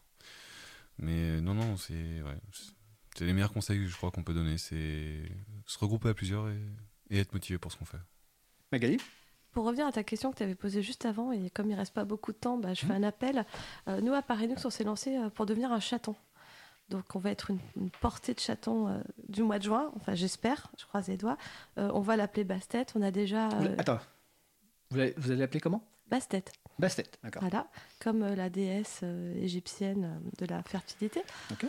Mais 0.98 1.40
non, 1.40 1.54
non, 1.54 1.78
c'est, 1.78 1.94
ouais, 1.94 2.38
c'est- 3.20 3.26
les 3.26 3.34
meilleurs 3.34 3.54
conseils 3.54 3.78
que 3.80 3.88
je 3.88 3.96
crois 3.96 4.12
qu'on 4.12 4.24
peut 4.24 4.34
donner, 4.34 4.58
c'est 4.58 5.22
se 5.66 5.78
regrouper 5.80 6.10
à 6.10 6.14
plusieurs 6.14 6.50
et, 6.50 6.58
et 7.12 7.20
être 7.20 7.34
motivé 7.34 7.58
pour 7.60 7.72
ce 7.72 7.78
qu'on 7.78 7.86
fait. 7.86 7.98
Magali? 8.72 8.98
Pour 9.52 9.66
revenir 9.66 9.88
à 9.88 9.92
ta 9.92 10.04
question 10.04 10.32
que 10.32 10.38
tu 10.38 10.44
avais 10.44 10.56
posée 10.56 10.84
juste 10.84 11.06
avant, 11.06 11.32
et 11.32 11.50
comme 11.50 11.70
il 11.72 11.76
reste 11.76 11.94
pas 11.94 12.06
beaucoup 12.06 12.32
de 12.32 12.38
temps, 12.38 12.58
bah, 12.58 12.74
je 12.76 12.86
fais 12.86 12.94
un 12.94 13.02
appel. 13.04 13.46
Euh, 13.88 14.00
nous, 14.02 14.14
à 14.14 14.22
Paris 14.22 14.48
Nux, 14.48 14.56
on 14.64 14.70
s'est 14.70 14.84
lancé 14.84 15.18
euh, 15.18 15.30
pour 15.30 15.46
devenir 15.48 15.72
un 15.72 15.80
chaton. 15.80 16.16
Donc, 16.90 17.16
on 17.16 17.20
va 17.20 17.32
être 17.32 17.50
une, 17.52 17.60
une 17.76 17.90
portée 17.90 18.34
de 18.36 18.40
chatons 18.40 18.88
euh, 18.88 19.00
du 19.28 19.42
mois 19.44 19.58
de 19.60 19.64
juin. 19.64 19.92
Enfin, 19.96 20.14
j'espère, 20.16 20.72
je 20.78 20.86
croise 20.86 21.08
les 21.08 21.18
doigts. 21.18 21.38
Euh, 21.80 21.90
on 21.94 22.00
va 22.02 22.16
l'appeler 22.16 22.44
Bastet. 22.44 22.86
On 22.96 23.02
a 23.02 23.10
déjà. 23.12 23.50
Vous- 23.50 23.66
euh, 23.68 23.76
Attends. 23.80 24.00
Vous 24.92 25.00
allez, 25.00 25.14
vous 25.18 25.32
allez 25.32 25.40
l'appeler 25.40 25.60
comment? 25.60 25.84
Bastet, 26.08 26.46
Bastet, 26.80 27.06
d'accord. 27.24 27.42
voilà. 27.44 27.68
Comme 28.00 28.24
euh, 28.24 28.36
la 28.36 28.50
déesse 28.50 29.02
euh, 29.04 29.36
égyptienne 29.44 30.20
de 30.40 30.46
la 30.48 30.64
fertilité. 30.64 31.22
Ok. 31.52 31.66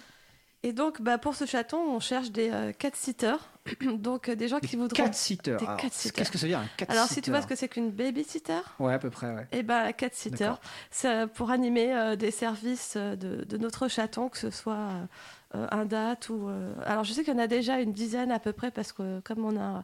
Et 0.62 0.72
donc, 0.74 1.00
bah, 1.00 1.16
pour 1.16 1.34
ce 1.34 1.46
chaton, 1.46 1.78
on 1.78 2.00
cherche 2.00 2.30
des 2.32 2.50
euh, 2.50 2.72
cat-sitters. 2.72 3.38
donc, 3.94 4.28
euh, 4.28 4.34
des 4.34 4.46
gens 4.46 4.58
qui 4.61 4.76
voudront. 4.76 5.04
Cat-sitter. 5.04 5.56
Cat-sitters. 5.78 6.12
Qu'est-ce 6.12 6.30
que 6.30 6.36
ça 6.36 6.42
veut 6.46 6.50
dire 6.52 6.58
un 6.58 6.66
cat 6.76 6.84
Alors, 6.90 7.06
si 7.06 7.22
tu 7.22 7.30
vois 7.30 7.40
ce 7.40 7.46
que 7.46 7.56
c'est 7.56 7.68
qu'une 7.68 7.90
baby-sitter, 7.90 8.61
Ouais, 8.78 8.92
à 8.92 8.98
peu 8.98 9.08
près, 9.08 9.34
ouais. 9.34 9.46
Eh 9.52 9.62
ben, 9.62 9.90
cat 9.92 10.08
sitter, 10.12 10.36
D'accord. 10.44 10.61
c'est 10.90 11.26
pour 11.28 11.50
animer 11.50 11.94
euh, 11.96 12.14
des 12.16 12.30
services 12.30 12.94
euh, 12.96 13.16
de, 13.16 13.44
de 13.44 13.56
notre 13.56 13.88
chaton, 13.88 14.28
que 14.28 14.36
ce 14.36 14.50
soit 14.50 14.74
euh, 14.74 15.06
euh, 15.54 15.66
un 15.70 15.86
date 15.86 16.28
ou. 16.28 16.48
euh, 16.48 16.74
Alors, 16.84 17.04
je 17.04 17.12
sais 17.14 17.24
qu'il 17.24 17.32
y 17.32 17.36
en 17.36 17.40
a 17.40 17.46
déjà 17.46 17.80
une 17.80 17.92
dizaine 17.92 18.30
à 18.30 18.38
peu 18.38 18.52
près, 18.52 18.70
parce 18.70 18.92
que 18.92 19.20
comme 19.20 19.44
on 19.46 19.58
a 19.58 19.82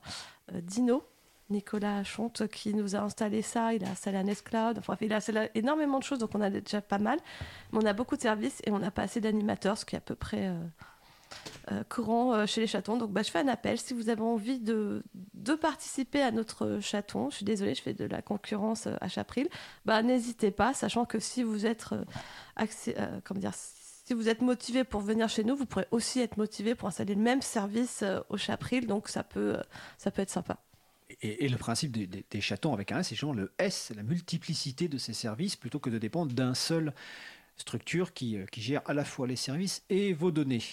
euh, 0.55 0.61
Dino, 0.63 1.05
Nicolas 1.51 2.05
Chonte, 2.05 2.49
qui 2.49 2.75
nous 2.75 2.97
a 2.97 3.01
installé 3.01 3.43
ça, 3.43 3.73
il 3.75 3.85
a 3.85 3.91
installé 3.91 4.19
un 4.19 4.25
Nextcloud, 4.25 4.79
enfin, 4.79 4.97
il 5.01 5.13
a 5.13 5.17
installé 5.17 5.51
énormément 5.55 5.99
de 5.99 6.05
choses, 6.05 6.19
donc 6.19 6.31
on 6.35 6.41
a 6.41 6.51
déjà 6.51 6.81
pas 6.81 6.99
mal. 6.99 7.19
Mais 7.73 7.79
on 7.83 7.87
a 7.87 7.93
beaucoup 7.93 8.17
de 8.17 8.23
services 8.23 8.61
et 8.65 8.71
on 8.73 8.79
n'a 8.79 8.91
pas 8.91 9.03
assez 9.03 9.21
d'animateurs, 9.21 9.79
ce 9.79 9.85
qui 9.85 9.95
est 9.95 9.99
à 9.99 10.01
peu 10.01 10.15
près. 10.15 10.49
euh, 10.49 10.55
euh, 11.73 11.83
courant 11.89 12.33
euh, 12.33 12.47
chez 12.47 12.61
les 12.61 12.67
chatons. 12.67 12.97
Donc 12.97 13.11
bah, 13.11 13.23
je 13.23 13.31
fais 13.31 13.41
un 13.41 13.49
appel. 13.49 13.79
Si 13.79 13.95
vous 13.95 14.09
avez 14.09 14.23
envie 14.23 14.61
de, 14.61 15.03
de 15.35 15.55
participer 15.55 16.23
à 16.23 16.31
notre 16.31 16.79
chaton, 16.81 17.31
je 17.31 17.37
suis 17.37 17.45
désolée, 17.45 17.75
je 17.75 17.83
fais 17.83 17.95
de 17.95 18.05
la 18.05 18.23
concurrence 18.23 18.87
à 19.01 19.09
Chapril, 19.09 19.49
bah, 19.85 20.03
n'hésitez 20.03 20.51
pas, 20.51 20.75
sachant 20.75 21.05
que 21.05 21.19
si 21.19 21.43
vous 21.43 21.67
êtes 21.67 21.85
dire, 23.35 23.53
si 23.55 24.15
vous 24.15 24.29
êtes 24.29 24.43
motivé 24.43 24.85
pour 24.85 25.01
venir 25.01 25.29
chez 25.29 25.43
nous, 25.45 25.57
vous 25.57 25.67
pourrez 25.67 25.89
aussi 25.91 26.21
être 26.21 26.37
motivé 26.37 26.75
pour 26.75 26.89
installer 26.89 27.15
le 27.15 27.23
même 27.23 27.43
service 27.43 28.05
au 28.29 28.37
Chapril, 28.37 28.87
donc 28.87 29.09
ça 29.09 29.25
peut, 29.25 29.57
ça 29.99 30.11
peut 30.11 30.23
être 30.23 30.31
sympa. 30.31 30.59
Et, 31.23 31.49
le 31.49 31.57
principe 31.57 31.93
des, 31.93 32.41
chatons 32.41 32.73
avec 32.75 32.91
un 32.91 32.99
S, 32.99 33.09
c'est 33.09 33.15
justement 33.15 33.33
le 33.33 33.53
S, 33.59 33.93
la 33.95 34.03
multiplicité 34.03 34.89
de 34.89 34.99
ces 34.99 35.13
services, 35.13 35.55
plutôt 35.55 35.79
que 35.79 35.91
de 35.91 35.99
dépendre 35.99 36.33
d'un 36.33 36.55
seul 36.55 36.93
structure 37.57 38.13
qui, 38.13 38.37
euh, 38.37 38.45
gère 38.57 38.83
à 38.87 38.93
la 38.93 39.05
fois 39.05 39.27
les 39.27 39.37
services 39.37 39.85
et 39.89 40.13
vos 40.13 40.31
données. 40.31 40.65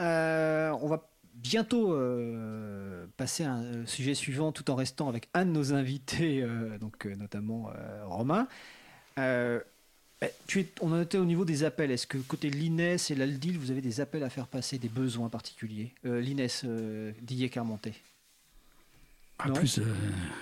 Euh, 0.00 0.70
on 0.80 0.88
va 0.88 1.08
bientôt 1.34 1.92
euh, 1.92 3.06
passer 3.16 3.44
à 3.44 3.52
un 3.52 3.86
sujet 3.86 4.14
suivant 4.14 4.52
tout 4.52 4.70
en 4.70 4.76
restant 4.76 5.08
avec 5.08 5.28
un 5.34 5.44
de 5.44 5.50
nos 5.50 5.74
invités, 5.74 6.46
donc 6.80 7.04
notamment 7.04 7.70
Romain. 8.04 8.48
Es, 9.18 10.32
on 10.80 10.92
en 10.92 11.02
était 11.02 11.18
au 11.18 11.26
niveau 11.26 11.44
des 11.44 11.64
appels. 11.64 11.90
Est-ce 11.90 12.06
que 12.06 12.16
côté 12.16 12.48
l'INES 12.48 12.96
et 13.10 13.14
l'ALDIL, 13.14 13.58
vous 13.58 13.70
avez 13.70 13.82
des 13.82 14.00
appels 14.00 14.22
à 14.22 14.30
faire 14.30 14.46
passer, 14.46 14.78
des 14.78 14.88
besoins 14.88 15.28
particuliers? 15.28 15.92
L'INES, 16.04 17.12
Didier 17.20 17.50
Carmontet. 17.50 17.94
Ah, 19.38 19.50
plus 19.50 19.78
euh, 19.78 19.84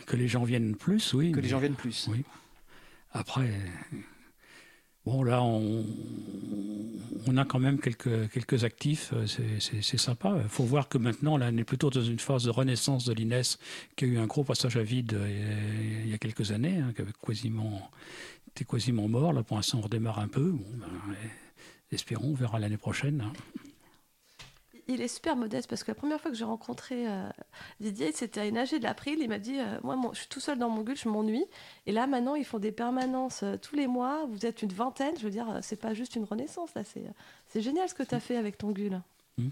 que 0.06 0.16
les 0.16 0.28
gens 0.28 0.44
viennent 0.44 0.76
plus, 0.76 1.14
oui. 1.14 1.32
Que 1.32 1.40
les 1.40 1.48
gens 1.48 1.58
viennent 1.58 1.74
plus. 1.74 2.06
Oui. 2.10 2.22
Après, 3.12 3.50
bon 5.04 5.22
là, 5.22 5.42
on, 5.42 5.84
on 7.26 7.36
a 7.36 7.44
quand 7.44 7.58
même 7.58 7.78
quelques, 7.78 8.30
quelques 8.30 8.64
actifs, 8.64 9.10
euh, 9.12 9.26
c'est- 9.26 9.96
sympa. 9.98 10.36
Il 10.42 10.48
faut 10.48 10.64
voir 10.64 10.88
que 10.88 10.98
maintenant, 10.98 11.36
là, 11.36 11.50
on 11.52 11.56
est 11.56 11.64
plutôt 11.64 11.90
dans 11.90 12.02
une 12.02 12.18
phase 12.18 12.44
de 12.44 12.50
renaissance 12.50 13.04
de 13.04 13.12
l'INES 13.12 13.42
qui 13.96 14.04
a 14.04 14.08
eu 14.08 14.18
un 14.18 14.26
gros 14.26 14.44
passage 14.44 14.76
à 14.76 14.82
vide 14.82 15.14
euh, 15.14 16.02
il 16.04 16.10
y 16.10 16.14
a 16.14 16.18
quelques 16.18 16.52
années, 16.52 16.78
hein, 16.78 16.92
qui 16.94 17.02
avait 17.02 17.12
quasiment, 17.24 17.90
était 18.48 18.64
quasiment 18.64 19.08
mort. 19.08 19.32
Là, 19.32 19.42
pour 19.42 19.56
l'instant, 19.56 19.78
on 19.78 19.82
redémarre 19.82 20.18
un 20.20 20.28
peu. 20.28 20.50
Bon, 20.52 20.64
ben, 20.74 20.86
eh, 21.90 21.94
espérons, 21.94 22.30
on 22.30 22.34
verra 22.34 22.58
l'année 22.58 22.76
prochaine. 22.78 23.20
hein. 23.20 23.32
Il 24.86 25.00
est 25.00 25.08
super 25.08 25.34
modeste 25.36 25.68
parce 25.68 25.82
que 25.82 25.90
la 25.90 25.94
première 25.94 26.20
fois 26.20 26.30
que 26.30 26.36
j'ai 26.36 26.44
rencontré 26.44 27.08
euh, 27.08 27.28
Didier, 27.80 28.12
c'était 28.12 28.40
à 28.40 28.46
une 28.46 28.58
AG 28.58 28.70
de 28.78 28.82
l'April. 28.82 29.18
Il 29.20 29.28
m'a 29.28 29.38
dit 29.38 29.58
euh, 29.58 29.78
Moi, 29.82 29.98
je 30.12 30.18
suis 30.18 30.28
tout 30.28 30.40
seul 30.40 30.58
dans 30.58 30.68
mon 30.68 30.82
gueule, 30.82 30.96
je 30.96 31.08
m'ennuie. 31.08 31.46
Et 31.86 31.92
là, 31.92 32.06
maintenant, 32.06 32.34
ils 32.34 32.44
font 32.44 32.58
des 32.58 32.72
permanences 32.72 33.42
euh, 33.42 33.56
tous 33.56 33.76
les 33.76 33.86
mois. 33.86 34.26
Vous 34.30 34.44
êtes 34.44 34.60
une 34.62 34.72
vingtaine. 34.72 35.14
Je 35.18 35.24
veux 35.24 35.30
dire, 35.30 35.46
c'est 35.62 35.80
pas 35.80 35.94
juste 35.94 36.16
une 36.16 36.24
renaissance. 36.24 36.74
là. 36.74 36.82
C'est 36.84 37.60
génial 37.62 37.88
ce 37.88 37.94
que 37.94 38.02
tu 38.02 38.14
as 38.14 38.20
fait 38.20 38.36
avec 38.36 38.58
ton 38.58 38.72
gueule. 38.72 39.00
Hi- 39.38 39.50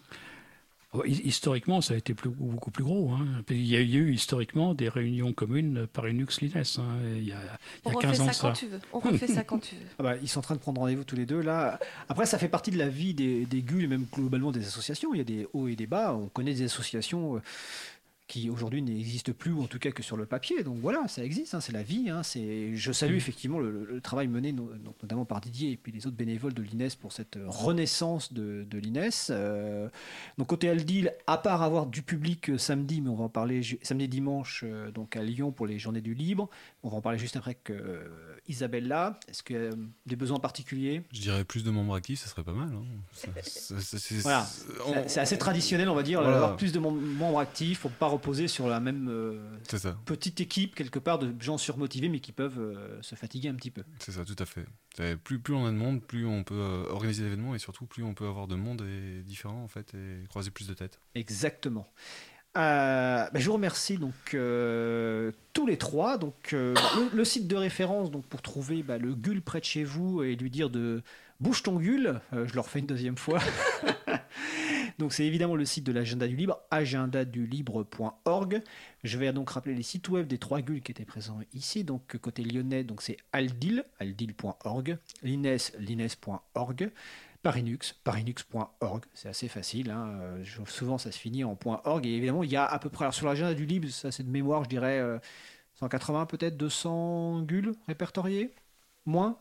Historiquement, 1.07 1.81
ça 1.81 1.95
a 1.95 1.97
été 1.97 2.13
plus- 2.13 2.29
beaucoup 2.29 2.71
plus 2.71 2.85
gros. 2.85 3.13
hein. 3.13 3.27
Il 3.49 3.65
y 3.67 3.77
a 3.77 3.81
eu 3.81 4.13
historiquement 4.13 4.75
des 4.75 4.91
réunions 4.91 5.33
communes 5.33 5.87
par 5.87 6.05
Unix 6.07 6.41
Linux. 6.43 6.79
hein, 6.79 6.85
il 7.17 7.25
y 7.25 7.33
a, 7.33 7.39
On 7.85 7.91
il 7.91 7.93
y 7.93 7.95
a 7.95 7.97
refait 7.97 8.07
15 8.09 8.21
ans 8.21 8.27
ça 8.27 8.33
de 8.33 8.37
quand 8.37 8.55
ça. 8.55 8.61
tu 8.61 8.67
veux. 8.67 8.81
On 8.93 8.99
refait 8.99 9.27
ça 9.27 9.43
quand 9.43 9.59
tu 9.59 9.75
veux. 9.77 9.81
Ah 9.99 10.03
bah, 10.03 10.15
ils 10.21 10.29
sont 10.29 10.41
en 10.41 10.43
train 10.43 10.55
de 10.55 10.61
prendre 10.61 10.81
rendez-vous 10.83 11.05
tous 11.05 11.17
les 11.17 11.25
deux 11.25 11.41
là. 11.41 11.79
Après, 12.11 12.27
ça 12.27 12.37
fait 12.39 12.49
partie 12.49 12.71
de 12.71 12.77
la 12.79 12.89
vie 12.89 13.15
des, 13.15 13.47
des 13.47 13.63
GUL 13.63 13.85
et 13.85 13.87
même 13.87 14.05
globalement 14.13 14.53
des 14.53 14.67
associations. 14.67 15.15
Il 15.15 15.19
y 15.19 15.21
a 15.23 15.25
des 15.25 15.47
hauts 15.55 15.67
et 15.69 15.77
des 15.77 15.87
bas. 15.87 16.15
On 16.15 16.29
connaît 16.29 16.53
des 16.53 16.65
associations 16.65 17.37
euh, 17.37 17.41
qui 18.33 18.49
aujourd'hui 18.49 18.81
n'existent 18.81 19.33
plus, 19.39 19.53
ou 19.53 19.63
en 19.63 19.67
tout 19.67 19.79
cas 19.79 19.91
que 19.91 20.03
sur 20.03 20.17
le 20.17 20.25
papier. 20.25 20.63
Donc 20.63 20.79
voilà, 20.79 21.07
ça 21.07 21.23
existe, 21.23 21.53
hein, 21.55 21.61
c'est 21.61 21.73
la 21.73 21.83
vie. 21.83 22.09
hein, 22.09 22.23
c'est... 22.23 22.75
Je 22.75 22.91
salue 22.91 23.15
effectivement 23.15 23.59
le, 23.59 23.85
le 23.85 24.01
travail 24.01 24.27
mené 24.27 24.53
no- 24.53 24.71
notamment 25.03 25.27
par 25.27 25.43
Didier 25.43 25.73
et 25.73 25.77
puis 25.77 25.93
les 25.93 26.07
autres 26.07 26.17
bénévoles 26.17 26.55
de 26.55 26.63
l'INES 26.63 26.89
pour 26.99 27.13
cette 27.13 27.37
euh, 27.37 27.45
renaissance 27.47 28.33
de, 28.33 28.65
de 28.71 28.79
l'INES. 28.79 29.11
Euh, 29.29 29.91
donc 30.39 30.47
côté 30.47 30.71
Aldil, 30.71 31.13
à 31.27 31.37
part 31.37 31.61
avoir 31.63 31.85
du 31.85 32.01
public 32.01 32.49
euh, 32.49 32.57
samedi, 32.57 33.03
mais 33.03 33.11
on 33.11 33.17
va 33.17 33.25
en 33.25 33.29
parler 33.29 33.63
ju- 33.63 33.79
samedi 33.83 34.09
dimanche 34.09 34.65
euh, 34.67 34.91
donc 34.91 35.15
à 35.15 35.23
Lyon 35.23 35.53
pour 35.53 35.67
les 35.67 35.79
journées 35.79 36.01
du 36.01 36.15
libre. 36.15 36.49
On 36.83 36.89
va 36.89 36.97
en 36.97 37.01
parler 37.03 37.19
juste 37.19 37.37
après 37.37 37.55
que 37.55 37.75
euh, 37.75 38.09
Isabelle 38.49 38.89
là. 38.89 39.21
Est-ce 39.29 39.43
que 39.43 39.77
des 40.07 40.17
besoins 40.17 40.39
particuliers? 40.41 41.03
Je 41.13 41.21
dirais 41.21 41.45
plus 41.45 41.65
de 41.65 41.71
membres 41.71 41.95
actifs, 41.95 42.21
ça 42.21 42.29
serait 42.31 42.45
pas 42.45 42.55
mal. 42.55 42.71
hein. 42.73 42.83
Ça- 43.13 43.29
ça- 43.43 43.81
ça- 43.81 43.99
c'est- 43.99 44.21
Voilà. 44.23 44.47
on- 44.87 44.93
C'est- 44.95 45.09
C'est 45.11 45.21
assez 45.21 45.37
traditionnel, 45.37 45.91
on 45.91 45.95
va 45.95 46.03
dire, 46.03 46.21
Voilà. 46.23 46.33
d'avoir 46.39 46.57
plus 46.57 46.73
de 46.73 46.79
mem- 46.81 46.99
membres 47.19 47.39
actifs 47.39 47.81
pour 47.81 47.91
pas 47.91 48.09
reposer 48.23 48.47
sur 48.47 48.69
la 48.69 48.79
même 48.79 49.09
euh, 49.11 49.59
petite 50.05 50.41
équipe 50.41 50.77
quelque 50.77 51.01
part 51.01 51.19
de 51.19 51.35
gens 51.43 51.59
surmotivés 51.59 52.09
mais 52.09 52.21
qui 52.21 52.31
peuvent 52.31 52.61
euh, 52.61 53.03
se 53.03 53.17
fatiguer 53.17 53.49
un 53.49 53.55
petit 53.55 53.73
peu. 53.73 53.83
c'est 53.99 54.13
ça, 54.13 54.25
tout 54.25 54.37
à 54.39 54.47
fait. 54.47 54.65
Plus, 55.25 55.41
plus 55.41 55.55
on 55.55 55.67
a 55.67 55.71
de 55.71 55.77
monde, 55.77 56.03
plus 56.03 56.25
on 56.25 56.45
peut 56.45 56.55
euh, 56.55 56.85
organiser 56.91 57.25
l'événement 57.25 57.55
et 57.55 57.59
surtout 57.59 57.87
plus 57.87 58.05
on 58.05 58.15
peut 58.15 58.27
avoir 58.27 58.47
de 58.47 58.55
monde 58.55 58.83
et 58.83 59.23
différent 59.23 59.63
en 59.63 59.69
fait 59.69 59.93
et 59.95 60.27
croiser 60.29 60.51
plus 60.51 60.69
de 60.69 60.75
têtes. 60.75 61.01
Exactement. 61.17 61.89
Euh, 62.57 63.27
ben, 63.33 63.41
je 63.41 63.47
vous 63.47 63.55
remercie 63.55 63.97
donc 63.97 64.35
euh, 64.35 65.33
tous 65.53 65.67
les 65.67 65.79
trois. 65.79 66.19
Donc 66.19 66.53
euh, 66.53 66.75
le, 66.97 67.17
le 67.17 67.25
site 67.25 67.49
de 67.49 67.57
référence 67.57 68.11
donc 68.11 68.27
pour 68.27 68.43
trouver 68.43 68.83
bah, 68.83 68.99
le 68.99 69.15
GUL 69.15 69.43
près 69.43 69.61
de 69.61 69.65
chez 69.65 69.85
vous 69.85 70.23
et 70.23 70.37
lui 70.37 70.51
dire 70.51 70.71
de 70.71 71.03
bouge 71.41 71.63
ton 71.63 71.77
GUL. 71.77 72.21
je 72.33 72.55
le 72.55 72.61
refais 72.61 72.79
une 72.79 72.87
deuxième 72.87 73.17
fois. 73.17 73.41
donc 75.03 75.13
c'est 75.13 75.27
évidemment 75.27 75.57
le 75.57 75.65
site 75.65 75.83
de 75.85 75.91
l'agenda 75.91 76.29
du 76.29 76.37
libre, 76.37 76.61
agendadulibre.org. 76.71 78.63
Je 79.03 79.19
vais 79.19 79.33
donc 79.33 79.51
rappeler 79.51 79.75
les 79.75 79.83
sites 79.83 80.09
web 80.09 80.29
des 80.29 80.39
trois 80.39 80.63
GUL 80.63 80.81
qui 80.81 80.93
étaient 80.93 81.05
présents 81.05 81.41
ici. 81.53 81.83
Donc 81.83 82.17
côté 82.19 82.45
lyonnais, 82.45 82.87
c'est 83.01 83.17
aldil, 83.33 83.85
aldil.org, 83.99 84.97
l'ines, 85.25 85.57
lines.org. 85.81 86.93
Parinux, 87.43 87.95
parinux.org, 88.05 89.05
c'est 89.15 89.29
assez 89.29 89.49
facile. 89.49 89.91
hein, 89.91 90.07
euh, 90.21 90.45
souvent, 90.67 90.99
ça 90.99 91.11
se 91.11 91.19
finit 91.19 91.43
en 91.43 91.59
.org. 91.65 92.07
Et 92.07 92.11
évidemment, 92.11 92.45
il 92.45 92.53
y 92.53 92.57
a 92.57 92.65
à 92.65 92.79
peu 92.79 92.89
près, 92.89 93.11
sur 93.11 93.27
l'agenda 93.27 93.55
du 93.55 93.67
libre, 93.67 93.89
ça 93.89 94.13
c'est 94.13 94.23
de 94.23 94.31
mémoire, 94.31 94.63
je 94.63 94.69
dirais 94.69 95.01
euh, 95.01 95.19
180 95.75 96.27
peut-être, 96.27 96.57
200 96.57 97.43
gules 97.43 97.73
répertoriés? 97.89 98.55
Moins? 99.05 99.37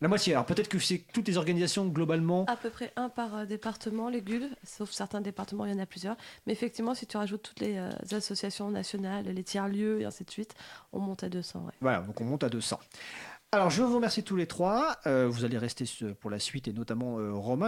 La 0.00 0.06
moitié. 0.06 0.32
Alors 0.32 0.46
peut-être 0.46 0.68
que 0.68 0.78
c'est 0.78 1.02
toutes 1.12 1.26
les 1.26 1.38
organisations 1.38 1.86
globalement. 1.86 2.44
À 2.46 2.56
peu 2.56 2.70
près 2.70 2.92
un 2.94 3.08
par 3.08 3.34
euh, 3.34 3.44
département, 3.46 4.08
les 4.08 4.22
GUL, 4.22 4.48
sauf 4.64 4.92
certains 4.92 5.20
départements, 5.20 5.64
il 5.64 5.72
y 5.72 5.74
en 5.74 5.78
a 5.80 5.86
plusieurs. 5.86 6.16
Mais 6.46 6.52
effectivement, 6.52 6.94
si 6.94 7.06
tu 7.06 7.16
rajoutes 7.16 7.42
toutes 7.42 7.58
les 7.58 7.78
euh, 7.78 7.90
associations 8.12 8.70
nationales, 8.70 9.24
les 9.24 9.42
tiers-lieux 9.42 10.00
et 10.00 10.04
ainsi 10.04 10.22
de 10.22 10.30
suite, 10.30 10.54
on 10.92 11.00
monte 11.00 11.24
à 11.24 11.28
200. 11.28 11.64
ouais. 11.66 11.72
Voilà, 11.80 12.02
donc 12.02 12.20
on 12.20 12.24
monte 12.24 12.44
à 12.44 12.48
200. 12.48 12.78
Alors 13.50 13.70
je 13.70 13.82
vous 13.82 13.96
remercie 13.96 14.22
tous 14.22 14.36
les 14.36 14.46
trois. 14.46 14.98
Euh, 15.06 15.26
vous 15.26 15.44
allez 15.44 15.58
rester 15.58 15.84
pour 16.20 16.30
la 16.30 16.38
suite 16.38 16.68
et 16.68 16.72
notamment 16.72 17.16
Romain. 17.40 17.56